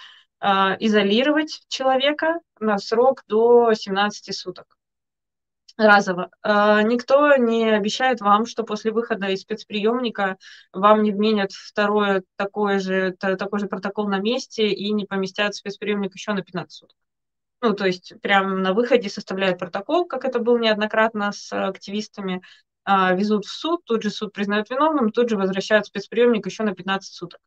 изолировать 0.80 1.62
человека 1.68 2.40
на 2.61 2.78
срок 2.78 3.22
до 3.26 3.72
17 3.72 4.36
суток 4.36 4.76
разово. 5.76 6.30
Э, 6.42 6.82
никто 6.84 7.36
не 7.36 7.70
обещает 7.70 8.20
вам, 8.20 8.47
что 8.47 8.64
после 8.64 8.92
выхода 8.92 9.28
из 9.28 9.40
спецприемника 9.40 10.38
вам 10.72 11.03
не 11.03 11.12
вменят 11.12 11.53
второе 11.53 12.22
такое 12.36 12.78
же, 12.78 13.12
такой 13.12 13.61
же 13.61 13.66
протокол 13.66 14.09
на 14.09 14.18
месте 14.18 14.68
и 14.68 14.92
не 14.92 15.05
поместят 15.05 15.55
в 15.55 15.59
спецприемник 15.59 16.14
еще 16.14 16.32
на 16.32 16.42
15 16.42 16.72
суток. 16.72 16.97
Ну, 17.61 17.74
то 17.74 17.86
есть 17.86 18.14
прямо 18.20 18.55
на 18.57 18.74
выходе 18.74 19.09
составляют 19.09 19.59
протокол, 19.59 20.07
как 20.07 20.24
это 20.24 20.38
было 20.38 20.59
неоднократно 20.59 21.32
с 21.32 21.51
активистами, 21.53 22.42
а, 22.84 23.14
везут 23.14 23.47
в 23.47 23.51
суд, 23.51 23.82
тут 23.84 24.03
же 24.03 24.11
суд 24.11 24.32
признает 24.34 24.68
виновным, 24.68 25.11
тут 25.11 25.30
же 25.30 25.36
возвращают 25.38 25.86
спецприемник 25.86 26.45
еще 26.45 26.62
на 26.62 26.74
15 26.74 27.14
суток. 27.14 27.40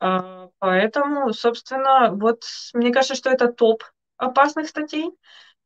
А, 0.00 0.48
поэтому, 0.58 1.32
собственно, 1.32 2.10
вот 2.12 2.42
мне 2.74 2.92
кажется, 2.92 3.14
что 3.14 3.30
это 3.30 3.52
топ 3.52 3.82
опасных 4.16 4.68
статей. 4.68 5.10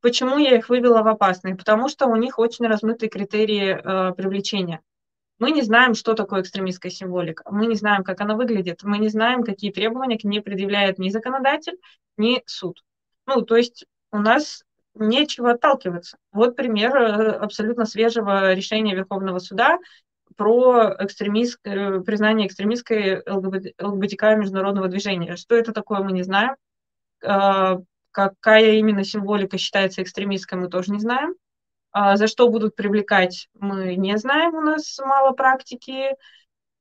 Почему 0.01 0.37
я 0.37 0.57
их 0.57 0.69
вывела 0.69 1.01
в 1.01 1.07
опасные? 1.07 1.55
Потому 1.55 1.87
что 1.87 2.07
у 2.07 2.15
них 2.15 2.37
очень 2.39 2.67
размытые 2.67 3.09
критерии 3.09 3.71
э, 3.71 4.13
привлечения. 4.13 4.81
Мы 5.39 5.51
не 5.51 5.61
знаем, 5.61 5.93
что 5.93 6.13
такое 6.13 6.41
экстремистская 6.41 6.91
символика. 6.91 7.43
Мы 7.49 7.67
не 7.67 7.75
знаем, 7.75 8.03
как 8.03 8.21
она 8.21 8.35
выглядит. 8.35 8.83
Мы 8.83 8.97
не 8.97 9.09
знаем, 9.09 9.43
какие 9.43 9.71
требования 9.71 10.17
к 10.17 10.23
ней 10.23 10.41
предъявляет 10.41 10.99
ни 10.99 11.09
законодатель, 11.09 11.77
ни 12.17 12.43
суд. 12.45 12.83
Ну, 13.25 13.41
то 13.41 13.55
есть 13.55 13.85
у 14.11 14.17
нас 14.17 14.63
нечего 14.95 15.51
отталкиваться. 15.51 16.17
Вот 16.31 16.55
пример 16.55 16.95
э, 16.95 17.31
абсолютно 17.31 17.85
свежего 17.85 18.53
решения 18.53 18.95
Верховного 18.95 19.39
суда 19.39 19.79
про 20.35 20.95
экстремист, 20.99 21.61
признание 21.61 22.47
экстремистской 22.47 23.23
ЛГБТ, 23.25 23.73
ЛГБТК 23.81 24.35
международного 24.35 24.87
движения. 24.87 25.35
Что 25.35 25.55
это 25.55 25.71
такое, 25.71 25.99
мы 25.99 26.11
не 26.11 26.23
знаем. 26.23 26.55
А, 27.23 27.79
какая 28.11 28.73
именно 28.73 29.03
символика 29.03 29.57
считается 29.57 30.01
экстремистской, 30.03 30.57
мы 30.57 30.69
тоже 30.69 30.91
не 30.91 30.99
знаем. 30.99 31.35
А 31.91 32.17
за 32.17 32.27
что 32.27 32.49
будут 32.49 32.75
привлекать, 32.75 33.49
мы 33.53 33.95
не 33.95 34.17
знаем, 34.17 34.55
у 34.55 34.61
нас 34.61 34.97
мало 34.99 35.31
практики. 35.33 36.15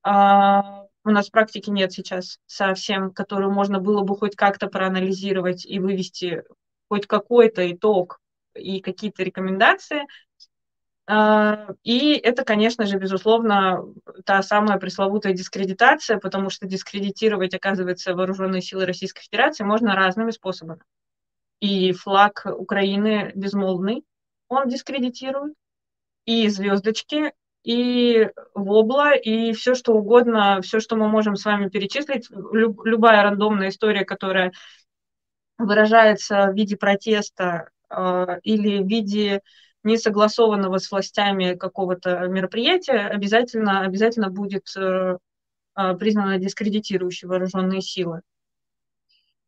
А, 0.03 0.87
у 1.05 1.11
нас 1.11 1.29
практики 1.31 1.69
нет 1.69 1.93
сейчас 1.93 2.39
совсем, 2.47 3.11
которую 3.13 3.53
можно 3.53 3.79
было 3.79 4.03
бы 4.03 4.17
хоть 4.17 4.37
как-то 4.37 4.69
проанализировать 4.69 5.67
и 5.67 5.79
вывести 5.79 6.45
хоть 6.89 7.07
какой-то 7.07 7.71
итог 7.71 8.21
и 8.55 8.81
какие-то 8.81 9.23
рекомендации. 9.23 10.03
А, 11.07 11.69
и 11.83 12.13
это, 12.15 12.45
конечно 12.45 12.87
же, 12.87 12.97
безусловно, 12.99 13.85
та 14.25 14.43
самая 14.43 14.79
пресловутая 14.79 15.33
дискредитация, 15.33 16.19
потому 16.19 16.49
что 16.49 16.67
дискредитировать, 16.67 17.55
оказывается, 17.55 18.15
вооруженные 18.15 18.63
силы 18.63 18.87
Российской 18.87 19.23
Федерации 19.23 19.65
можно 19.65 19.95
разными 19.95 20.31
способами. 20.31 20.83
И 21.61 21.93
флаг 21.93 22.47
Украины 22.47 23.33
безмолвный, 23.35 24.05
он 24.49 24.69
дискредитирует, 24.69 25.55
и 26.25 26.49
звездочки, 26.49 27.33
и 27.65 28.29
вобла, 28.55 29.15
и 29.15 29.53
все 29.53 29.75
что 29.75 29.95
угодно, 29.95 30.61
все, 30.63 30.81
что 30.81 30.97
мы 30.97 31.09
можем 31.09 31.37
с 31.37 31.45
вами 31.45 31.69
перечислить, 31.69 32.29
любая 32.31 33.23
рандомная 33.23 33.69
история, 33.69 34.05
которая 34.05 34.53
выражается 35.59 36.47
в 36.47 36.55
виде 36.55 36.77
протеста 36.77 37.71
э, 37.89 38.27
или 38.43 38.83
в 38.83 38.89
виде 38.89 39.43
несогласованного 39.85 40.79
с 40.79 40.91
властями 40.91 41.55
какого-то 41.55 42.27
мероприятия, 42.29 43.07
обязательно, 43.09 43.83
обязательно 43.83 44.31
будет 44.31 44.67
э, 44.77 45.19
э 45.77 45.95
признана 45.95 46.39
дискредитирующей 46.39 47.29
вооруженные 47.29 47.81
силы. 47.81 48.23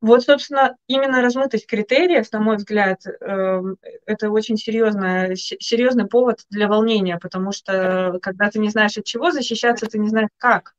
Вот, 0.04 0.22
собственно, 0.22 0.76
именно 0.86 1.22
размытость 1.22 1.66
критериев, 1.66 2.30
на 2.30 2.38
мой 2.38 2.56
взгляд, 2.56 3.06
э, 3.06 3.62
это 4.04 4.30
очень 4.30 4.58
серьезный, 4.58 5.34
серьезный 5.34 6.06
повод 6.06 6.44
для 6.50 6.68
волнения, 6.68 7.18
потому 7.18 7.52
что 7.52 8.18
когда 8.20 8.50
ты 8.50 8.58
не 8.58 8.68
знаешь 8.68 8.98
от 8.98 9.06
чего 9.06 9.30
защищаться, 9.30 9.86
ты 9.86 9.98
не 9.98 10.10
знаешь 10.10 10.28
как. 10.36 10.74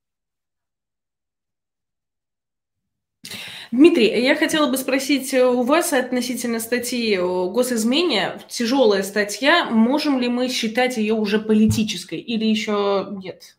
Дмитрий, 3.75 4.21
я 4.23 4.37
хотела 4.37 4.71
бы 4.71 4.77
спросить 4.77 5.33
э, 5.33 5.45
у 5.45 5.63
вас 5.63 5.91
относительно 5.91 6.61
статьи 6.61 7.19
о 7.19 7.49
госизмене. 7.49 8.39
Тяжелая 8.47 9.03
статья. 9.03 9.69
Можем 9.69 10.17
ли 10.17 10.29
мы 10.29 10.47
считать 10.47 10.95
ее 10.95 11.13
уже 11.13 11.39
политической 11.39 12.17
или 12.17 12.45
еще 12.45 13.09
нет? 13.11 13.57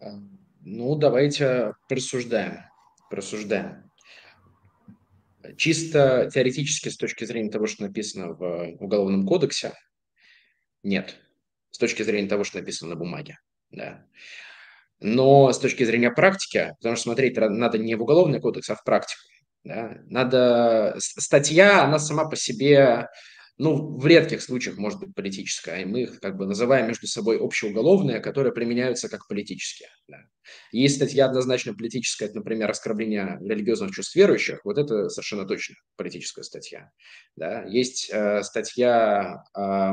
А, 0.00 0.18
ну, 0.62 0.96
давайте 0.96 1.74
просуждаем. 1.86 2.60
Просуждаем. 3.10 3.90
Чисто 5.58 6.30
теоретически, 6.32 6.88
с 6.88 6.96
точки 6.96 7.26
зрения 7.26 7.50
того, 7.50 7.66
что 7.66 7.82
написано 7.82 8.32
в 8.32 8.76
Уголовном 8.80 9.26
кодексе, 9.26 9.74
нет. 10.82 11.16
С 11.70 11.76
точки 11.76 12.02
зрения 12.02 12.28
того, 12.28 12.44
что 12.44 12.58
написано 12.58 12.90
на 12.90 12.96
бумаге. 12.96 13.38
Да. 13.70 14.06
Но 15.00 15.52
с 15.52 15.58
точки 15.58 15.84
зрения 15.84 16.10
практики, 16.10 16.74
потому 16.78 16.96
что 16.96 17.04
смотреть 17.04 17.36
надо 17.36 17.78
не 17.78 17.94
в 17.94 18.02
уголовный 18.02 18.40
кодекс, 18.40 18.70
а 18.70 18.74
в 18.74 18.84
практику. 18.84 19.22
Да? 19.64 19.98
Надо... 20.06 20.94
Статья, 20.98 21.84
она 21.84 21.98
сама 21.98 22.28
по 22.28 22.36
себе, 22.36 23.06
ну, 23.58 23.98
в 23.98 24.06
редких 24.06 24.42
случаях 24.42 24.76
может 24.76 24.98
быть 24.98 25.14
политическая, 25.14 25.82
и 25.82 25.84
мы 25.84 26.02
их 26.02 26.20
как 26.20 26.36
бы 26.36 26.46
называем 26.46 26.88
между 26.88 27.06
собой 27.06 27.38
общеуголовные, 27.38 28.20
которые 28.20 28.52
применяются 28.52 29.08
как 29.08 29.28
политические. 29.28 29.88
Да? 30.08 30.18
Есть 30.72 30.96
статья 30.96 31.26
однозначно 31.26 31.74
политическая, 31.74 32.26
это, 32.26 32.36
например, 32.36 32.70
оскорбление 32.70 33.38
религиозных 33.40 33.92
чувств 33.92 34.16
верующих, 34.16 34.60
вот 34.64 34.78
это 34.78 35.08
совершенно 35.10 35.46
точно 35.46 35.76
политическая 35.96 36.42
статья. 36.42 36.90
Да? 37.36 37.64
Есть 37.64 38.10
э, 38.12 38.42
статья... 38.42 39.44
Э, 39.56 39.92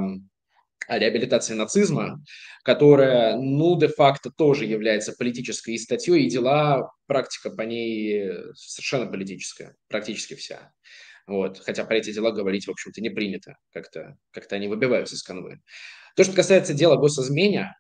реабилитации 0.88 1.54
нацизма, 1.54 2.24
которая, 2.64 3.36
ну, 3.38 3.78
де-факто 3.80 4.32
тоже 4.32 4.66
является 4.66 5.14
политической 5.14 5.78
статьей, 5.78 6.26
и 6.26 6.30
дела, 6.30 6.92
практика 7.08 7.50
по 7.50 7.62
ней 7.62 8.32
совершенно 8.56 9.06
политическая, 9.06 9.76
практически 9.88 10.36
вся. 10.36 10.72
Вот. 11.28 11.60
Хотя 11.60 11.86
про 11.86 11.98
эти 11.98 12.14
дела 12.14 12.32
говорить, 12.32 12.68
в 12.68 12.72
общем-то, 12.72 13.02
не 13.02 13.10
принято. 13.10 13.56
Как-то 13.74 14.16
как 14.32 14.52
они 14.54 14.68
выбиваются 14.68 15.16
из 15.16 15.24
канвы. 15.24 15.60
То, 16.16 16.24
что 16.24 16.34
касается 16.34 16.74
дела 16.74 16.98
госизмене, 16.98 17.76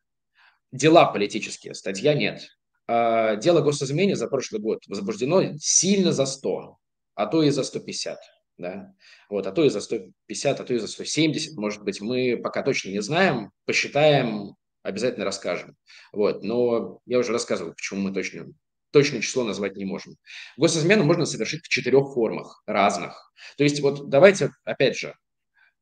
дела 0.71 1.05
политические, 1.05 1.73
статья 1.73 2.13
нет. 2.13 2.47
А 2.87 3.35
дело 3.35 3.61
госизмене 3.61 4.15
за 4.15 4.27
прошлый 4.27 4.61
год 4.61 4.79
возбуждено 4.87 5.57
сильно 5.57 6.11
за 6.11 6.25
100, 6.25 6.77
а 7.15 7.25
то 7.27 7.43
и 7.43 7.49
за 7.49 7.63
150 7.63 8.17
да, 8.57 8.93
вот, 9.29 9.47
а 9.47 9.51
то 9.51 9.63
и 9.63 9.69
за 9.69 9.81
150, 9.81 10.59
а 10.59 10.63
то 10.63 10.73
и 10.73 10.77
за 10.77 10.87
170, 10.87 11.57
может 11.57 11.83
быть, 11.83 12.01
мы 12.01 12.37
пока 12.37 12.63
точно 12.63 12.89
не 12.89 13.01
знаем, 13.01 13.51
посчитаем, 13.65 14.55
обязательно 14.83 15.25
расскажем, 15.25 15.75
вот, 16.13 16.43
но 16.43 16.99
я 17.05 17.19
уже 17.19 17.31
рассказывал, 17.31 17.73
почему 17.73 18.01
мы 18.01 18.13
точно, 18.13 18.47
точное 18.91 19.21
число 19.21 19.43
назвать 19.43 19.75
не 19.75 19.85
можем. 19.85 20.15
Госизмену 20.57 21.03
можно 21.03 21.25
совершить 21.25 21.63
в 21.65 21.69
четырех 21.69 22.13
формах 22.13 22.63
разных, 22.65 23.33
то 23.57 23.63
есть 23.63 23.81
вот 23.81 24.09
давайте, 24.09 24.51
опять 24.63 24.97
же, 24.97 25.15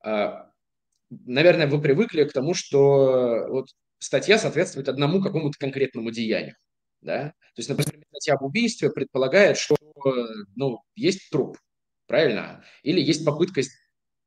а, 0.03 0.49
наверное, 1.09 1.67
вы 1.67 1.81
привыкли 1.81 2.23
к 2.23 2.33
тому, 2.33 2.53
что 2.55 3.45
вот 3.49 3.67
статья 3.99 4.39
соответствует 4.39 4.89
одному 4.89 5.21
какому-то 5.21 5.57
конкретному 5.59 6.11
деянию, 6.11 6.55
да, 7.01 7.33
то 7.55 7.59
есть, 7.59 7.69
например, 7.69 8.03
статья 8.09 8.33
об 8.33 8.43
убийстве 8.43 8.89
предполагает, 8.89 9.57
что, 9.57 9.75
ну, 10.55 10.79
есть 10.95 11.29
труп, 11.29 11.57
правильно? 12.07 12.63
Или 12.83 13.01
есть 13.01 13.25
попытка 13.25 13.61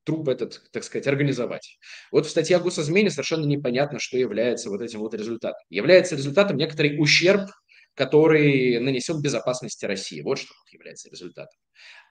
труп 0.05 0.29
этот, 0.29 0.62
так 0.72 0.85
сказать, 0.85 1.07
организовать. 1.07 1.79
Вот 2.12 2.27
в 2.27 2.31
статье 2.31 2.57
о 2.57 2.61
госизмене 2.61 3.11
совершенно 3.11 3.45
непонятно, 3.45 3.99
что 3.99 4.16
является 4.16 4.70
вот 4.70 4.81
этим 4.81 5.01
вот 5.01 5.14
результатом. 5.14 5.61
Является 5.68 6.16
результатом 6.16 6.57
некоторый 6.57 6.99
ущерб, 6.99 7.51
который 7.95 8.79
нанесен 8.79 9.20
безопасности 9.20 9.85
России. 9.85 10.20
Вот 10.20 10.39
что 10.39 10.55
является 10.70 11.11
результатом. 11.11 11.59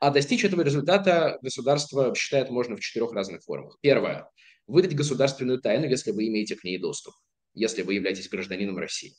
А 0.02 0.12
достичь 0.12 0.44
этого 0.44 0.62
результата 0.62 1.38
государство 1.42 2.14
считает 2.16 2.50
можно 2.50 2.76
в 2.76 2.80
четырех 2.82 3.14
разных 3.14 3.44
формах. 3.44 3.78
Первое. 3.82 4.30
Выдать 4.68 4.96
государственную 4.96 5.62
тайну, 5.62 5.88
если 5.88 6.12
вы 6.12 6.28
имеете 6.28 6.56
к 6.56 6.64
ней 6.64 6.80
доступ, 6.80 7.14
если 7.54 7.84
вы 7.84 7.94
являетесь 7.94 8.30
гражданином 8.30 8.78
России. 8.78 9.14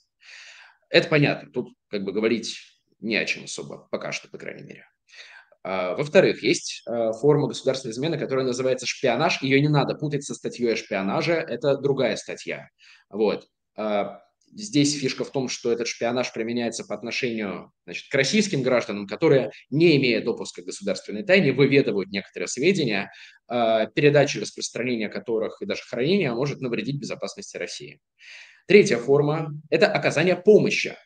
Это 0.91 1.09
понятно. 1.09 1.51
Тут 1.51 1.73
как 1.89 2.05
бы 2.05 2.13
говорить 2.13 2.59
не 3.01 3.17
о 3.17 3.25
чем 3.25 3.45
особо, 3.45 3.89
пока 3.91 4.13
что, 4.13 4.29
по 4.29 4.39
крайней 4.39 4.65
мере. 4.65 4.87
А, 5.67 5.97
во-вторых, 5.97 6.45
есть 6.45 6.83
а, 6.87 7.13
форма 7.13 7.49
государственной 7.49 7.91
измены, 7.91 8.19
которая 8.19 8.47
называется 8.47 8.87
шпионаж. 8.87 9.43
Ее 9.43 9.61
не 9.61 9.69
надо 9.69 9.97
путать 9.97 10.23
со 10.23 10.33
статьей 10.35 10.75
о 10.75 10.77
шпионаже, 10.77 11.33
это 11.33 11.77
другая 11.77 12.15
статья. 12.15 12.69
Вот. 13.11 13.49
А, 13.77 14.21
здесь 14.55 14.97
фишка 14.97 15.25
в 15.25 15.33
том, 15.33 15.49
что 15.49 15.73
этот 15.73 15.89
шпионаж 15.89 16.33
применяется 16.33 16.85
по 16.85 16.95
отношению 16.95 17.73
значит, 17.85 18.09
к 18.09 18.15
российским 18.15 18.63
гражданам, 18.63 19.09
которые, 19.09 19.51
не 19.69 19.97
имея 19.97 20.25
допуска 20.25 20.63
к 20.63 20.67
государственной 20.67 21.25
тайне, 21.25 21.53
выведывают 21.53 22.11
некоторые 22.11 22.47
сведения 22.47 23.11
передачи 23.49 24.39
распространения 24.39 25.09
которых 25.09 25.63
и 25.63 25.67
даже 25.67 25.83
хранения 25.83 26.33
может 26.33 26.61
навредить 26.61 27.01
безопасности 27.01 27.57
России. 27.57 28.01
Третья 28.69 28.99
форма– 28.99 29.53
это 29.71 29.87
оказание 29.87 30.37
помощи. 30.37 30.97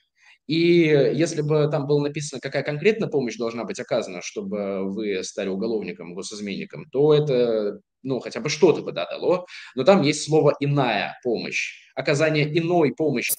И 0.47 0.57
если 0.57 1.43
бы 1.43 1.69
там 1.71 1.87
было 1.87 2.01
написано, 2.01 2.41
какая 2.41 2.63
конкретно 2.63 3.07
помощь 3.07 3.37
должна 3.37 3.65
быть 3.65 3.79
оказана, 3.79 4.21
чтобы 4.23 4.93
вы 4.93 5.23
стали 5.23 5.49
уголовником, 5.49 6.15
госизменником, 6.15 6.87
то 6.91 7.15
это, 7.15 7.81
ну, 8.03 8.21
хотя 8.21 8.41
бы 8.41 8.49
что-то 8.49 8.83
бы 8.83 8.93
да, 8.93 9.07
дало. 9.07 9.47
Но 9.77 9.85
там 9.85 10.03
есть 10.03 10.25
слово 10.25 10.55
«иная 10.59 11.19
помощь». 11.23 11.91
Оказание 11.95 12.59
иной 12.59 12.93
помощи 12.95 13.33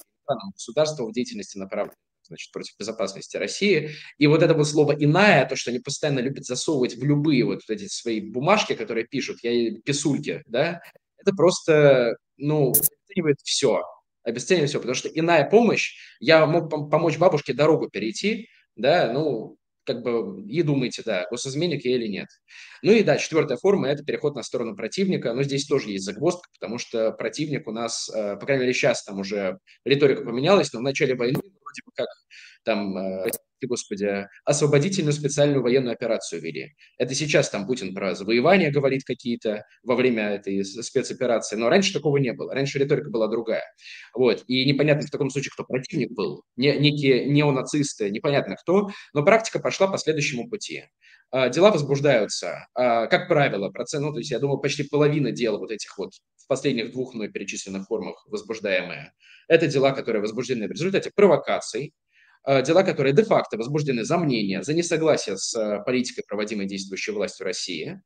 государству 0.54 1.06
в 1.06 1.12
деятельности 1.12 1.58
направленной 1.58 1.96
значит, 2.26 2.50
против 2.52 2.74
безопасности 2.78 3.36
России. 3.36 3.90
И 4.18 4.26
вот 4.26 4.42
это 4.42 4.54
вот 4.54 4.66
слово 4.66 4.92
«иная», 4.92 5.46
то, 5.46 5.56
что 5.56 5.70
они 5.70 5.80
постоянно 5.80 6.20
любят 6.20 6.44
засовывать 6.44 6.96
в 6.96 7.04
любые 7.04 7.44
вот 7.44 7.60
эти 7.68 7.88
свои 7.88 8.20
бумажки, 8.20 8.74
которые 8.74 9.06
пишут, 9.06 9.38
я 9.42 9.74
писульки, 9.84 10.42
да, 10.46 10.80
это 11.18 11.34
просто, 11.36 12.16
ну, 12.36 12.70
оценивает 12.70 13.38
все 13.42 13.82
обесцениваем 14.24 14.68
все, 14.68 14.78
потому 14.78 14.94
что 14.94 15.08
иная 15.08 15.48
помощь, 15.48 15.96
я 16.20 16.46
мог 16.46 16.70
помочь 16.90 17.18
бабушке 17.18 17.52
дорогу 17.52 17.88
перейти, 17.88 18.48
да, 18.76 19.12
ну, 19.12 19.56
как 19.84 20.02
бы 20.02 20.44
и 20.48 20.62
думаете, 20.62 21.02
да, 21.04 21.26
госизменник 21.30 21.84
я 21.84 21.96
или 21.96 22.06
нет. 22.06 22.28
Ну 22.82 22.92
и 22.92 23.02
да, 23.02 23.16
четвертая 23.16 23.58
форма– 23.58 23.88
это 23.88 24.04
переход 24.04 24.36
на 24.36 24.42
сторону 24.42 24.76
противника, 24.76 25.32
но 25.34 25.42
здесь 25.42 25.66
тоже 25.66 25.90
есть 25.90 26.04
загвоздка, 26.04 26.48
потому 26.58 26.78
что 26.78 27.12
противник 27.12 27.66
у 27.66 27.72
нас, 27.72 28.08
э, 28.08 28.36
по 28.36 28.46
крайней 28.46 28.62
мере, 28.62 28.74
сейчас 28.74 29.02
там 29.02 29.18
уже 29.18 29.58
риторика 29.84 30.22
поменялась, 30.22 30.72
но 30.72 30.78
в 30.78 30.82
начале 30.82 31.14
войны 31.14 31.40
вроде 31.40 31.82
бы 31.84 31.92
как 31.94 32.08
там 32.64 32.96
э, 33.62 33.66
господи, 33.66 34.26
освободительную 34.44 35.12
специальную 35.12 35.62
военную 35.62 35.92
операцию 35.92 36.40
вели. 36.40 36.74
Это 36.98 37.14
сейчас 37.14 37.50
там 37.50 37.66
Путин 37.66 37.94
про 37.94 38.14
завоевание 38.14 38.70
говорит 38.70 39.04
какие-то 39.04 39.64
во 39.82 39.94
время 39.94 40.30
этой 40.30 40.64
спецоперации, 40.64 41.56
но 41.56 41.68
раньше 41.68 41.92
такого 41.92 42.16
не 42.18 42.32
было. 42.32 42.54
Раньше 42.54 42.78
риторика 42.78 43.10
была 43.10 43.28
другая. 43.28 43.64
Вот. 44.14 44.44
И 44.46 44.64
непонятно 44.64 45.06
в 45.06 45.10
таком 45.10 45.30
случае, 45.30 45.50
кто 45.52 45.64
противник 45.64 46.12
был. 46.12 46.42
Не, 46.56 46.76
некие 46.78 47.26
неонацисты, 47.26 48.10
непонятно 48.10 48.56
кто, 48.56 48.90
но 49.14 49.24
практика 49.24 49.58
пошла 49.58 49.88
по 49.88 49.98
следующему 49.98 50.48
пути. 50.48 50.84
А, 51.32 51.48
дела 51.48 51.70
возбуждаются, 51.70 52.68
а, 52.74 53.06
как 53.06 53.26
правило, 53.26 53.70
процент, 53.70 54.04
ну, 54.04 54.12
то 54.12 54.18
есть 54.18 54.30
я 54.30 54.38
думаю, 54.38 54.58
почти 54.58 54.82
половина 54.82 55.32
дел 55.32 55.58
вот 55.58 55.70
этих 55.70 55.96
вот 55.96 56.12
в 56.36 56.46
последних 56.46 56.92
двух 56.92 57.14
мной 57.14 57.30
перечисленных 57.30 57.86
формах 57.86 58.26
возбуждаемые, 58.28 59.14
это 59.48 59.66
дела, 59.66 59.92
которые 59.92 60.20
возбуждены 60.20 60.68
в 60.68 60.72
результате 60.72 61.10
провокаций, 61.14 61.94
дела, 62.46 62.82
которые 62.82 63.14
де-факто 63.14 63.56
возбуждены 63.56 64.04
за 64.04 64.18
мнение, 64.18 64.62
за 64.62 64.74
несогласие 64.74 65.36
с 65.36 65.54
э, 65.54 65.82
политикой, 65.84 66.24
проводимой 66.26 66.66
действующей 66.66 67.12
властью 67.12 67.46
России, 67.46 68.00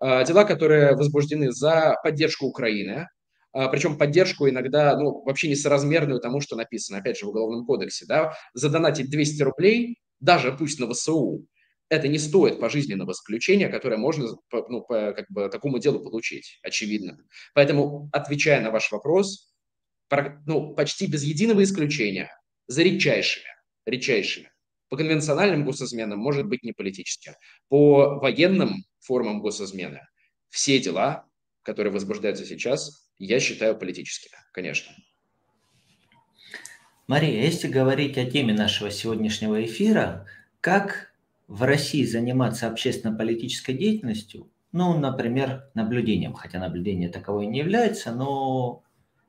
э, 0.00 0.24
дела, 0.24 0.44
которые 0.44 0.96
возбуждены 0.96 1.52
за 1.52 1.96
поддержку 2.02 2.46
Украины, 2.46 3.08
причем 3.70 3.98
поддержку 3.98 4.48
иногда 4.48 4.96
ну, 4.98 5.22
вообще 5.24 5.46
несоразмерную 5.46 6.20
тому, 6.20 6.40
что 6.40 6.56
написано, 6.56 7.00
опять 7.00 7.18
же, 7.18 7.26
в 7.26 7.28
Уголовном 7.28 7.66
кодексе. 7.66 8.06
Да? 8.06 8.32
Задонатить 8.54 9.10
200 9.10 9.42
рублей, 9.42 9.98
даже 10.20 10.52
пусть 10.52 10.80
на 10.80 10.90
ВСУ, 10.90 11.46
это 11.90 12.08
не 12.08 12.16
стоит 12.16 12.60
пожизненного 12.60 13.12
заключения, 13.12 13.68
которое 13.68 13.98
можно 13.98 14.26
ну, 14.50 14.80
по 14.80 15.12
как 15.12 15.26
бы, 15.28 15.50
такому 15.50 15.78
делу 15.78 16.00
получить, 16.00 16.58
очевидно. 16.62 17.18
Поэтому, 17.52 18.08
отвечая 18.14 18.62
на 18.62 18.70
ваш 18.70 18.90
вопрос, 18.90 19.52
ну, 20.46 20.74
почти 20.74 21.06
без 21.06 21.22
единого 21.22 21.62
исключения, 21.62 22.30
за 22.68 22.82
редчайшими 22.82 23.44
редчайшими. 23.86 24.50
По 24.88 24.96
конвенциональным 24.96 25.64
госизменам 25.64 26.18
может 26.18 26.46
быть 26.46 26.62
не 26.62 26.72
политически. 26.72 27.36
По 27.68 28.18
военным 28.18 28.84
формам 29.00 29.40
госизмены 29.40 30.06
все 30.50 30.78
дела, 30.80 31.26
которые 31.62 31.92
возбуждаются 31.92 32.44
сейчас, 32.44 33.08
я 33.18 33.40
считаю 33.40 33.76
политическими, 33.78 34.34
конечно. 34.52 34.94
Мария, 37.06 37.42
если 37.42 37.68
говорить 37.68 38.18
о 38.18 38.30
теме 38.30 38.52
нашего 38.52 38.90
сегодняшнего 38.90 39.64
эфира, 39.64 40.26
как 40.60 41.12
в 41.48 41.62
России 41.62 42.04
заниматься 42.04 42.68
общественно-политической 42.68 43.72
деятельностью, 43.72 44.50
ну, 44.72 44.98
например, 44.98 45.70
наблюдением, 45.74 46.34
хотя 46.34 46.58
наблюдение 46.58 47.08
таковой 47.08 47.46
не 47.46 47.58
является, 47.60 48.12
но 48.12 48.82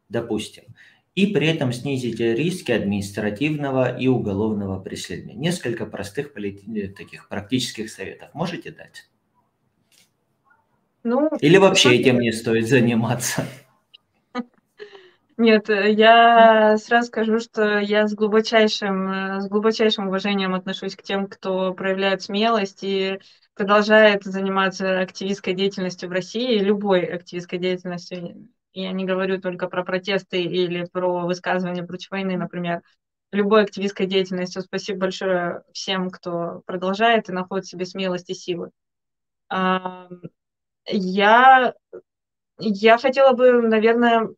допустим– 0.10 0.64
и 1.16 1.28
при 1.28 1.48
этом 1.48 1.72
снизить 1.72 2.20
риски 2.20 2.72
административного 2.72 3.96
и 3.96 4.08
уголовного 4.08 4.80
преследования. 4.80 5.36
Несколько 5.36 5.86
простых 5.86 6.32
э, 6.36 6.88
таких 6.88 7.30
практических 7.30 7.90
советов 7.90 8.30
можете 8.34 8.72
дать? 8.72 9.10
Ну, 11.04 11.30
Или 11.42 11.58
вообще 11.58 11.96
этим 11.98 12.20
не 12.20 12.32
стоит 12.32 12.68
заниматься? 12.68 13.46
Нет, 15.38 15.68
я 15.68 16.78
сразу 16.78 17.08
скажу, 17.08 17.40
что 17.40 17.80
я 17.80 18.08
с 18.08 18.14
глубочайшим, 18.14 19.12
э, 19.12 19.42
с 19.42 19.48
глубочайшим 19.50 20.08
уважением 20.08 20.56
отношусь 20.56 20.96
к 20.96 21.04
тем, 21.04 21.28
кто 21.28 21.74
проявляет 21.74 22.22
смелость 22.22 22.84
и 22.84 23.20
продолжает 23.56 24.24
заниматься 24.24 25.02
активистской 25.02 25.54
деятельностью 25.54 26.10
в 26.10 26.12
России, 26.12 26.60
любой 26.60 27.06
активистской 27.06 27.60
деятельностью, 27.60 28.48
я 28.74 28.92
не 28.92 29.06
говорю 29.06 29.40
только 29.40 29.68
про 29.68 29.84
протесты 29.84 30.42
или 30.42 30.86
про 30.92 31.26
высказывания 31.26 31.84
против 31.84 32.12
войны, 32.12 32.38
например, 32.38 32.82
любой 33.32 33.64
активистской 33.64 34.06
деятельностью. 34.06 34.62
Спасибо 34.62 35.00
большое 35.00 35.64
всем, 35.74 36.10
кто 36.10 36.62
продолжает 36.66 37.30
и 37.30 37.34
находит 37.34 37.66
в 37.66 37.70
себе 37.70 37.86
смелость 37.86 38.30
и 38.30 38.34
силы. 38.34 38.72
Я, 40.86 41.74
я 42.60 42.98
хотела 42.98 43.34
бы, 43.34 43.62
наверное, 43.62 44.30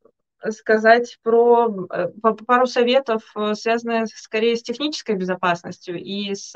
сказать 0.52 1.18
про 1.24 1.88
э, 1.92 2.08
пару 2.46 2.68
советов, 2.68 3.24
э, 3.36 3.56
связанных 3.56 4.10
скорее 4.16 4.56
с 4.56 4.64
технической 4.64 5.16
безопасностью 5.16 6.00
и 6.00 6.36
с 6.36 6.54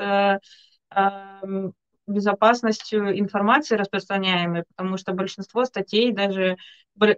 безопасностью 2.10 3.18
информации 3.18 3.76
распространяемой, 3.76 4.64
потому 4.76 4.96
что 4.96 5.12
большинство 5.12 5.64
статей, 5.64 6.12
даже 6.12 6.56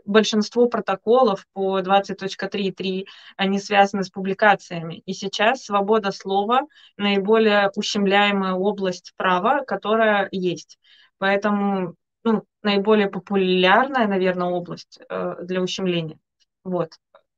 большинство 0.04 0.68
протоколов 0.68 1.46
по 1.52 1.80
20.3.3, 1.80 3.06
они 3.36 3.58
связаны 3.58 4.04
с 4.04 4.10
публикациями. 4.10 5.02
И 5.06 5.12
сейчас 5.12 5.64
свобода 5.64 6.12
слова– 6.12 6.62
наиболее 6.96 7.70
ущемляемая 7.74 8.52
область 8.52 9.12
права, 9.16 9.64
которая 9.64 10.28
есть. 10.30 10.78
Поэтому 11.18 11.96
ну, 12.24 12.44
наиболее 12.62 13.08
популярная, 13.08 14.06
наверное, 14.06 14.48
область 14.48 15.00
э, 15.08 15.36
для 15.42 15.60
ущемления. 15.60 16.18
Вот. 16.64 16.92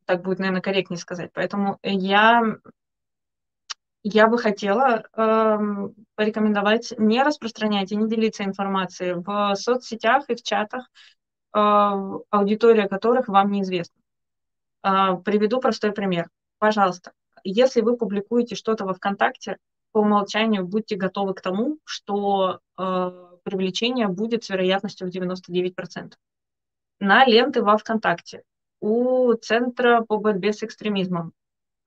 Так 0.05 0.23
будет, 0.23 0.39
наверное, 0.39 0.61
корректнее 0.61 0.99
сказать. 0.99 1.31
Поэтому 1.33 1.79
я 1.83 2.43
я 4.05 4.29
бы 4.29 4.37
хотела 4.37 5.03
э, 5.17 5.59
порекомендовать 6.15 6.93
не 6.99 7.23
распространять 7.23 7.91
и 7.91 7.97
не 7.97 8.07
делиться 8.07 8.45
информацией 8.45 9.15
в 9.15 9.55
соцсетях 9.57 10.29
и 10.29 10.35
в 10.35 10.43
чатах, 10.43 10.91
э, 11.55 11.59
аудитория 12.31 12.87
которых 12.87 13.29
вам 13.29 13.51
неизвестна. 13.51 13.99
Э, 14.83 15.17
приведу 15.25 15.59
простой 15.59 15.93
пример. 15.93 16.29
Пожалуйста, 16.59 17.13
если 17.45 17.81
вы 17.81 17.97
публикуете 17.97 18.57
что-то 18.57 18.85
во 18.85 18.93
ВКонтакте, 18.93 19.57
по 19.93 20.01
умолчанию 20.01 20.67
будьте 20.67 20.97
готовы 20.97 21.33
к 21.33 21.41
тому, 21.41 21.79
что 21.85 22.61
э, 22.77 23.11
привлечение 23.43 24.09
будет 24.09 24.45
с 24.45 24.51
вероятностью 24.51 25.09
в 25.09 25.15
99%. 25.15 26.13
На 27.01 27.25
ленты 27.25 27.63
во 27.63 27.79
ВКонтакте 27.79 28.43
у 28.81 29.33
Центра 29.35 30.03
по 30.03 30.19
борьбе 30.19 30.53
с 30.53 30.63
экстремизмом 30.63 31.33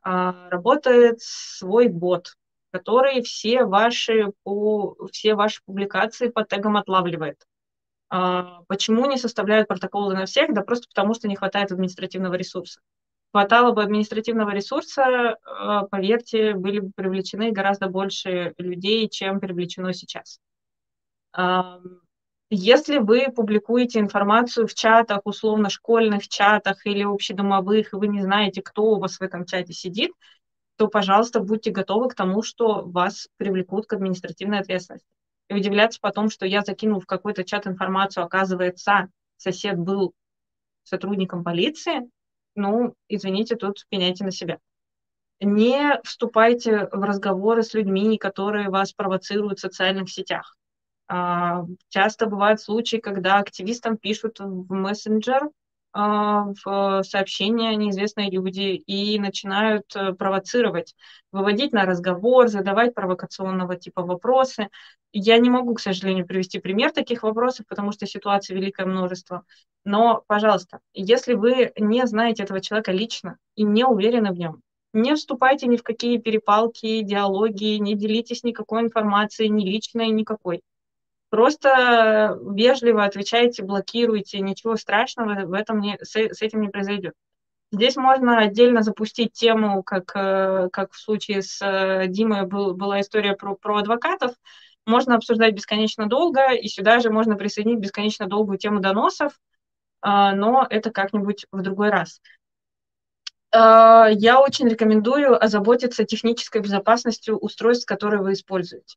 работает 0.08 1.18
свой 1.20 1.88
бот, 1.88 2.36
который 2.72 3.22
все 3.22 3.66
ваши, 3.66 4.32
все 5.12 5.36
ваши 5.36 5.62
публикации 5.66 6.30
по 6.30 6.44
тегам 6.44 6.78
отлавливает. 6.78 7.46
А, 8.10 8.62
почему 8.68 9.06
не 9.06 9.18
составляют 9.18 9.68
протоколы 9.68 10.14
на 10.14 10.26
всех? 10.26 10.54
Да 10.54 10.62
просто 10.62 10.88
потому, 10.88 11.14
что 11.14 11.28
не 11.28 11.36
хватает 11.36 11.72
административного 11.72 12.36
ресурса. 12.36 12.80
Хватало 13.32 13.74
бы 13.74 13.84
административного 13.84 14.52
ресурса, 14.52 15.38
а, 15.44 15.86
поверьте, 15.88 16.54
были 16.54 16.80
бы 16.80 16.92
привлечены 16.96 17.52
гораздо 17.52 17.88
больше 17.90 18.54
людей, 18.58 19.10
чем 19.10 19.40
привлечено 19.40 19.94
сейчас. 19.94 20.40
Если 22.50 23.00
вы 23.00 23.30
публикуете 23.30 24.00
информацию 24.00 24.68
в 24.68 24.74
чатах, 24.74 25.20
условно 25.26 25.70
школьных 25.70 26.30
чатах 26.30 26.86
или 26.86 27.04
общедомовых, 27.04 27.92
и 27.92 27.96
вы 27.98 28.08
не 28.08 28.22
знаете, 28.22 28.62
кто 28.62 28.84
у 28.84 29.00
вас 29.00 29.20
в 29.20 29.22
этом 29.22 29.46
чате 29.46 29.74
сидит, 29.74 30.12
то, 30.78 30.88
пожалуйста, 30.88 31.42
будьте 31.42 31.72
готовы 31.72 32.08
к 32.08 32.16
тому, 32.16 32.44
что 32.44 32.84
вас 32.86 33.28
привлекут 33.36 33.88
к 33.88 33.94
административной 33.94 34.60
ответственности. 34.60 35.08
И 35.50 35.56
удивляться 35.56 36.00
потом, 36.02 36.30
что 36.30 36.46
я 36.46 36.62
закинул 36.62 37.02
в 37.02 37.06
какой-то 37.06 37.44
чат 37.44 37.68
информацию, 37.68 38.24
оказывается, 38.24 39.10
сосед 39.36 39.78
был 39.78 40.14
сотрудником 40.84 41.44
полиции, 41.44 42.10
ну, 42.56 42.96
извините, 43.10 43.58
тут 43.58 43.86
пеняйте 43.90 44.24
на 44.24 44.32
себя. 44.32 44.60
Не 45.42 46.00
вступайте 46.04 46.88
в 46.92 47.04
разговоры 47.04 47.64
с 47.64 47.74
людьми, 47.74 48.18
которые 48.18 48.70
вас 48.70 48.94
провоцируют 48.94 49.60
в 49.60 49.62
социальных 49.62 50.10
сетях 50.10 50.58
часто 51.08 52.26
бывают 52.28 52.60
случаи, 52.62 52.98
когда 52.98 53.38
активистам 53.38 53.98
пишут 53.98 54.40
в 54.40 54.74
мессенджер 54.74 55.50
а, 56.00 56.54
в 56.64 57.02
сообщения 57.04 57.76
неизвестные 57.76 58.30
люди 58.30 58.76
и 58.76 59.18
начинают 59.18 59.96
э, 59.96 60.14
провоцировать, 60.14 60.94
выводить 61.32 61.72
на 61.72 61.86
разговор, 61.86 62.50
задавать 62.50 62.94
провокационного 62.94 63.78
типа 63.78 64.04
вопросы. 64.04 64.70
Я 65.12 65.40
не 65.40 65.50
могу, 65.50 65.74
к 65.74 65.80
сожалению, 65.80 66.28
привести 66.28 66.60
пример 66.60 66.92
таких 66.92 67.24
вопросов, 67.24 67.66
потому 67.68 67.94
что 67.94 68.06
ситуаций 68.06 68.56
великое 68.56 68.86
множество. 68.86 69.44
Но, 69.86 70.24
пожалуйста, 70.28 70.82
если 70.94 71.34
вы 71.34 71.72
не 71.78 72.06
знаете 72.06 72.44
этого 72.44 72.62
человека 72.62 72.92
лично 72.92 73.38
и 73.56 73.64
не 73.64 73.84
уверены 73.84 74.32
в 74.34 74.38
нем, 74.38 74.62
не 74.94 75.16
вступайте 75.16 75.66
ни 75.68 75.78
в 75.78 75.84
какие 75.84 76.20
перепалки, 76.20 77.02
диалоги, 77.02 77.78
не 77.78 77.96
делитесь 77.96 78.44
никакой 78.44 78.82
информацией, 78.82 79.50
ни 79.50 79.66
личной, 79.66 80.10
никакой. 80.10 80.62
Просто 81.30 82.40
вежливо 82.42 83.04
отвечайте, 83.04 83.64
блокируйте, 83.64 84.40
ничего 84.40 84.78
страшного 84.78 85.46
в 85.46 85.54
этом 85.54 85.82
не, 85.82 85.98
с, 86.02 86.16
с 86.16 86.42
этим 86.42 86.62
не 86.62 86.70
произойдет. 86.70 87.14
Здесь 87.72 87.98
можно 87.98 88.40
отдельно 88.40 88.82
запустить 88.82 89.34
тему, 89.34 89.84
как, 89.84 90.16
э, 90.16 90.70
как 90.72 90.94
в 90.94 90.98
случае 90.98 91.42
с 91.42 91.62
э, 91.62 92.08
Димой 92.08 92.46
был, 92.46 92.74
была 92.74 93.02
история 93.02 93.36
про, 93.36 93.56
про 93.56 93.80
адвокатов. 93.80 94.32
Можно 94.86 95.16
обсуждать 95.16 95.54
бесконечно 95.54 96.08
долго, 96.08 96.54
и 96.54 96.70
сюда 96.70 97.00
же 97.00 97.10
можно 97.10 97.36
присоединить 97.36 97.80
бесконечно 97.80 98.28
долгую 98.28 98.58
тему 98.58 98.80
доносов, 98.80 99.38
а, 100.02 100.34
но 100.34 100.66
это 100.70 100.92
как-нибудь 100.92 101.46
в 101.52 101.62
другой 101.62 101.90
раз. 101.90 102.22
А, 103.52 104.08
я 104.10 104.40
очень 104.40 104.70
рекомендую 104.70 105.42
озаботиться 105.44 106.06
технической 106.06 106.62
безопасностью 106.62 107.38
устройств, 107.38 107.86
которые 107.86 108.22
вы 108.22 108.32
используете. 108.32 108.96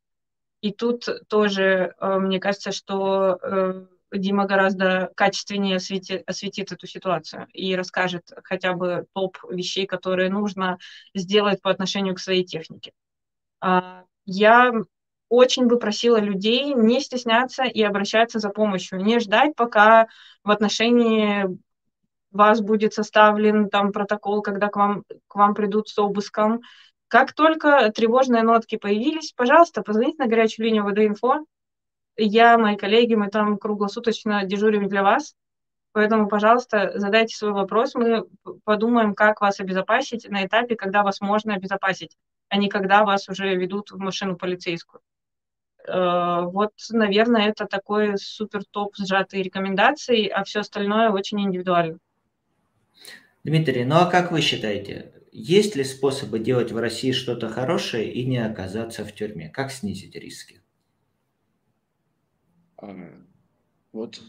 И 0.61 0.71
тут 0.71 1.07
тоже, 1.27 1.95
э, 1.99 2.17
мне 2.19 2.39
кажется, 2.39 2.71
что 2.71 3.39
э, 3.41 3.85
Дима 4.11 4.45
гораздо 4.45 5.11
качественнее 5.15 5.77
осветит, 5.77 6.27
осветит 6.29 6.71
эту 6.71 6.85
ситуацию 6.85 7.47
и 7.53 7.75
расскажет 7.75 8.31
хотя 8.43 8.73
бы 8.73 9.05
топ 9.13 9.37
вещей, 9.49 9.85
которые 9.85 10.29
нужно 10.29 10.77
сделать 11.15 11.61
по 11.61 11.71
отношению 11.71 12.15
к 12.15 12.19
своей 12.19 12.43
технике. 12.43 12.91
А, 13.61 14.03
я 14.25 14.73
очень 15.29 15.67
бы 15.67 15.79
просила 15.79 16.17
людей 16.17 16.73
не 16.73 16.99
стесняться 16.99 17.63
и 17.63 17.81
обращаться 17.81 18.39
за 18.39 18.49
помощью, 18.49 19.01
не 19.01 19.19
ждать, 19.19 19.55
пока 19.55 20.07
в 20.43 20.51
отношении 20.51 21.45
вас 22.31 22.61
будет 22.61 22.93
составлен 22.93 23.69
там 23.69 23.91
протокол, 23.93 24.41
когда 24.41 24.67
к 24.67 24.75
вам, 24.75 25.03
к 25.27 25.35
вам 25.35 25.53
придут 25.53 25.89
с 25.89 25.97
обыском, 25.97 26.61
как 27.11 27.33
только 27.33 27.91
тревожные 27.91 28.41
нотки 28.41 28.77
появились, 28.77 29.33
пожалуйста, 29.33 29.81
позвоните 29.81 30.23
на 30.23 30.29
горячую 30.29 30.65
линию 30.65 30.85
ВД-инфо. 30.85 31.45
Я, 32.15 32.57
мои 32.57 32.77
коллеги, 32.77 33.15
мы 33.15 33.27
там 33.27 33.57
круглосуточно 33.57 34.45
дежурим 34.45 34.87
для 34.87 35.03
вас. 35.03 35.35
Поэтому, 35.91 36.29
пожалуйста, 36.29 36.93
задайте 36.95 37.35
свой 37.35 37.51
вопрос. 37.51 37.95
Мы 37.95 38.23
подумаем, 38.63 39.13
как 39.13 39.41
вас 39.41 39.59
обезопасить 39.59 40.29
на 40.29 40.45
этапе, 40.45 40.77
когда 40.77 41.03
вас 41.03 41.19
можно 41.19 41.53
обезопасить, 41.53 42.15
а 42.47 42.55
не 42.55 42.69
когда 42.69 43.03
вас 43.03 43.27
уже 43.27 43.57
ведут 43.57 43.91
в 43.91 43.97
машину 43.97 44.37
полицейскую. 44.37 45.01
Э, 45.85 46.43
вот, 46.43 46.71
наверное, 46.91 47.49
это 47.49 47.65
такой 47.65 48.17
супер 48.17 48.63
топ 48.63 48.95
сжатые 48.95 49.43
рекомендации, 49.43 50.29
а 50.29 50.45
все 50.45 50.61
остальное 50.61 51.09
очень 51.09 51.41
индивидуально. 51.41 51.97
Дмитрий, 53.43 53.83
ну 53.83 53.95
а 53.95 54.05
как 54.05 54.31
вы 54.31 54.39
считаете, 54.39 55.11
есть 55.31 55.75
ли 55.75 55.83
способы 55.83 56.39
делать 56.39 56.71
в 56.71 56.77
России 56.77 57.11
что-то 57.11 57.47
хорошее 57.49 58.11
и 58.11 58.25
не 58.25 58.37
оказаться 58.37 59.05
в 59.05 59.13
тюрьме? 59.13 59.49
Как 59.49 59.71
снизить 59.71 60.15
риски? 60.15 60.61
А, 62.77 62.93
вот 63.93 64.21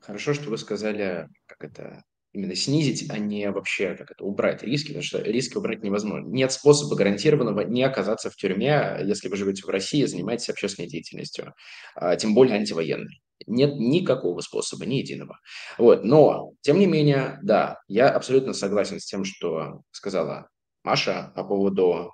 хорошо, 0.00 0.32
что 0.32 0.50
вы 0.50 0.58
сказали, 0.58 1.28
как 1.46 1.64
это 1.64 2.04
именно 2.32 2.54
снизить, 2.54 3.10
а 3.10 3.18
не 3.18 3.50
вообще 3.50 3.94
как 3.96 4.12
это 4.12 4.24
убрать 4.24 4.62
риски, 4.62 4.88
потому 4.88 5.02
что 5.02 5.20
риски 5.20 5.56
убрать 5.56 5.82
невозможно. 5.82 6.26
Нет 6.28 6.52
способа 6.52 6.96
гарантированного 6.96 7.62
не 7.62 7.82
оказаться 7.82 8.30
в 8.30 8.36
тюрьме, 8.36 8.98
если 9.02 9.28
вы 9.28 9.36
живете 9.36 9.62
в 9.62 9.68
России 9.68 10.02
и 10.02 10.06
занимаетесь 10.06 10.48
общественной 10.48 10.88
деятельностью, 10.88 11.54
а, 11.94 12.16
тем 12.16 12.34
более 12.34 12.56
антивоенной. 12.56 13.20
Нет 13.46 13.74
никакого 13.76 14.40
способа, 14.40 14.86
ни 14.86 14.96
единого. 14.96 15.38
Вот. 15.78 16.04
Но, 16.04 16.52
тем 16.60 16.78
не 16.78 16.86
менее, 16.86 17.38
да, 17.42 17.80
я 17.88 18.10
абсолютно 18.10 18.52
согласен 18.52 19.00
с 19.00 19.06
тем, 19.06 19.24
что 19.24 19.82
сказала 19.92 20.48
Маша 20.82 21.32
по 21.34 21.44
поводу 21.44 22.12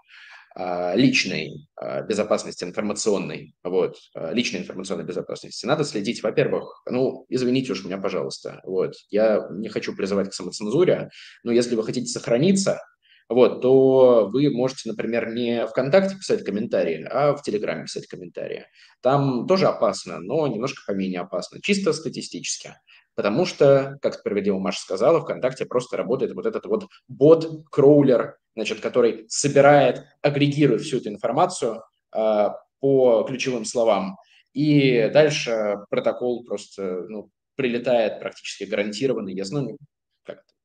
а, 0.58 0.94
личной 0.94 1.68
а, 1.76 2.00
безопасности 2.00 2.64
информационной, 2.64 3.54
вот, 3.62 3.98
а, 4.14 4.32
личной 4.32 4.60
информационной 4.60 5.04
безопасности. 5.04 5.66
Надо 5.66 5.84
следить, 5.84 6.22
во-первых, 6.22 6.82
ну, 6.88 7.26
извините 7.28 7.72
уж 7.72 7.84
меня, 7.84 7.98
пожалуйста, 7.98 8.62
вот, 8.64 8.94
я 9.10 9.46
не 9.50 9.68
хочу 9.68 9.94
призывать 9.94 10.30
к 10.30 10.32
самоцензуре, 10.32 11.10
но 11.42 11.52
если 11.52 11.76
вы 11.76 11.84
хотите 11.84 12.06
сохраниться, 12.06 12.80
вот, 13.28 13.60
то 13.60 14.28
вы 14.32 14.50
можете, 14.50 14.88
например, 14.90 15.32
не 15.32 15.66
ВКонтакте 15.66 16.16
писать 16.16 16.44
комментарии, 16.44 17.06
а 17.10 17.34
в 17.34 17.42
Телеграме 17.42 17.84
писать 17.84 18.06
комментарии. 18.06 18.66
Там 19.00 19.46
тоже 19.46 19.66
опасно, 19.66 20.20
но 20.20 20.46
немножко 20.46 20.82
поменее 20.86 21.20
опасно, 21.20 21.60
чисто 21.60 21.92
статистически. 21.92 22.74
Потому 23.16 23.46
что, 23.46 23.98
как 24.02 24.14
справедливо 24.14 24.58
Маша 24.58 24.80
сказала, 24.80 25.20
ВКонтакте 25.20 25.64
просто 25.64 25.96
работает 25.96 26.34
вот 26.34 26.46
этот 26.46 26.66
вот 26.66 26.86
бот-кроулер, 27.08 28.36
значит, 28.54 28.80
который 28.80 29.24
собирает, 29.28 30.04
агрегирует 30.22 30.82
всю 30.82 30.98
эту 30.98 31.08
информацию 31.08 31.82
э, 32.14 32.48
по 32.80 33.24
ключевым 33.24 33.64
словам. 33.64 34.18
И 34.52 35.10
дальше 35.12 35.78
протокол 35.90 36.44
просто 36.44 37.06
ну, 37.08 37.30
прилетает 37.56 38.20
практически 38.20 38.64
гарантированно. 38.64 39.30
Я 39.30 39.44
как 39.44 39.76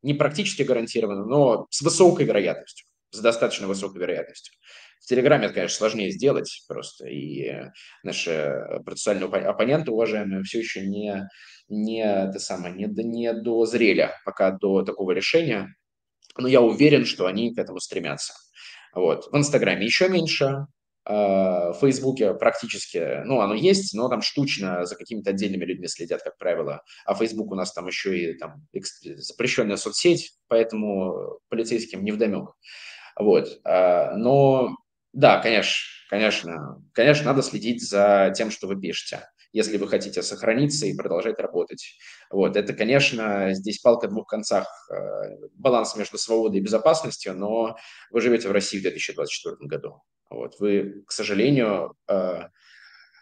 не 0.01 0.13
практически 0.13 0.63
гарантированно, 0.63 1.25
но 1.25 1.67
с 1.69 1.81
высокой 1.81 2.25
вероятностью, 2.25 2.87
с 3.11 3.19
достаточно 3.19 3.67
высокой 3.67 3.99
вероятностью. 4.01 4.53
В 5.01 5.07
Телеграме 5.07 5.45
это, 5.45 5.55
конечно, 5.55 5.77
сложнее 5.77 6.11
сделать 6.11 6.63
просто, 6.67 7.07
и 7.07 7.69
наши 8.03 8.63
процессуальные 8.85 9.27
оппоненты, 9.27 9.91
уважаемые, 9.91 10.43
все 10.43 10.59
еще 10.59 10.85
не, 10.85 11.27
не, 11.67 12.03
это 12.03 12.39
самое, 12.39 12.73
не, 12.75 12.85
не 12.85 13.33
дозрели 13.33 14.11
пока 14.25 14.51
до 14.51 14.83
такого 14.83 15.11
решения, 15.11 15.75
но 16.37 16.47
я 16.47 16.61
уверен, 16.61 17.05
что 17.05 17.25
они 17.25 17.53
к 17.53 17.57
этому 17.57 17.79
стремятся. 17.79 18.33
Вот. 18.93 19.27
В 19.31 19.35
Инстаграме 19.35 19.85
еще 19.85 20.07
меньше, 20.07 20.65
в 21.05 21.77
Фейсбуке 21.81 22.33
практически, 22.35 23.23
ну, 23.25 23.41
оно 23.41 23.55
есть, 23.55 23.93
но 23.95 24.07
там 24.07 24.21
штучно 24.21 24.85
за 24.85 24.95
какими-то 24.95 25.31
отдельными 25.31 25.65
людьми 25.65 25.87
следят, 25.87 26.21
как 26.21 26.37
правило. 26.37 26.83
А 27.05 27.15
Facebook 27.15 27.51
у 27.51 27.55
нас 27.55 27.73
там 27.73 27.87
еще 27.87 28.17
и 28.17 28.37
там 28.37 28.67
запрещенная 28.73 29.77
соцсеть, 29.77 30.33
поэтому 30.47 31.39
полицейским 31.49 32.03
не 32.03 32.11
вдомек. 32.11 32.49
Вот. 33.17 33.59
А, 33.63 34.15
но 34.15 34.75
да, 35.13 35.39
конечно, 35.39 35.73
конечно, 36.09 36.83
конечно, 36.93 37.25
надо 37.25 37.41
следить 37.41 37.81
за 37.81 38.31
тем, 38.35 38.51
что 38.51 38.67
вы 38.67 38.79
пишете 38.79 39.23
если 39.53 39.77
вы 39.77 39.87
хотите 39.87 40.21
сохраниться 40.23 40.85
и 40.85 40.95
продолжать 40.95 41.39
работать. 41.39 41.97
Вот, 42.29 42.55
это, 42.55 42.73
конечно, 42.73 43.53
здесь 43.53 43.79
палка 43.79 44.07
в 44.07 44.11
двух 44.11 44.27
концах, 44.27 44.67
э, 44.89 44.95
баланс 45.55 45.95
между 45.95 46.17
свободой 46.17 46.59
и 46.59 46.63
безопасностью, 46.63 47.35
но 47.35 47.75
вы 48.11 48.21
живете 48.21 48.47
в 48.47 48.53
России 48.53 48.79
в 48.79 48.83
2024 48.83 49.57
году. 49.67 50.01
Вот, 50.32 50.59
вы, 50.59 51.03
к 51.05 51.11
сожалению, 51.11 51.95
э, 52.07 52.43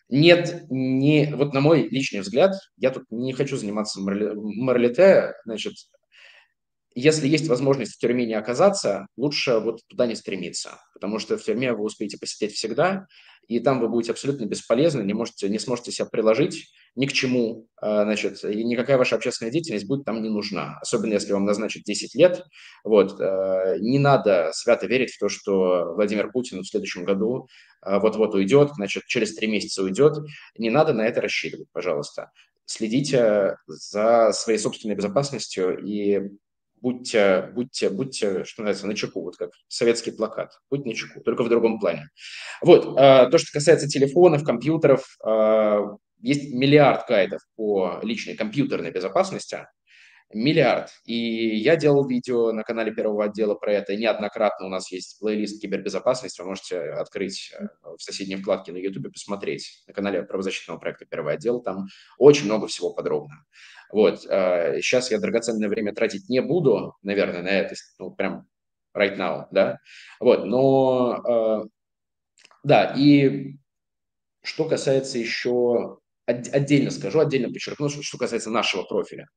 нет, 0.10 0.66
не, 0.70 1.34
вот 1.36 1.53
на 1.53 1.60
мой 1.60 1.88
личный 1.89 2.22
взгляд, 2.22 2.55
я 2.78 2.91
тут 2.91 3.05
не 3.10 3.34
хочу 3.34 3.57
заниматься 3.57 3.99
моралите, 4.01 5.34
значит, 5.45 5.74
если 7.00 7.28
есть 7.28 7.47
возможность 7.47 7.95
в 7.95 7.97
тюрьме 8.00 8.26
не 8.26 8.34
оказаться, 8.34 9.08
лучше 9.18 9.60
вот 9.60 9.82
туда 9.88 10.06
не 10.06 10.16
стремиться, 10.16 10.80
потому 10.93 11.20
что 11.20 11.38
в 11.38 11.43
тюрьме 11.43 11.74
вы 11.74 11.84
успеете 11.84 12.18
посидеть 12.18 12.54
всегда, 12.54 13.08
и 13.47 13.60
там 13.60 13.80
вы 13.80 13.89
будете 13.89 14.12
абсолютно 14.12 14.45
бесполезны, 14.45 15.02
не, 15.02 15.14
можете, 15.14 15.50
не 15.50 15.60
сможете 15.60 15.91
себя 15.91 16.06
приложить 16.06 16.68
ни 16.95 17.06
к 17.06 17.14
чему, 17.14 17.68
а, 17.82 18.04
значит, 18.04 18.43
и 18.43 18.64
никакая 18.64 18.97
ваша 18.97 19.16
общественная 19.16 19.52
деятельность 19.52 19.88
будет 19.88 20.06
там 20.06 20.22
не 20.22 20.30
нужна, 20.30 20.78
особенно 20.82 21.14
если 21.14 21.34
вам 21.34 21.45
назначат 21.45 21.84
10 21.84 22.14
лет. 22.16 22.43
Вот, 22.84 23.20
а, 23.20 23.78
не 23.80 24.00
надо 24.00 24.52
свято 24.54 24.86
верить 24.86 25.14
в 25.14 25.20
то, 25.20 25.30
что 25.30 25.93
Владимир 25.95 26.32
Путин 26.32 26.62
в 26.62 26.68
следующем 26.68 27.06
году 27.06 27.47
а, 27.82 28.00
вот-вот 28.00 28.36
уйдет, 28.36 28.72
значит, 28.76 29.06
через 29.06 29.36
три 29.36 29.47
месяца 29.47 29.84
уйдет. 29.84 30.18
Не 30.58 30.70
надо 30.70 30.93
на 30.93 31.08
это 31.08 31.22
рассчитывать, 31.22 31.68
пожалуйста. 31.72 32.32
Следите 32.66 33.56
за 33.66 34.32
своей 34.32 34.60
собственной 34.60 34.95
безопасностью 34.95 35.80
и 35.84 36.30
будьте, 36.82 37.51
будьте, 37.53 37.89
будьте, 37.89 38.43
что 38.43 38.61
называется, 38.61 38.88
на 38.88 38.95
чеку, 38.95 39.21
вот 39.21 39.38
как 39.38 39.51
советский 39.67 40.11
плакат, 40.11 40.51
будь 40.69 40.86
на 40.86 40.93
чеку, 40.93 41.21
только 41.21 41.43
в 41.43 41.49
другом 41.49 41.80
плане. 41.80 42.09
Вот, 42.61 42.97
а, 42.97 43.30
то, 43.30 43.38
что 43.38 43.51
касается 43.51 43.88
телефонов, 43.88 44.43
компьютеров, 44.43 45.05
а, 45.23 45.95
есть 46.21 46.53
миллиард 46.53 47.07
гайдов 47.07 47.41
по 47.55 47.99
личной 48.03 48.36
компьютерной 48.36 48.91
безопасности, 48.91 49.67
Миллиард. 50.32 50.91
И 51.05 51.57
я 51.57 51.75
делал 51.75 52.07
видео 52.07 52.51
на 52.51 52.63
канале 52.63 52.93
Первого 52.93 53.25
отдела 53.25 53.55
про 53.55 53.73
это. 53.73 53.95
неоднократно 53.95 54.67
у 54.67 54.69
нас 54.69 54.91
есть 54.91 55.19
плейлист 55.19 55.61
кибербезопасности. 55.61 56.41
Вы 56.41 56.49
можете 56.49 56.80
открыть 56.80 57.51
э, 57.57 57.67
в 57.97 58.01
соседней 58.01 58.36
вкладке 58.36 58.71
на 58.71 58.77
YouTube 58.77 59.11
посмотреть. 59.11 59.84
На 59.88 59.93
канале 59.93 60.21
правозащитного 60.21 60.77
проекта 60.77 61.05
Первый 61.05 61.34
отдел. 61.34 61.61
Там 61.61 61.88
очень 62.19 62.45
много 62.45 62.67
всего 62.67 62.93
подробно. 62.93 63.43
Вот. 63.91 64.21
Сейчас 64.21 65.09
я 65.09 65.19
драгоценное 65.19 65.67
время 65.67 65.95
тратить 65.95 66.30
не 66.30 66.41
буду, 66.41 66.95
наверное, 67.01 67.41
на 67.41 67.49
это. 67.49 67.73
Ну, 67.97 68.11
прям 68.11 68.47
right 68.95 69.17
now, 69.17 69.47
да. 69.49 69.80
Вот. 70.19 70.45
Но, 70.45 71.65
да, 72.63 72.93
и 72.95 73.55
что 74.43 74.69
касается 74.69 75.17
еще 75.17 75.97
отдельно 76.27 76.91
скажу, 76.91 77.19
отдельно 77.19 77.51
подчеркну, 77.51 77.89
что 77.89 78.17
касается 78.19 78.51
нашего 78.51 78.84
профиля. 78.84 79.27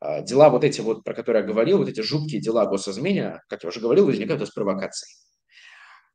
А, 0.00 0.20
дела 0.22 0.50
вот 0.50 0.64
эти 0.64 0.80
вот, 0.80 1.04
про 1.04 1.14
которые 1.14 1.42
я 1.42 1.48
говорил, 1.48 1.78
вот 1.78 1.88
эти 1.88 2.00
жуткие 2.00 2.40
дела 2.40 2.62
о 2.62 2.66
госизмене, 2.66 3.40
как 3.48 3.62
я 3.62 3.68
уже 3.68 3.80
говорил, 3.80 4.06
возникают 4.06 4.42
из 4.42 4.50
провокаций. 4.50 5.08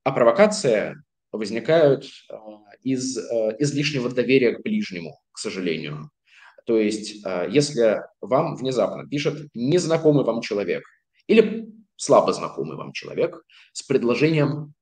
А 0.04 0.12
провокации 0.12 0.96
возникают 1.32 2.06
а, 2.30 2.36
из 2.84 3.18
а, 3.18 3.56
излишнего 3.60 4.10
доверия 4.10 4.54
к 4.54 4.62
ближнему, 4.62 5.20
к 5.32 5.40
сожалению. 5.40 6.10
То 6.68 6.78
есть, 6.78 7.26
если 7.50 8.04
вам 8.22 8.56
внезапно 8.56 9.08
пишет 9.08 9.50
незнакомый 9.56 10.24
вам 10.24 10.42
человек 10.42 10.84
или 11.26 11.68
слабо 11.96 12.34
знакомый 12.34 12.78
вам 12.78 12.94
человек 12.94 13.42
с 13.74 13.82
предложением 13.82 14.76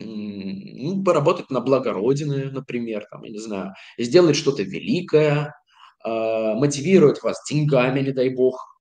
ну, 0.00 1.04
поработать 1.04 1.50
на 1.50 1.60
благо 1.60 1.92
Родины, 1.92 2.50
например, 2.50 3.06
там, 3.10 3.22
я 3.22 3.30
не 3.30 3.38
знаю, 3.38 3.74
сделать 3.98 4.34
что-то 4.34 4.62
великое, 4.62 5.54
мотивирует 6.04 7.22
вас 7.22 7.42
деньгами, 7.48 8.00
не 8.00 8.12
дай 8.12 8.28
бог, 8.28 8.74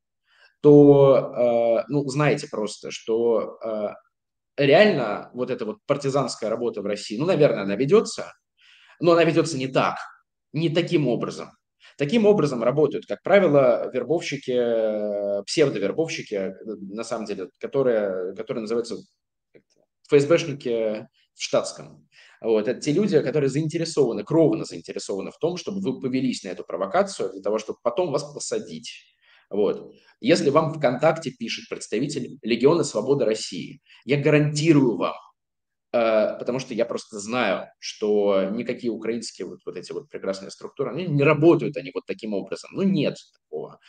то, 0.64 1.34
э, 1.36 1.86
ну, 1.90 2.08
знаете 2.08 2.48
просто, 2.50 2.90
что 2.90 3.58
э, 3.62 3.90
реально 4.56 5.30
вот 5.34 5.52
эта 5.52 5.66
вот 5.66 5.80
партизанская 5.86 6.50
работа 6.50 6.82
в 6.82 6.86
России, 6.86 7.18
ну, 7.18 7.26
наверное, 7.26 7.64
она 7.64 7.76
ведется, 7.76 8.34
но 9.02 9.12
она 9.12 9.26
ведется 9.26 9.58
не 9.58 9.68
так, 9.68 9.98
не 10.54 10.70
таким 10.70 11.10
образом. 11.10 11.52
Таким 11.98 12.26
образом 12.26 12.64
работают, 12.64 13.06
как 13.06 13.22
правило, 13.24 13.92
вербовщики, 13.94 15.44
псевдовербовщики, 15.46 16.54
на 16.64 17.04
самом 17.04 17.26
деле, 17.26 17.50
которые, 17.60 18.34
которые 18.36 18.62
называются 18.62 18.96
ФСБшники 20.10 21.08
в 21.34 21.44
штатском. 21.44 22.08
Вот. 22.44 22.68
Это 22.68 22.80
те 22.80 22.92
люди, 22.92 23.20
которые 23.22 23.50
заинтересованы, 23.50 24.24
кровно 24.24 24.66
заинтересованы 24.66 25.32
в 25.32 25.38
том, 25.38 25.56
чтобы 25.56 25.80
вы 25.80 26.00
повелись 26.00 26.44
на 26.44 26.50
эту 26.50 26.66
провокацию 26.66 27.32
для 27.32 27.42
того, 27.42 27.58
чтобы 27.58 27.80
потом 27.82 28.12
вас 28.12 28.24
посадить. 28.34 28.92
Вот. 29.50 29.94
Если 30.20 30.50
вам 30.50 30.74
ВКонтакте 30.74 31.32
пишет 31.32 31.70
представитель 31.70 32.38
Легиона 32.42 32.84
Свободы 32.84 33.24
России, 33.24 33.80
я 34.04 34.22
гарантирую 34.22 34.98
вам, 34.98 35.16
э, 35.94 36.38
потому 36.38 36.60
что 36.60 36.74
я 36.74 36.86
просто 36.86 37.18
знаю, 37.20 37.68
что 37.80 38.50
никакие 38.52 38.92
украинские 38.92 39.48
вот, 39.48 39.60
вот 39.66 39.78
эти 39.78 39.94
вот 39.94 40.10
прекрасные 40.10 40.52
структуры, 40.52 40.92
они 40.92 41.08
не 41.08 41.24
работают 41.24 41.78
они 41.78 41.92
вот 41.94 42.04
таким 42.06 42.34
образом. 42.34 42.72
Ну, 42.74 42.82
нет 42.82 43.16
такого. 43.34 43.80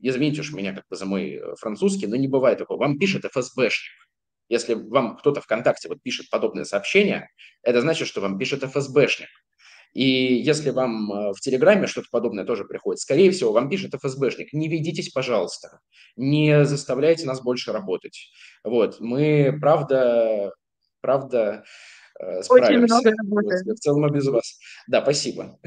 Извините 0.00 0.42
уж 0.42 0.52
меня 0.52 0.72
как 0.72 0.84
бы 0.88 0.94
за 0.94 1.04
мой 1.04 1.32
э, 1.32 1.54
французский, 1.58 2.06
но 2.06 2.14
не 2.14 2.28
бывает 2.28 2.58
такого. 2.58 2.78
Вам 2.78 2.96
пишет 2.96 3.24
ФСБшник 3.24 4.07
если 4.48 4.74
вам 4.74 5.16
кто-то 5.16 5.40
ВКонтакте 5.40 5.88
вот 5.88 6.02
пишет 6.02 6.30
подобное 6.30 6.64
сообщение, 6.64 7.30
это 7.62 7.80
значит, 7.80 8.08
что 8.08 8.20
вам 8.20 8.38
пишет 8.38 8.62
ФСБшник. 8.64 9.28
И 9.94 10.04
если 10.04 10.70
вам 10.70 11.10
э, 11.10 11.32
в 11.32 11.40
Телеграме 11.40 11.86
что-то 11.86 12.08
подобное 12.10 12.44
тоже 12.44 12.64
приходит, 12.64 13.00
скорее 13.00 13.30
всего, 13.30 13.52
вам 13.52 13.68
пишет 13.70 13.94
ФСБшник. 13.94 14.52
Не 14.52 14.68
ведитесь, 14.68 15.10
пожалуйста. 15.10 15.80
Не 16.16 16.64
заставляйте 16.64 17.26
нас 17.26 17.42
больше 17.42 17.72
работать. 17.72 18.30
Вот. 18.64 19.00
Мы, 19.00 19.56
правда, 19.60 20.52
правда, 21.00 21.64
справимся. 22.42 22.54
Очень 22.54 22.78
много 22.78 23.10
работы. 23.10 23.74
В 23.74 23.78
целом 23.78 24.12
без 24.12 24.26
вас. 24.26 24.58
Да, 24.86 25.02
спасибо. 25.02 25.58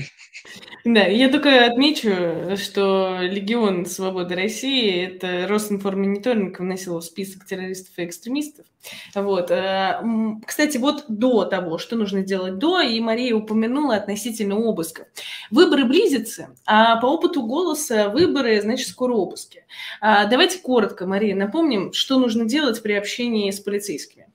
Да, 0.84 1.02
я 1.02 1.30
только 1.30 1.66
отмечу, 1.66 2.58
что 2.58 3.20
Легион 3.22 3.86
Свободы 3.86 4.36
России– 4.36 5.06
это 5.06 5.48
Росинформониторинг 5.48 6.60
вносил 6.60 7.00
в 7.00 7.04
список 7.04 7.46
террористов 7.46 7.98
и 7.98 8.06
экстремистов. 8.06 8.66
Вот. 9.14 9.52
Э, 9.52 10.02
кстати, 10.46 10.78
вот 10.78 11.06
до 11.08 11.46
того, 11.46 11.78
что 11.78 11.96
нужно 11.96 12.24
делать 12.24 12.58
до, 12.58 12.82
и 12.82 13.00
Мария 13.00 13.36
упомянула 13.36 13.96
относительно 13.96 14.58
обыска. 14.58 15.08
Выборы 15.52 15.86
близятся, 15.86 16.56
а 16.66 17.00
по 17.00 17.06
опыту 17.06 17.44
голоса 17.44 18.10
выборы, 18.10 18.60
значит, 18.62 18.88
скоро 18.88 19.14
обыски. 19.14 19.66
А 20.00 20.26
давайте 20.26 20.58
коротко, 20.60 21.06
Мария, 21.06 21.36
напомним, 21.36 21.94
что 21.94 22.20
нужно 22.20 22.46
делать 22.46 22.82
при 22.82 22.94
общении 22.94 23.52
с 23.52 23.60
полицейскими. 23.60 24.28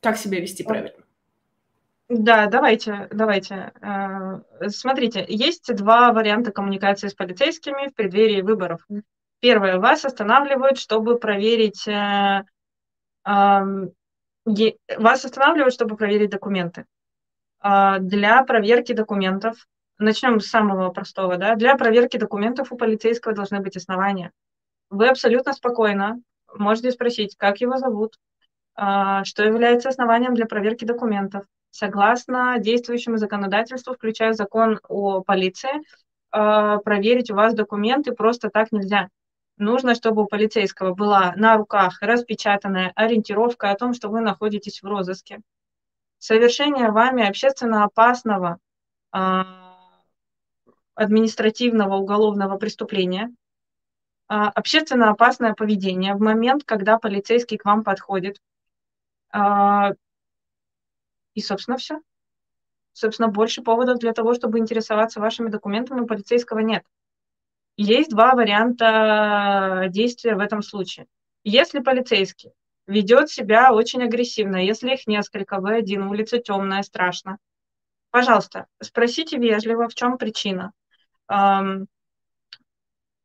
Как 0.00 0.18
себя 0.18 0.40
вести 0.40 0.64
правильно? 0.64 1.03
Да, 2.08 2.46
давайте, 2.46 3.08
давайте. 3.10 3.72
Э, 3.80 4.68
смотрите, 4.68 5.24
есть 5.28 5.74
два 5.74 6.12
варианта 6.12 6.52
коммуникации 6.52 7.08
с 7.08 7.14
полицейскими 7.14 7.88
в 7.88 7.94
преддверии 7.94 8.42
выборов. 8.42 8.86
Первое, 9.40 9.78
вас 9.78 10.04
останавливают, 10.04 10.78
чтобы 10.78 11.18
проверить, 11.18 11.88
э, 11.88 12.44
вас 14.98 15.24
останавливают, 15.24 15.74
чтобы 15.74 15.96
проверить 15.96 16.30
документы. 16.30 16.84
А, 17.60 17.98
для 17.98 18.42
проверки 18.44 18.92
документов, 18.92 19.66
начнем 19.98 20.38
с 20.40 20.48
самого 20.48 20.90
простого, 20.90 21.38
да, 21.38 21.54
для 21.54 21.76
проверки 21.76 22.18
документов 22.18 22.72
у 22.72 22.76
полицейского 22.76 23.34
должны 23.34 23.60
быть 23.60 23.76
основания. 23.76 24.32
Вы 24.90 25.08
абсолютно 25.08 25.54
спокойно 25.54 26.20
можете 26.54 26.90
спросить, 26.90 27.36
как 27.38 27.62
его 27.62 27.78
зовут, 27.78 28.18
а, 28.74 29.24
что 29.24 29.44
является 29.44 29.88
основанием 29.88 30.34
для 30.34 30.44
проверки 30.44 30.84
документов, 30.84 31.46
согласно 31.74 32.56
действующему 32.60 33.16
законодательству, 33.16 33.94
включая 33.94 34.32
закон 34.32 34.78
о 34.88 35.22
полиции, 35.22 35.82
э, 36.32 36.78
проверить 36.84 37.32
у 37.32 37.34
вас 37.34 37.52
документы 37.52 38.12
просто 38.12 38.48
так 38.48 38.70
нельзя. 38.70 39.08
Нужно, 39.56 39.96
чтобы 39.96 40.22
у 40.22 40.26
полицейского 40.26 40.94
была 40.94 41.32
на 41.34 41.56
руках 41.56 41.98
распечатанная 42.00 42.92
ориентировка 42.94 43.72
о 43.72 43.76
том, 43.76 43.92
что 43.92 44.08
вы 44.08 44.20
находитесь 44.20 44.82
в 44.82 44.86
розыске. 44.86 45.40
Совершение 46.18 46.92
вами 46.92 47.28
общественно 47.28 47.82
опасного 47.82 48.58
э, 49.12 49.42
административного 50.94 51.96
уголовного 51.96 52.56
преступления, 52.56 53.34
э, 54.28 54.34
общественно 54.34 55.10
опасное 55.10 55.54
поведение 55.54 56.14
в 56.14 56.20
момент, 56.20 56.62
когда 56.62 56.98
полицейский 56.98 57.58
к 57.58 57.64
вам 57.64 57.82
подходит, 57.82 58.38
и, 61.34 61.40
собственно, 61.40 61.76
все. 61.76 62.00
Собственно, 62.92 63.28
больше 63.28 63.62
поводов 63.62 63.98
для 63.98 64.12
того, 64.12 64.34
чтобы 64.34 64.58
интересоваться 64.58 65.20
вашими 65.20 65.48
документами, 65.48 66.00
у 66.00 66.06
полицейского 66.06 66.60
нет. 66.60 66.84
Есть 67.76 68.10
два 68.10 68.34
варианта 68.34 69.86
действия 69.88 70.36
в 70.36 70.40
этом 70.40 70.62
случае. 70.62 71.06
Если 71.42 71.80
полицейский 71.80 72.52
ведет 72.86 73.30
себя 73.30 73.72
очень 73.72 74.02
агрессивно, 74.02 74.64
если 74.64 74.92
их 74.94 75.06
несколько, 75.06 75.58
вы 75.58 75.74
один, 75.74 76.06
улица 76.06 76.38
темная, 76.38 76.82
страшно, 76.82 77.38
пожалуйста, 78.10 78.66
спросите 78.80 79.38
вежливо, 79.38 79.88
в 79.88 79.94
чем 79.94 80.18
причина, 80.18 80.72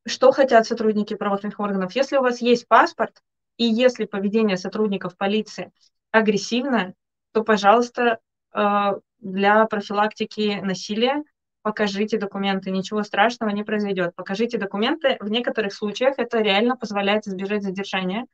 что 0.06 0.32
хотят 0.32 0.66
сотрудники 0.66 1.14
правоохранительных 1.14 1.60
органов. 1.60 1.96
Если 1.96 2.18
у 2.18 2.22
вас 2.22 2.42
есть 2.42 2.68
паспорт, 2.68 3.22
и 3.58 3.66
если 3.66 4.06
поведение 4.06 4.58
сотрудников 4.58 5.16
полиции 5.16 5.72
агрессивное, 6.12 6.96
то, 7.32 7.44
пожалуйста, 7.44 8.20
э, 8.54 8.92
для 9.20 9.66
профилактики 9.66 10.60
насилия 10.62 11.24
покажите 11.62 12.18
документы, 12.18 12.72
ничего 12.72 13.04
страшного 13.04 13.50
не 13.52 13.64
произойдет. 13.64 14.16
Покажите 14.16 14.58
документы, 14.58 15.18
в 15.20 15.30
некоторых 15.30 15.74
случаях 15.74 16.16
это 16.18 16.40
реально 16.40 16.76
позволяет 16.78 17.28
избежать 17.28 17.64
задержания, 17.64 18.26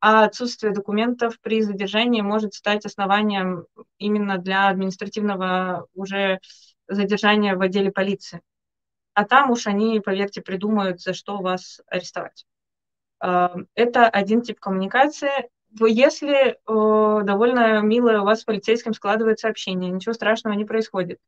а 0.00 0.24
отсутствие 0.24 0.72
документов 0.72 1.38
при 1.40 1.62
задержании 1.62 2.20
может 2.20 2.54
стать 2.54 2.84
основанием 2.84 3.66
именно 3.98 4.38
для 4.38 4.68
административного 4.68 5.86
уже 5.94 6.40
задержания 6.86 7.56
в 7.56 7.62
отделе 7.62 7.90
полиции. 7.90 8.42
А 9.14 9.24
там 9.24 9.50
уж 9.50 9.66
они, 9.66 10.00
поверьте, 10.00 10.40
придумают, 10.42 11.00
за 11.00 11.14
что 11.14 11.38
вас 11.38 11.80
арестовать. 11.86 12.46
Э, 13.22 13.48
это 13.74 14.08
один 14.08 14.42
тип 14.42 14.60
коммуникации. 14.60 15.48
Если 15.80 16.52
э, 16.52 16.54
довольно 17.24 17.80
милое 17.80 18.20
у 18.20 18.24
вас 18.24 18.40
с 18.40 18.44
полицейским 18.44 18.94
складывается 18.94 19.48
общение, 19.48 19.90
ничего 19.90 20.14
страшного 20.14 20.54
не 20.54 20.64
происходит, 20.64 21.18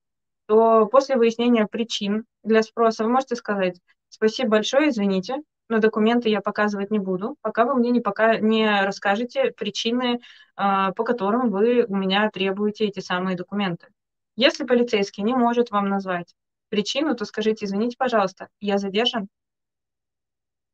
то 0.47 0.87
после 0.87 1.17
выяснения 1.17 1.67
причин 1.67 2.25
для 2.43 2.63
спроса 2.63 3.05
вы 3.05 3.11
можете 3.11 3.37
сказать 3.37 3.81
«Спасибо 4.09 4.51
большое, 4.51 4.89
извините, 4.91 5.37
но 5.69 5.79
документы 5.79 6.29
я 6.29 6.41
показывать 6.41 6.91
не 6.91 6.99
буду, 6.99 7.37
пока 7.43 7.65
вы 7.65 7.75
мне 7.75 7.91
не, 7.91 8.01
пока, 8.01 8.39
не 8.39 8.83
расскажете 8.83 9.53
причины, 9.53 10.21
э, 10.57 10.93
по 10.97 11.05
которым 11.05 11.51
вы 11.51 11.85
у 11.87 11.97
меня 11.97 12.29
требуете 12.31 12.87
эти 12.87 13.01
самые 13.01 13.37
документы». 13.37 13.89
Если 14.37 14.65
полицейский 14.65 15.23
не 15.23 15.35
может 15.35 15.71
вам 15.71 15.89
назвать 15.89 16.35
причину, 16.71 17.15
то 17.15 17.25
скажите 17.27 17.67
«Извините, 17.67 17.97
пожалуйста, 17.99 18.49
я 18.61 18.79
задержан, 18.79 19.29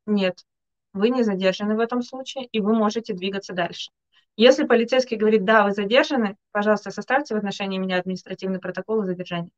нет, 0.07 0.43
вы 0.97 1.09
не 1.09 1.23
задержаны 1.23 1.75
в 1.75 1.79
этом 1.79 2.01
случае, 2.01 2.45
и 2.45 2.59
вы 2.59 2.75
можете 2.75 3.13
двигаться 3.13 3.53
дальше. 3.53 3.91
Если 4.35 4.65
полицейский 4.65 5.17
говорит, 5.17 5.45
да, 5.45 5.63
вы 5.63 5.71
задержаны, 5.71 6.37
пожалуйста, 6.51 6.91
составьте 6.91 7.33
в 7.33 7.37
отношении 7.37 7.79
меня 7.79 7.97
административный 7.97 8.59
протокол 8.59 9.01
о 9.01 9.05
задержании. 9.05 9.51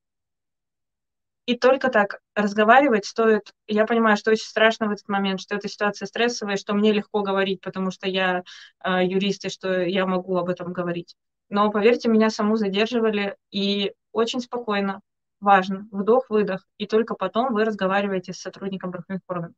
И 1.45 1.57
только 1.57 1.89
так 1.89 2.19
разговаривать 2.35 3.05
стоит. 3.05 3.51
Я 3.67 3.87
понимаю, 3.87 4.17
что 4.17 4.29
очень 4.29 4.45
страшно 4.45 4.87
в 4.87 4.91
этот 4.91 5.09
момент, 5.09 5.41
что 5.41 5.55
эта 5.55 5.67
ситуация 5.67 6.05
стрессовая, 6.05 6.57
что 6.57 6.75
мне 6.75 6.93
легко 6.93 7.23
говорить, 7.23 7.59
потому 7.59 7.89
что 7.89 8.07
я 8.07 8.43
э, 8.83 9.03
юрист, 9.03 9.45
и 9.45 9.49
что 9.49 9.81
я 9.81 10.05
могу 10.05 10.37
об 10.37 10.49
этом 10.49 10.71
говорить. 10.71 11.15
Но 11.49 11.71
поверьте, 11.71 12.07
меня 12.07 12.29
саму 12.29 12.55
задерживали, 12.55 13.35
и 13.49 13.93
очень 14.11 14.41
спокойно, 14.41 15.01
важно, 15.39 15.87
вдох-выдох, 15.91 16.67
и 16.77 16.85
только 16.85 17.15
потом 17.15 17.51
вы 17.51 17.65
разговариваете 17.65 18.31
с 18.31 18.39
сотрудником 18.39 18.91
правоохранительных 18.91 19.29
органов. 19.29 19.55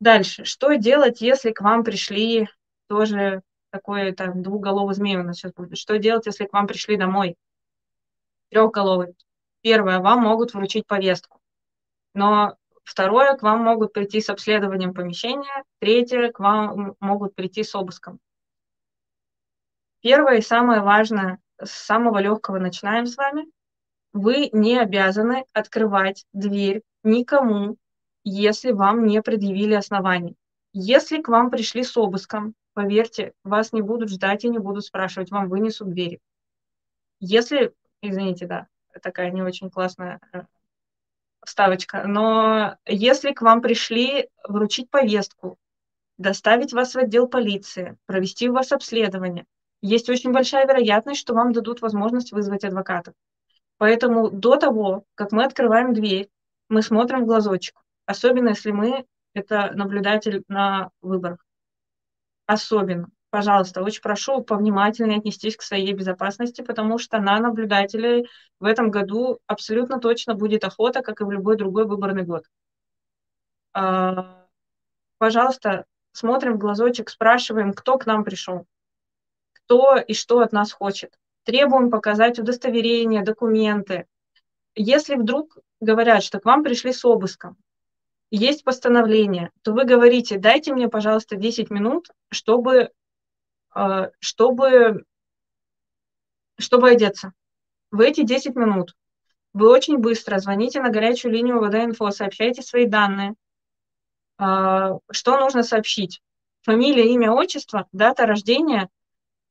Дальше. 0.00 0.44
Что 0.44 0.74
делать, 0.74 1.20
если 1.20 1.50
к 1.50 1.60
вам 1.60 1.84
пришли 1.84 2.48
тоже 2.88 3.42
такой 3.70 4.12
там 4.12 4.42
двухголовый 4.42 4.94
змей 4.94 5.16
у 5.16 5.22
нас 5.22 5.36
сейчас 5.36 5.52
будет. 5.52 5.78
Что 5.78 5.98
делать, 5.98 6.26
если 6.26 6.46
к 6.46 6.52
вам 6.52 6.66
пришли 6.66 6.96
домой? 6.96 7.36
Трехголовый. 8.50 9.14
Первое, 9.62 10.00
вам 10.00 10.20
могут 10.22 10.54
вручить 10.54 10.86
повестку. 10.86 11.38
Но 12.14 12.56
второе, 12.82 13.36
к 13.36 13.42
вам 13.42 13.62
могут 13.62 13.92
прийти 13.92 14.20
с 14.20 14.30
обследованием 14.30 14.94
помещения. 14.94 15.64
Третье, 15.78 16.32
к 16.32 16.40
вам 16.40 16.96
могут 16.98 17.34
прийти 17.34 17.62
с 17.62 17.74
обыском. 17.74 18.18
Первое 20.00 20.38
и 20.38 20.42
самое 20.42 20.80
важное, 20.80 21.38
с 21.62 21.70
самого 21.70 22.18
легкого 22.18 22.58
начинаем 22.58 23.06
с 23.06 23.16
вами. 23.16 23.46
Вы 24.12 24.48
не 24.52 24.78
обязаны 24.78 25.44
открывать 25.52 26.24
дверь 26.32 26.82
никому, 27.04 27.76
если 28.24 28.72
вам 28.72 29.06
не 29.06 29.22
предъявили 29.22 29.74
оснований. 29.74 30.36
Если 30.72 31.20
к 31.20 31.28
вам 31.28 31.50
пришли 31.50 31.82
с 31.82 31.96
обыском, 31.96 32.54
Поверьте, 32.72 33.32
вас 33.42 33.72
не 33.72 33.82
будут 33.82 34.10
ждать 34.10 34.44
и 34.44 34.48
не 34.48 34.58
будут 34.58 34.84
спрашивать, 34.84 35.30
вам 35.30 35.48
вынесут 35.48 35.90
двери. 35.90 36.20
Если, 37.18 37.74
извините, 38.00 38.46
да, 38.46 38.68
такая 39.02 39.30
не 39.30 39.42
очень 39.42 39.70
классная 39.70 40.20
э, 40.32 40.42
вставочка, 41.44 42.04
но 42.06 42.76
если 42.86 43.32
к 43.32 43.42
вам 43.42 43.60
пришли 43.60 44.28
вручить 44.48 44.88
повестку, 44.88 45.58
доставить 46.16 46.72
вас 46.72 46.94
в 46.94 46.98
отдел 46.98 47.26
полиции, 47.26 47.96
провести 48.06 48.48
у 48.48 48.54
вас 48.54 48.72
обследование, 48.72 49.46
есть 49.82 50.08
очень 50.08 50.32
большая 50.32 50.66
вероятность, 50.66 51.20
что 51.20 51.34
вам 51.34 51.52
дадут 51.52 51.80
возможность 51.80 52.32
вызвать 52.32 52.64
адвоката. 52.64 53.14
Поэтому 53.78 54.30
до 54.30 54.56
того, 54.56 55.04
как 55.16 55.32
мы 55.32 55.44
открываем 55.44 55.92
дверь, 55.92 56.28
мы 56.68 56.82
смотрим 56.82 57.24
в 57.24 57.26
глазочек, 57.26 57.74
особенно 58.10 58.50
если 58.50 58.70
мы 58.72 59.06
это 59.34 59.72
наблюдатель 59.74 60.44
на 60.48 60.90
выборах 61.00 61.38
особенно. 62.50 63.08
Пожалуйста, 63.30 63.82
очень 63.82 64.02
прошу 64.02 64.42
повнимательнее 64.42 65.18
отнестись 65.18 65.56
к 65.56 65.62
своей 65.62 65.92
безопасности, 65.92 66.62
потому 66.62 66.98
что 66.98 67.20
на 67.20 67.38
наблюдателей 67.38 68.28
в 68.58 68.64
этом 68.64 68.90
году 68.90 69.38
абсолютно 69.46 70.00
точно 70.00 70.34
будет 70.34 70.64
охота, 70.64 71.00
как 71.00 71.20
и 71.20 71.24
в 71.24 71.30
любой 71.30 71.56
другой 71.56 71.86
выборный 71.86 72.24
год. 72.24 72.44
А, 73.72 74.46
пожалуйста, 75.18 75.84
смотрим 76.10 76.54
в 76.54 76.58
глазочек, 76.58 77.08
спрашиваем, 77.08 77.72
кто 77.72 77.98
к 77.98 78.06
нам 78.06 78.24
пришел, 78.24 78.66
кто 79.52 79.96
и 79.96 80.12
что 80.12 80.40
от 80.40 80.50
нас 80.50 80.72
хочет. 80.72 81.16
Требуем 81.44 81.88
показать 81.88 82.40
удостоверение, 82.40 83.22
документы. 83.22 84.06
Если 84.74 85.14
вдруг 85.14 85.56
говорят, 85.80 86.24
что 86.24 86.40
к 86.40 86.44
вам 86.44 86.64
пришли 86.64 86.92
с 86.92 87.04
обыском, 87.04 87.56
есть 88.30 88.64
постановление, 88.64 89.50
то 89.62 89.72
вы 89.72 89.84
говорите, 89.84 90.38
дайте 90.38 90.72
мне, 90.72 90.88
пожалуйста, 90.88 91.36
10 91.36 91.70
минут, 91.70 92.08
чтобы, 92.30 92.90
э, 93.74 94.10
чтобы, 94.20 95.04
чтобы 96.58 96.90
одеться. 96.90 97.32
В 97.90 98.00
эти 98.00 98.22
10 98.22 98.54
минут 98.54 98.94
вы 99.52 99.68
очень 99.68 99.98
быстро 99.98 100.38
звоните 100.38 100.80
на 100.80 100.90
горячую 100.90 101.32
линию 101.32 101.60
ВД-инфо, 101.60 102.10
сообщайте 102.10 102.62
свои 102.62 102.86
данные. 102.86 103.34
Э, 104.38 104.98
что 105.10 105.38
нужно 105.40 105.62
сообщить? 105.62 106.22
Фамилия, 106.62 107.12
имя, 107.12 107.32
отчество, 107.32 107.88
дата 107.92 108.26
рождения, 108.26 108.88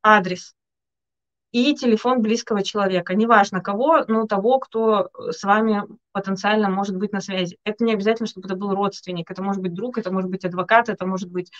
адрес 0.04 0.56
и 1.52 1.74
телефон 1.74 2.22
близкого 2.22 2.64
человека. 2.64 3.16
Неважно 3.16 3.62
кого, 3.62 4.04
но 4.08 4.28
того, 4.28 4.60
кто 4.60 5.10
с 5.32 5.44
вами 5.44 5.84
потенциально 6.12 6.70
может 6.70 6.96
быть 6.98 7.12
на 7.12 7.22
связи. 7.22 7.58
Это 7.64 7.84
не 7.84 7.94
обязательно, 7.94 8.28
чтобы 8.28 8.48
это 8.48 8.56
был 8.56 8.76
родственник. 8.76 9.32
Это 9.32 9.42
может 9.42 9.62
быть 9.62 9.74
друг, 9.74 9.98
это 9.98 10.12
может 10.12 10.30
быть 10.30 10.46
адвокат, 10.46 10.90
это 10.90 11.08
может 11.08 11.30
быть 11.32 11.52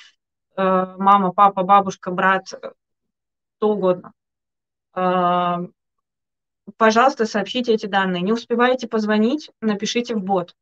э, 0.56 0.96
мама, 0.98 1.34
папа, 1.34 1.64
бабушка, 1.64 2.12
брат, 2.12 2.54
кто 3.58 3.70
угодно. 3.70 4.14
Э, 4.96 5.58
пожалуйста, 6.78 7.26
сообщите 7.26 7.74
эти 7.74 7.88
данные. 7.88 8.22
Не 8.22 8.34
успеваете 8.34 8.88
позвонить, 8.88 9.50
напишите 9.60 10.16
в 10.16 10.22
бот. 10.24 10.56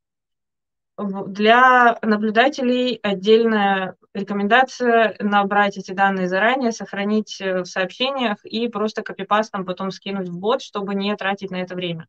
Для 0.98 1.96
наблюдателей 2.02 2.98
отдельная 3.04 3.94
рекомендация 4.14 5.14
набрать 5.20 5.76
эти 5.76 5.92
данные 5.92 6.26
заранее, 6.26 6.72
сохранить 6.72 7.40
э, 7.40 7.60
в 7.60 7.66
сообщениях 7.66 8.44
и 8.44 8.66
просто 8.66 9.02
копипастом 9.02 9.64
потом 9.64 9.92
скинуть 9.92 10.28
в 10.28 10.36
бот, 10.36 10.60
чтобы 10.60 10.96
не 10.96 11.14
тратить 11.14 11.52
на 11.52 11.62
это 11.62 11.76
время. 11.76 12.08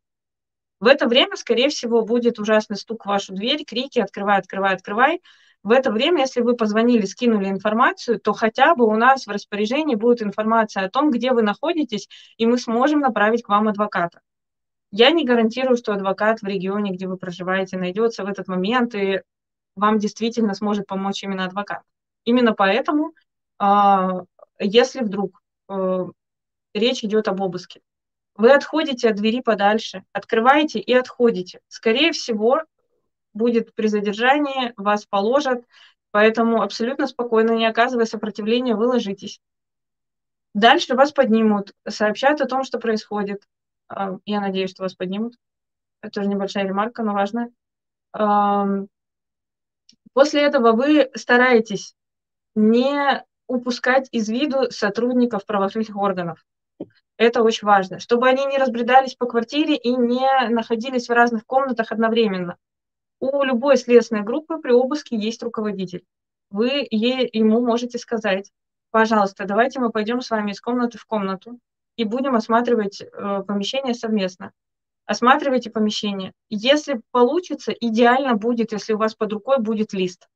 В 0.80 0.88
это 0.88 1.06
время, 1.06 1.36
скорее 1.36 1.68
всего, 1.68 2.04
будет 2.04 2.40
ужасный 2.40 2.76
стук 2.76 3.04
в 3.04 3.08
вашу 3.08 3.32
дверь, 3.32 3.64
крики 3.64 4.00
«открывай, 4.00 4.38
открывай, 4.38 4.74
открывай». 4.74 5.22
В 5.62 5.70
это 5.70 5.92
время, 5.92 6.22
если 6.22 6.40
вы 6.40 6.56
позвонили, 6.56 7.06
скинули 7.06 7.48
информацию, 7.48 8.18
то 8.18 8.32
хотя 8.32 8.74
бы 8.74 8.86
у 8.86 8.96
нас 8.96 9.24
в 9.24 9.30
распоряжении 9.30 9.94
будет 9.94 10.20
информация 10.20 10.86
о 10.86 10.90
том, 10.90 11.12
где 11.12 11.30
вы 11.30 11.42
находитесь, 11.42 12.08
и 12.38 12.46
мы 12.46 12.58
сможем 12.58 13.00
направить 13.00 13.44
к 13.44 13.50
вам 13.50 13.68
адвоката. 13.68 14.20
Я 14.92 15.10
не 15.10 15.24
гарантирую, 15.24 15.76
что 15.76 15.92
адвокат 15.92 16.40
в 16.40 16.46
регионе, 16.46 16.92
где 16.92 17.06
вы 17.06 17.16
проживаете, 17.16 17.76
найдется 17.76 18.24
в 18.24 18.28
этот 18.28 18.48
момент, 18.48 18.94
и 18.94 19.22
вам 19.76 19.98
действительно 19.98 20.54
сможет 20.54 20.86
помочь 20.86 21.22
именно 21.22 21.44
адвокат. 21.44 21.82
Именно 22.24 22.54
поэтому, 22.54 23.14
а, 23.58 24.24
если 24.58 25.00
вдруг 25.00 25.40
э, 25.68 26.06
речь 26.74 27.04
идет 27.04 27.28
об 27.28 27.40
обыске, 27.40 27.80
вы 28.34 28.52
отходите 28.52 29.08
от 29.08 29.16
двери 29.16 29.40
подальше, 29.40 30.04
открываете 30.12 30.80
и 30.80 30.92
отходите. 30.92 31.60
Скорее 31.68 32.12
всего, 32.12 32.62
будет 33.32 33.74
при 33.74 33.86
задержании, 33.86 34.72
вас 34.76 35.06
положат, 35.06 35.64
поэтому 36.10 36.62
абсолютно 36.62 37.06
спокойно, 37.06 37.52
не 37.52 37.66
оказывая 37.66 38.06
сопротивления, 38.06 38.74
вы 38.74 38.86
ложитесь. 38.86 39.40
Дальше 40.54 40.94
вас 40.94 41.12
поднимут, 41.12 41.74
сообщат 41.88 42.40
о 42.40 42.46
том, 42.46 42.64
что 42.64 42.78
происходит, 42.78 43.44
я 44.24 44.40
надеюсь, 44.40 44.70
что 44.70 44.82
вас 44.84 44.94
поднимут. 44.94 45.34
Это 46.02 46.12
тоже 46.12 46.28
небольшая 46.28 46.64
ремарка, 46.66 47.02
но 47.02 47.12
важная. 47.12 47.50
После 50.12 50.42
этого 50.42 50.72
вы 50.72 51.10
стараетесь 51.14 51.94
не 52.54 53.24
упускать 53.46 54.08
из 54.12 54.28
виду 54.28 54.70
сотрудников 54.70 55.44
правоохранительных 55.46 56.02
органов. 56.02 56.44
Это 57.16 57.42
очень 57.42 57.66
важно, 57.66 57.98
чтобы 57.98 58.28
они 58.28 58.46
не 58.46 58.58
разбредались 58.58 59.14
по 59.14 59.26
квартире 59.26 59.76
и 59.76 59.94
не 59.94 60.48
находились 60.48 61.08
в 61.08 61.12
разных 61.12 61.44
комнатах 61.44 61.92
одновременно. 61.92 62.56
У 63.18 63.42
любой 63.42 63.76
следственной 63.76 64.22
группы 64.22 64.58
при 64.58 64.72
обыске 64.72 65.16
есть 65.16 65.42
руководитель. 65.42 66.04
Вы 66.50 66.86
ей, 66.90 67.28
ему 67.32 67.60
можете 67.60 67.98
сказать, 67.98 68.50
пожалуйста, 68.90 69.44
давайте 69.44 69.78
мы 69.78 69.90
пойдем 69.90 70.22
с 70.22 70.30
вами 70.30 70.52
из 70.52 70.60
комнаты 70.60 70.96
в 70.96 71.04
комнату, 71.04 71.58
и 72.00 72.04
будем 72.04 72.34
осматривать 72.34 73.02
э, 73.02 73.42
помещение 73.46 73.92
совместно. 73.92 74.52
Осматривайте 75.04 75.68
помещение. 75.70 76.32
Если 76.48 77.02
получится, 77.10 77.72
идеально 77.72 78.36
будет, 78.36 78.72
если 78.72 78.94
у 78.94 78.96
вас 78.96 79.14
под 79.14 79.34
рукой 79.34 79.58
будет 79.58 79.92
лист. 79.92 80.26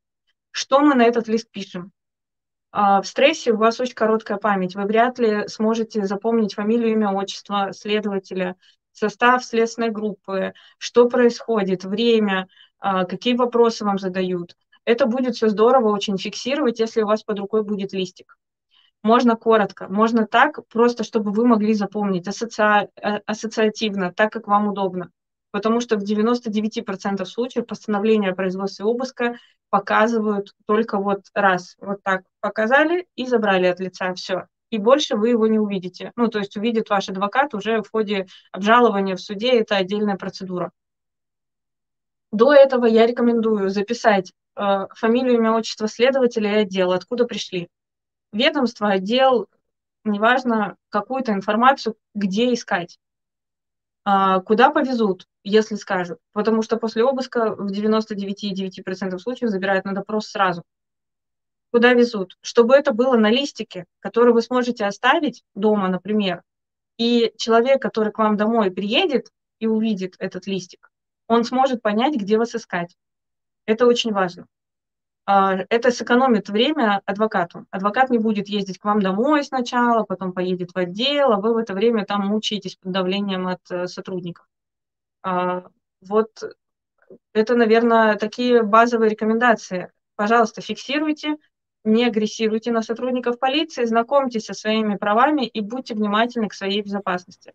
Что 0.51 0.81
мы 0.81 0.95
на 0.95 1.05
этот 1.05 1.27
лист 1.27 1.51
пишем? 1.51 1.91
А, 2.71 3.01
в 3.01 3.07
стрессе 3.07 3.53
у 3.53 3.57
вас 3.57 3.81
очень 3.81 3.95
короткая 3.95 4.37
память. 4.37 4.75
Вы 4.75 4.83
вряд 4.83 5.19
ли 5.19 5.49
сможете 5.49 6.05
запомнить 6.05 6.53
фамилию, 6.53 6.93
имя, 6.93 7.13
отчество 7.13 7.73
следователя, 7.73 8.57
состав 8.93 9.43
следственной 9.43 9.89
группы, 9.89 10.53
что 10.77 11.09
происходит, 11.09 11.85
время, 11.85 12.47
а, 12.79 13.07
какие 13.07 13.37
вопросы 13.37 13.87
вам 13.87 13.99
задают. 13.99 14.55
Это 14.85 15.07
будет 15.07 15.37
все 15.37 15.49
здорово 15.49 15.95
очень 15.95 16.19
фиксировать, 16.19 16.79
если 16.79 17.01
у 17.01 17.07
вас 17.07 17.23
под 17.23 17.39
рукой 17.39 17.65
будет 17.65 17.95
листик. 17.95 18.37
Можно 19.05 19.37
коротко, 19.37 19.87
можно 19.89 20.27
так, 20.27 20.67
просто 20.69 21.05
чтобы 21.05 21.31
вы 21.31 21.47
могли 21.47 21.75
запомнить, 21.75 22.27
ассоци... 22.27 22.89
Э, 22.97 23.19
ассоциативно, 23.27 24.15
так, 24.15 24.33
как 24.33 24.49
вам 24.49 24.69
удобно. 24.69 25.11
Потому 25.51 25.81
что 25.81 25.99
в 25.99 26.03
99% 26.03 27.23
случаев 27.27 27.67
постановления 27.67 28.31
о 28.31 28.35
производстве 28.35 28.87
обыска 28.87 29.37
показывают 29.69 30.55
только 30.67 30.97
вот 30.97 31.27
раз. 31.35 31.77
Вот 31.81 32.03
так 32.03 32.23
показали 32.41 33.07
и 33.15 33.27
забрали 33.27 33.67
от 33.67 33.79
лица 33.79 34.15
все. 34.15 34.47
И 34.71 34.79
больше 34.79 35.17
вы 35.17 35.29
его 35.29 35.47
не 35.49 35.59
увидите. 35.59 36.13
Ну, 36.17 36.29
то 36.29 36.39
есть 36.39 36.57
увидит 36.57 36.89
ваш 36.89 37.11
адвокат 37.11 37.53
уже 37.53 37.83
в 37.83 37.91
ходе 37.91 38.27
обжалования 38.53 39.17
в 39.17 39.21
суде, 39.21 39.51
это 39.61 39.77
отдельная 39.77 40.17
процедура. 40.17 40.73
До 42.33 42.55
этого 42.55 42.87
я 42.87 43.07
рекомендую 43.07 43.69
записать 43.69 44.33
э, 44.57 44.87
фамилию, 44.95 45.35
имя, 45.35 45.53
отчество 45.53 45.89
следователя 45.89 46.55
и 46.55 46.63
отдела, 46.63 46.95
откуда 46.95 47.27
пришли. 47.27 47.69
Ведомство, 48.35 48.89
отдел, 48.89 49.47
неважно, 50.03 50.77
какую-то 50.89 51.33
информацию, 51.33 51.95
где 52.17 52.53
искать. 52.53 52.99
А, 54.05 54.41
куда 54.41 54.71
повезут, 54.71 55.29
если 55.45 55.77
скажут. 55.77 56.19
Потому 56.33 56.63
что 56.63 56.77
после 56.77 57.05
обыска 57.05 57.55
в 57.55 57.71
99,9% 57.71 59.19
случаев 59.19 59.51
забирают 59.51 59.85
на 59.85 59.95
допрос 59.95 60.27
сразу. 60.27 60.65
Куда 61.71 61.93
везут? 61.93 62.37
Чтобы 62.41 62.75
это 62.75 62.93
было 62.93 63.17
на 63.17 63.31
листике, 63.31 63.85
который 64.01 64.35
вы 64.35 64.43
сможете 64.43 64.85
оставить 64.85 65.45
дома, 65.55 65.89
например, 65.89 66.43
и 66.99 67.33
человек, 67.39 67.81
который 67.81 68.13
к 68.13 68.19
вам 68.19 68.37
домой 68.37 68.73
приедет 68.73 69.31
и 69.61 69.69
увидит 69.69 70.17
этот 70.19 70.49
листик, 70.49 70.91
он 71.29 71.45
сможет 71.45 71.83
понять, 71.83 72.17
где 72.17 72.37
вас 72.37 72.57
искать. 72.57 72.97
Это 73.65 73.87
очень 73.87 74.13
важно. 74.13 74.47
А, 75.27 75.57
это 75.71 75.91
сэкономит 75.91 76.51
время 76.51 77.01
адвокату. 77.07 77.67
Адвокат 77.71 78.11
не 78.11 78.19
будет 78.19 78.49
ездить 78.49 78.79
к 78.79 78.85
вам 78.85 79.01
домой 79.01 79.43
сначала, 79.43 80.05
потом 80.05 80.33
поедет 80.33 80.73
в 80.73 80.77
отдел, 80.77 81.33
а 81.33 81.41
вы 81.41 81.55
в 81.55 81.57
это 81.57 81.73
время 81.73 82.05
там 82.05 82.27
мучаетесь 82.27 82.77
под 82.77 82.93
давлением 82.93 83.47
от 83.47 83.61
э, 83.71 83.87
сотрудников. 83.87 84.47
А, 85.23 85.65
вот 86.03 86.31
это, 87.33 87.55
наверное, 87.55 88.17
такие 88.17 88.63
базовые 88.63 89.11
рекомендации. 89.11 89.91
Пожалуйста, 90.17 90.61
фиксируйте, 90.61 91.37
не 91.85 92.05
агрессируйте 92.05 92.71
на 92.71 92.83
сотрудников 92.83 93.39
полиции, 93.39 93.85
знакомьтесь 93.85 94.45
со 94.45 94.55
своими 94.55 94.97
правами 94.97 95.47
и 95.47 95.61
будьте 95.61 95.95
внимательны 95.95 96.49
к 96.49 96.55
своей 96.55 96.83
безопасности. 96.83 97.55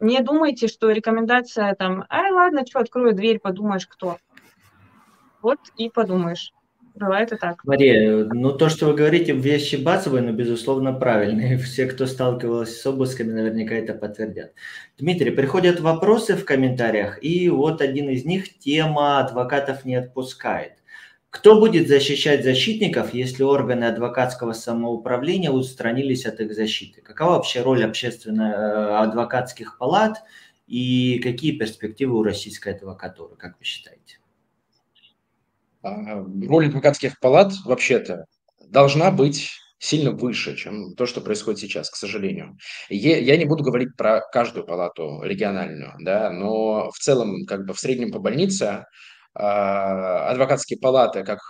Не 0.00 0.20
думайте, 0.20 0.66
что 0.66 0.90
рекомендация 0.90 1.74
там, 1.74 2.04
ай, 2.08 2.32
ладно, 2.32 2.66
что, 2.66 2.80
открою 2.80 3.14
дверь, 3.14 3.38
подумаешь, 3.38 3.86
кто. 3.86 4.16
Вот 5.42 5.58
и 5.76 5.90
подумаешь. 5.90 6.52
Бывает 6.94 7.32
и 7.32 7.36
так. 7.36 7.64
Мария, 7.64 8.24
ну 8.24 8.52
то, 8.52 8.68
что 8.68 8.86
вы 8.86 8.94
говорите, 8.94 9.32
вещи 9.32 9.76
базовые, 9.76 10.22
но 10.22 10.32
безусловно 10.32 10.92
правильные. 10.92 11.58
Все, 11.62 11.86
кто 11.86 12.06
сталкивался 12.06 12.72
с 12.72 12.86
обысками, 12.86 13.32
наверняка 13.32 13.74
это 13.74 13.94
подтвердят. 13.94 14.52
Дмитрий, 14.98 15.30
приходят 15.30 15.80
вопросы 15.80 16.36
в 16.36 16.44
комментариях, 16.44 17.22
и 17.22 17.48
вот 17.48 17.80
один 17.80 18.10
из 18.10 18.24
них– 18.24 18.58
тема 18.58 19.20
«Адвокатов 19.20 19.84
не 19.84 19.96
отпускает». 19.96 20.72
Кто 21.30 21.58
будет 21.58 21.88
защищать 21.88 22.44
защитников, 22.44 23.14
если 23.14 23.42
органы 23.42 23.84
адвокатского 23.84 24.52
самоуправления 24.52 25.50
устранились 25.50 26.26
от 26.26 26.40
их 26.40 26.54
защиты? 26.54 27.00
Какова 27.00 27.36
вообще 27.36 27.62
роль 27.62 27.82
общественно-адвокатских 27.82 29.68
э, 29.74 29.78
палат 29.78 30.18
и 30.66 31.18
какие 31.20 31.56
перспективы 31.56 32.18
у 32.18 32.22
российской 32.22 32.74
адвокатуры, 32.74 33.36
как 33.36 33.58
вы 33.58 33.64
считаете? 33.64 34.18
А, 35.82 36.24
роль 36.46 36.66
адвокатских 36.66 37.18
палат 37.20 37.52
вообще-то 37.64 38.26
должна 38.68 39.10
быть 39.10 39.50
сильно 39.78 40.12
выше, 40.12 40.56
чем 40.56 40.94
то, 40.94 41.06
что 41.06 41.20
происходит 41.20 41.60
сейчас, 41.60 41.90
к 41.90 41.96
сожалению. 41.96 42.56
Я 42.88 43.36
не 43.36 43.44
буду 43.44 43.64
говорить 43.64 43.96
про 43.96 44.20
каждую 44.32 44.64
палату 44.64 45.22
региональную, 45.22 45.94
да, 46.00 46.30
но 46.30 46.90
в 46.90 46.98
целом, 46.98 47.44
как 47.46 47.66
бы 47.66 47.74
в 47.74 47.80
среднем 47.80 48.12
по 48.12 48.20
больнице 48.20 48.84
а, 49.34 50.30
адвокатские 50.30 50.78
палаты, 50.78 51.24
как 51.24 51.40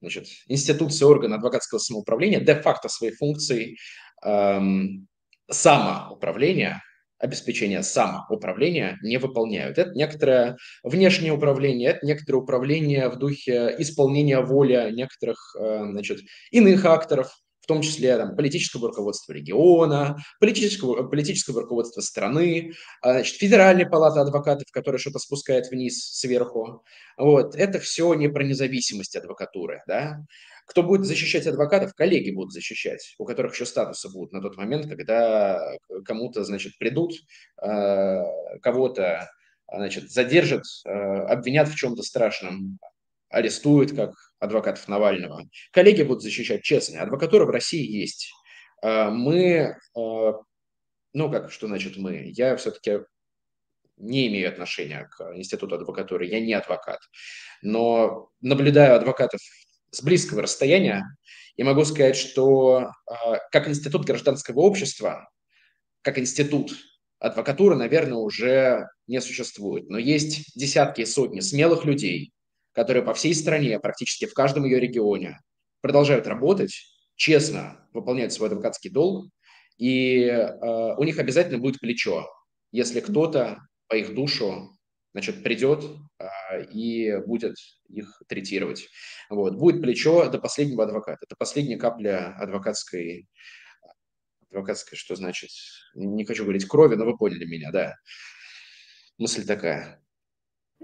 значит, 0.00 0.26
институция 0.46 1.06
органа 1.06 1.36
адвокатского 1.36 1.78
самоуправления, 1.78 2.40
де-факто 2.40 2.88
свои 2.88 3.12
функции 3.12 3.76
эм, 4.24 5.06
самоуправления 5.50 6.82
обеспечения 7.22 7.82
самоуправления 7.82 8.98
не 9.02 9.16
выполняют. 9.16 9.78
Это 9.78 9.92
некоторое 9.94 10.56
внешнее 10.82 11.32
управление, 11.32 11.90
это 11.90 12.04
некоторое 12.04 12.38
управление 12.38 13.08
в 13.08 13.16
духе 13.16 13.74
исполнения 13.78 14.40
воли 14.40 14.90
некоторых 14.92 15.54
э, 15.58 15.84
значит, 15.92 16.18
иных 16.50 16.84
акторов, 16.84 17.32
в 17.62 17.66
том 17.66 17.80
числе 17.80 18.16
там, 18.16 18.34
политического 18.34 18.88
руководства 18.88 19.32
региона, 19.32 20.18
политического, 20.40 21.06
политического 21.08 21.62
руководства 21.62 22.00
страны, 22.00 22.72
а, 23.00 23.12
значит, 23.12 23.36
Федеральной 23.36 23.88
палаты 23.88 24.18
адвокатов, 24.18 24.66
которая 24.72 24.98
что-то 24.98 25.20
спускает 25.20 25.70
вниз 25.70 26.10
сверху. 26.12 26.84
Вот. 27.16 27.54
Это 27.54 27.78
все 27.78 28.12
не 28.14 28.28
про 28.28 28.42
независимость 28.42 29.14
адвокатуры. 29.14 29.82
Да? 29.86 30.18
Кто 30.66 30.82
будет 30.82 31.06
защищать 31.06 31.46
адвокатов? 31.46 31.94
Коллеги 31.94 32.32
будут 32.32 32.52
защищать, 32.52 33.14
у 33.18 33.24
которых 33.24 33.54
еще 33.54 33.66
статусы 33.66 34.10
будут 34.10 34.32
на 34.32 34.40
тот 34.40 34.56
момент, 34.56 34.88
когда 34.88 35.60
кому-то, 36.04 36.42
значит, 36.44 36.78
придут, 36.78 37.14
э, 37.62 38.22
кого-то, 38.60 39.30
значит, 39.72 40.10
задержат, 40.10 40.64
э, 40.84 40.90
обвинят 40.90 41.68
в 41.68 41.76
чем-то 41.76 42.02
страшном, 42.02 42.78
арестуют, 43.32 43.94
как 43.94 44.12
адвокатов 44.38 44.86
Навального. 44.88 45.44
Коллеги 45.72 46.02
будут 46.02 46.22
защищать 46.22 46.62
честно. 46.62 47.02
Адвокатура 47.02 47.44
в 47.46 47.50
России 47.50 47.84
есть. 47.84 48.32
Э, 48.82 49.10
мы, 49.10 49.76
ну 49.94 51.30
как, 51.30 51.50
что 51.50 51.66
значит 51.66 51.96
мы? 51.96 52.30
Я 52.34 52.56
все-таки 52.56 53.00
не 53.96 54.28
имею 54.28 54.48
отношения 54.48 55.08
к 55.10 55.36
институту 55.36 55.76
адвокатуры, 55.76 56.26
я 56.26 56.40
не 56.40 56.52
адвокат. 56.54 57.00
Но 57.62 58.30
наблюдаю 58.40 58.96
адвокатов 58.96 59.40
с 59.90 60.02
близкого 60.02 60.42
расстояния, 60.42 61.04
я 61.56 61.64
могу 61.64 61.84
сказать, 61.84 62.16
что 62.16 62.90
а, 63.06 63.38
как 63.50 63.68
институт 63.68 64.06
гражданского 64.06 64.60
общества, 64.60 65.28
как 66.02 66.18
институт 66.18 66.72
адвокатуры, 67.18 67.76
наверное, 67.76 68.18
уже 68.18 68.88
не 69.06 69.20
существует. 69.20 69.88
Но 69.88 69.98
есть 69.98 70.56
десятки 70.56 71.02
и 71.02 71.06
сотни 71.06 71.40
смелых 71.40 71.84
людей, 71.84 72.32
которые 72.72 73.04
по 73.04 73.14
всей 73.14 73.34
стране, 73.34 73.78
практически 73.78 74.26
в 74.26 74.34
каждом 74.34 74.64
ее 74.64 74.80
регионе, 74.80 75.38
продолжают 75.80 76.26
работать, 76.26 76.74
честно 77.16 77.86
выполняют 77.92 78.32
свой 78.32 78.48
адвокатский 78.48 78.90
долг, 78.90 79.30
и 79.78 80.24
э, 80.24 80.94
у 80.96 81.04
них 81.04 81.18
обязательно 81.18 81.58
будет 81.58 81.80
плечо, 81.80 82.28
если 82.70 83.00
кто-то 83.00 83.58
по 83.88 83.94
их 83.94 84.14
душу 84.14 84.76
значит, 85.12 85.42
придет 85.42 85.84
а, 86.18 86.58
и 86.58 87.16
будет 87.26 87.56
их 87.88 88.22
третировать. 88.28 88.88
Вот. 89.28 89.56
Будет 89.56 89.82
плечо 89.82 90.28
до 90.30 90.38
последнего 90.38 90.84
адвоката. 90.84 91.18
Это 91.22 91.36
последняя 91.36 91.76
капля 91.76 92.34
адвокатской, 92.38 93.28
адвокатской, 94.50 94.96
что 94.96 95.14
значит, 95.14 95.50
не 95.94 96.24
хочу 96.24 96.44
говорить 96.44 96.66
крови, 96.66 96.96
но 96.96 97.04
вы 97.04 97.16
поняли 97.16 97.44
меня, 97.44 97.70
да. 97.70 97.96
Мысль 99.18 99.46
такая. 99.46 100.02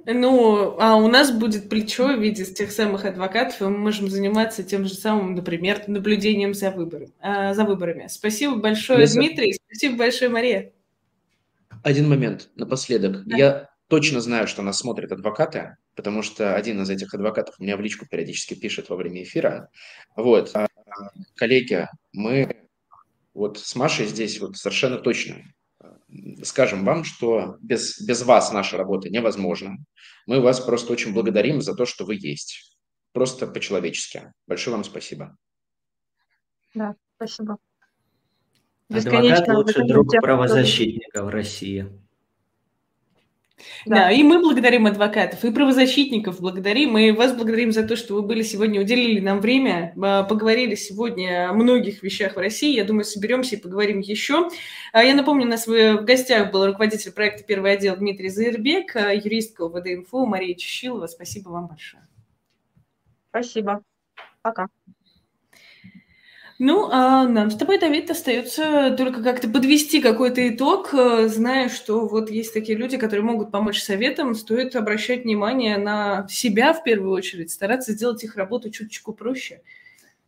Ну, 0.06 0.76
а 0.78 0.96
у 0.96 1.08
нас 1.08 1.30
будет 1.30 1.68
плечо 1.68 2.16
в 2.16 2.20
виде 2.20 2.44
тех 2.44 2.70
самых 2.72 3.04
адвокатов, 3.04 3.60
и 3.60 3.64
мы 3.64 3.78
можем 3.78 4.08
заниматься 4.08 4.62
тем 4.62 4.84
же 4.86 4.94
самым, 4.94 5.34
например, 5.34 5.82
наблюдением 5.86 6.54
за, 6.54 6.70
выбором, 6.70 7.12
э, 7.20 7.54
за 7.54 7.64
выборами. 7.64 8.06
Спасибо 8.08 8.56
большое, 8.56 9.00
Если... 9.00 9.18
Дмитрий. 9.18 9.58
Спасибо 9.66 9.96
большое, 9.96 10.30
Мария. 10.30 10.72
Один 11.82 12.08
момент 12.08 12.50
напоследок. 12.56 13.24
Да. 13.26 13.36
Я 13.36 13.70
точно 13.88 14.20
знаю, 14.20 14.46
что 14.46 14.62
нас 14.62 14.78
смотрят 14.78 15.12
адвокаты, 15.12 15.76
потому 15.94 16.22
что 16.22 16.54
один 16.54 16.82
из 16.82 16.90
этих 16.90 17.14
адвокатов 17.14 17.56
у 17.58 17.62
меня 17.62 17.76
в 17.76 17.80
личку 17.80 18.06
периодически 18.06 18.54
пишет 18.54 18.88
во 18.88 18.96
время 18.96 19.22
эфира. 19.22 19.70
Вот, 20.16 20.50
а, 20.54 20.68
коллеги, 21.34 21.88
мы 22.12 22.68
вот 23.34 23.58
с 23.58 23.74
Машей 23.74 24.06
здесь 24.06 24.40
вот 24.40 24.56
совершенно 24.56 24.98
точно 24.98 25.36
скажем 26.42 26.84
вам, 26.84 27.04
что 27.04 27.56
без, 27.60 28.00
без 28.00 28.22
вас 28.22 28.52
наша 28.52 28.76
работа 28.76 29.10
невозможна. 29.10 29.76
Мы 30.26 30.40
вас 30.40 30.60
просто 30.60 30.92
очень 30.92 31.12
благодарим 31.12 31.60
за 31.60 31.74
то, 31.74 31.84
что 31.84 32.04
вы 32.04 32.14
есть. 32.14 32.76
Просто 33.12 33.46
по-человечески. 33.46 34.32
Большое 34.46 34.76
вам 34.76 34.84
спасибо. 34.84 35.36
Да, 36.74 36.94
спасибо. 37.16 37.58
Адвокат 38.90 39.48
лучший 39.48 39.86
друг 39.86 40.10
правозащитника 40.22 41.24
в 41.24 41.28
России. 41.28 41.90
Да. 43.86 43.96
да, 43.96 44.10
и 44.12 44.22
мы 44.22 44.40
благодарим 44.40 44.86
адвокатов, 44.86 45.44
и 45.44 45.50
правозащитников 45.50 46.40
благодарим, 46.40 46.96
и 46.98 47.10
вас 47.10 47.34
благодарим 47.34 47.72
за 47.72 47.86
то, 47.86 47.96
что 47.96 48.14
вы 48.14 48.22
были 48.22 48.42
сегодня, 48.42 48.80
уделили 48.80 49.20
нам 49.20 49.40
время, 49.40 49.92
а, 50.00 50.22
поговорили 50.24 50.74
сегодня 50.74 51.50
о 51.50 51.52
многих 51.52 52.02
вещах 52.02 52.36
в 52.36 52.38
России. 52.38 52.74
Я 52.74 52.84
думаю, 52.84 53.04
соберемся 53.04 53.56
и 53.56 53.60
поговорим 53.60 54.00
еще. 54.00 54.48
А, 54.92 55.02
я 55.02 55.14
напомню, 55.14 55.46
у 55.46 55.50
нас 55.50 55.66
в 55.66 56.02
гостях 56.02 56.50
был 56.52 56.66
руководитель 56.66 57.12
проекта 57.12 57.44
«Первый 57.44 57.72
отдел» 57.72 57.96
Дмитрий 57.96 58.28
Заирбек, 58.28 58.94
а, 58.96 59.12
юристка 59.12 59.62
УВД-инфо 59.62 60.26
Мария 60.26 60.54
Чищилова. 60.54 61.06
Спасибо 61.06 61.50
вам 61.50 61.66
большое. 61.66 62.06
Спасибо. 63.30 63.82
Пока. 64.42 64.68
Ну, 66.60 66.88
а 66.90 67.24
нам 67.28 67.50
с 67.52 67.56
тобой, 67.56 67.78
Давид, 67.78 68.10
остается 68.10 68.92
только 68.96 69.22
как-то 69.22 69.48
подвести 69.48 70.02
какой-то 70.02 70.48
итог, 70.48 70.92
э, 70.92 71.28
зная, 71.28 71.68
что 71.68 72.08
вот 72.08 72.30
есть 72.30 72.52
такие 72.52 72.76
люди, 72.76 72.96
которые 72.96 73.24
могут 73.24 73.52
помочь 73.52 73.80
советам, 73.80 74.34
стоит 74.34 74.74
обращать 74.74 75.22
внимание 75.22 75.78
на 75.78 76.26
себя 76.28 76.72
в 76.72 76.82
первую 76.82 77.12
очередь, 77.12 77.52
стараться 77.52 77.92
сделать 77.92 78.24
их 78.24 78.34
работу 78.34 78.70
чуточку 78.70 79.12
проще. 79.12 79.62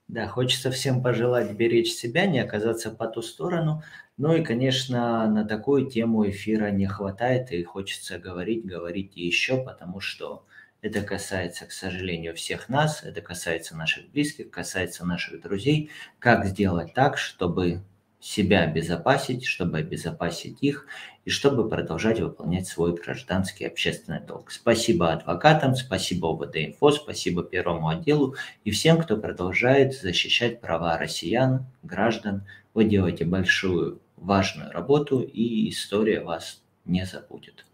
Да, 0.07 0.29
хочется 0.29 0.71
всем 0.71 1.03
пожелать 1.03 1.53
беречь 1.53 1.93
себя, 1.93 2.27
не 2.27 2.39
оказаться 2.39 2.91
по 2.91 3.09
ту 3.09 3.23
сторону. 3.23 3.83
Ну 4.17 4.35
и, 4.35 4.45
конечно, 4.45 5.27
на 5.29 5.45
такую 5.45 5.87
тему 5.87 6.29
эфира 6.29 6.71
не 6.71 6.87
хватает, 6.87 7.51
и 7.51 7.63
хочется 7.65 8.21
говорить, 8.21 8.65
говорить 8.65 9.17
еще, 9.17 9.65
потому 9.65 9.99
что 9.99 10.45
Это 10.83 11.03
касается, 11.03 11.67
к 11.67 11.73
сожалению, 11.73 12.35
всех 12.35 12.71
нас, 12.71 13.03
это 13.03 13.21
касается 13.21 13.77
наших 13.77 14.11
близких, 14.11 14.51
касается 14.51 15.05
наших 15.05 15.43
друзей. 15.43 15.91
Как 16.19 16.47
сделать 16.47 16.95
так, 16.95 17.19
чтобы 17.19 17.83
себя 18.19 18.63
обезопасить, 18.63 19.45
чтобы 19.45 19.79
обезопасить 19.79 20.59
их 20.63 20.87
и 21.25 21.31
чтобы 21.31 21.69
продолжать 21.69 22.21
выполнять 22.21 22.67
свой 22.67 22.95
гражданский 22.95 23.65
общественный 23.65 24.21
долг. 24.21 24.51
Спасибо 24.51 25.13
адвокатам, 25.13 25.75
спасибо 25.75 26.29
ОВД-инфо, 26.29 26.93
спасибо 26.93 27.43
Первому 27.43 27.89
отделу 27.89 28.37
и 28.65 28.71
всем, 28.71 28.99
кто 29.01 29.17
продолжает 29.17 29.95
защищать 29.95 30.61
права 30.61 30.99
россиян, 30.99 31.67
граждан. 31.83 32.47
Вы 32.75 32.85
делаете 32.85 33.25
большую, 33.25 34.01
важную 34.17 34.71
работу, 34.71 35.21
и 35.21 35.71
история 35.71 36.21
вас 36.21 36.60
не 36.85 37.07
забудет. 37.07 37.65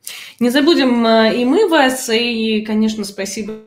Не 0.40 0.50
забудем 0.50 1.06
э, 1.06 1.36
и 1.36 1.44
мы 1.44 1.68
вас, 1.68 2.08
и, 2.10 2.62
конечно, 2.62 3.04
спасибо 3.04 3.62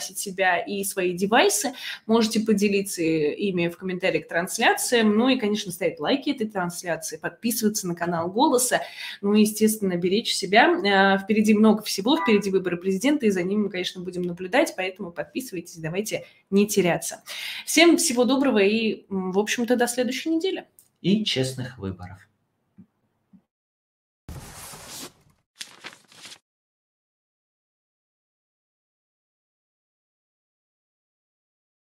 себя 0.00 0.58
и 0.58 0.84
свои 0.84 1.12
девайсы. 1.12 1.72
Можете 2.06 2.40
поделиться 2.40 3.02
ими 3.02 3.68
в 3.68 3.76
комментариях 3.76 4.26
к 4.26 4.28
трансляциям. 4.28 5.16
Ну 5.16 5.28
и, 5.28 5.38
конечно, 5.38 5.70
ставить 5.72 6.00
лайки 6.00 6.30
этой 6.30 6.48
трансляции, 6.48 7.16
подписываться 7.16 7.86
на 7.86 7.94
канал 7.94 8.30
Голоса. 8.30 8.80
Ну 9.20 9.34
и, 9.34 9.42
естественно, 9.42 9.96
беречь 9.96 10.34
себя. 10.34 10.72
А, 10.84 11.18
впереди 11.18 11.54
много 11.54 11.82
всего, 11.82 12.16
впереди 12.16 12.50
выборы 12.50 12.76
президента, 12.76 13.26
и 13.26 13.30
за 13.30 13.42
ними 13.42 13.62
мы, 13.62 13.70
конечно, 13.70 14.02
будем 14.02 14.22
наблюдать, 14.22 14.74
поэтому 14.76 15.12
подписывайтесь, 15.12 15.76
давайте 15.76 16.24
не 16.50 16.66
теряться. 16.66 17.22
Всем 17.66 17.96
всего 17.96 18.24
доброго 18.24 18.58
и, 18.58 19.04
в 19.08 19.38
общем-то, 19.38 19.76
до 19.76 19.86
следующей 19.86 20.30
недели. 20.30 20.64
И 21.00 21.24
честных 21.24 21.78
выборов. 21.78 22.18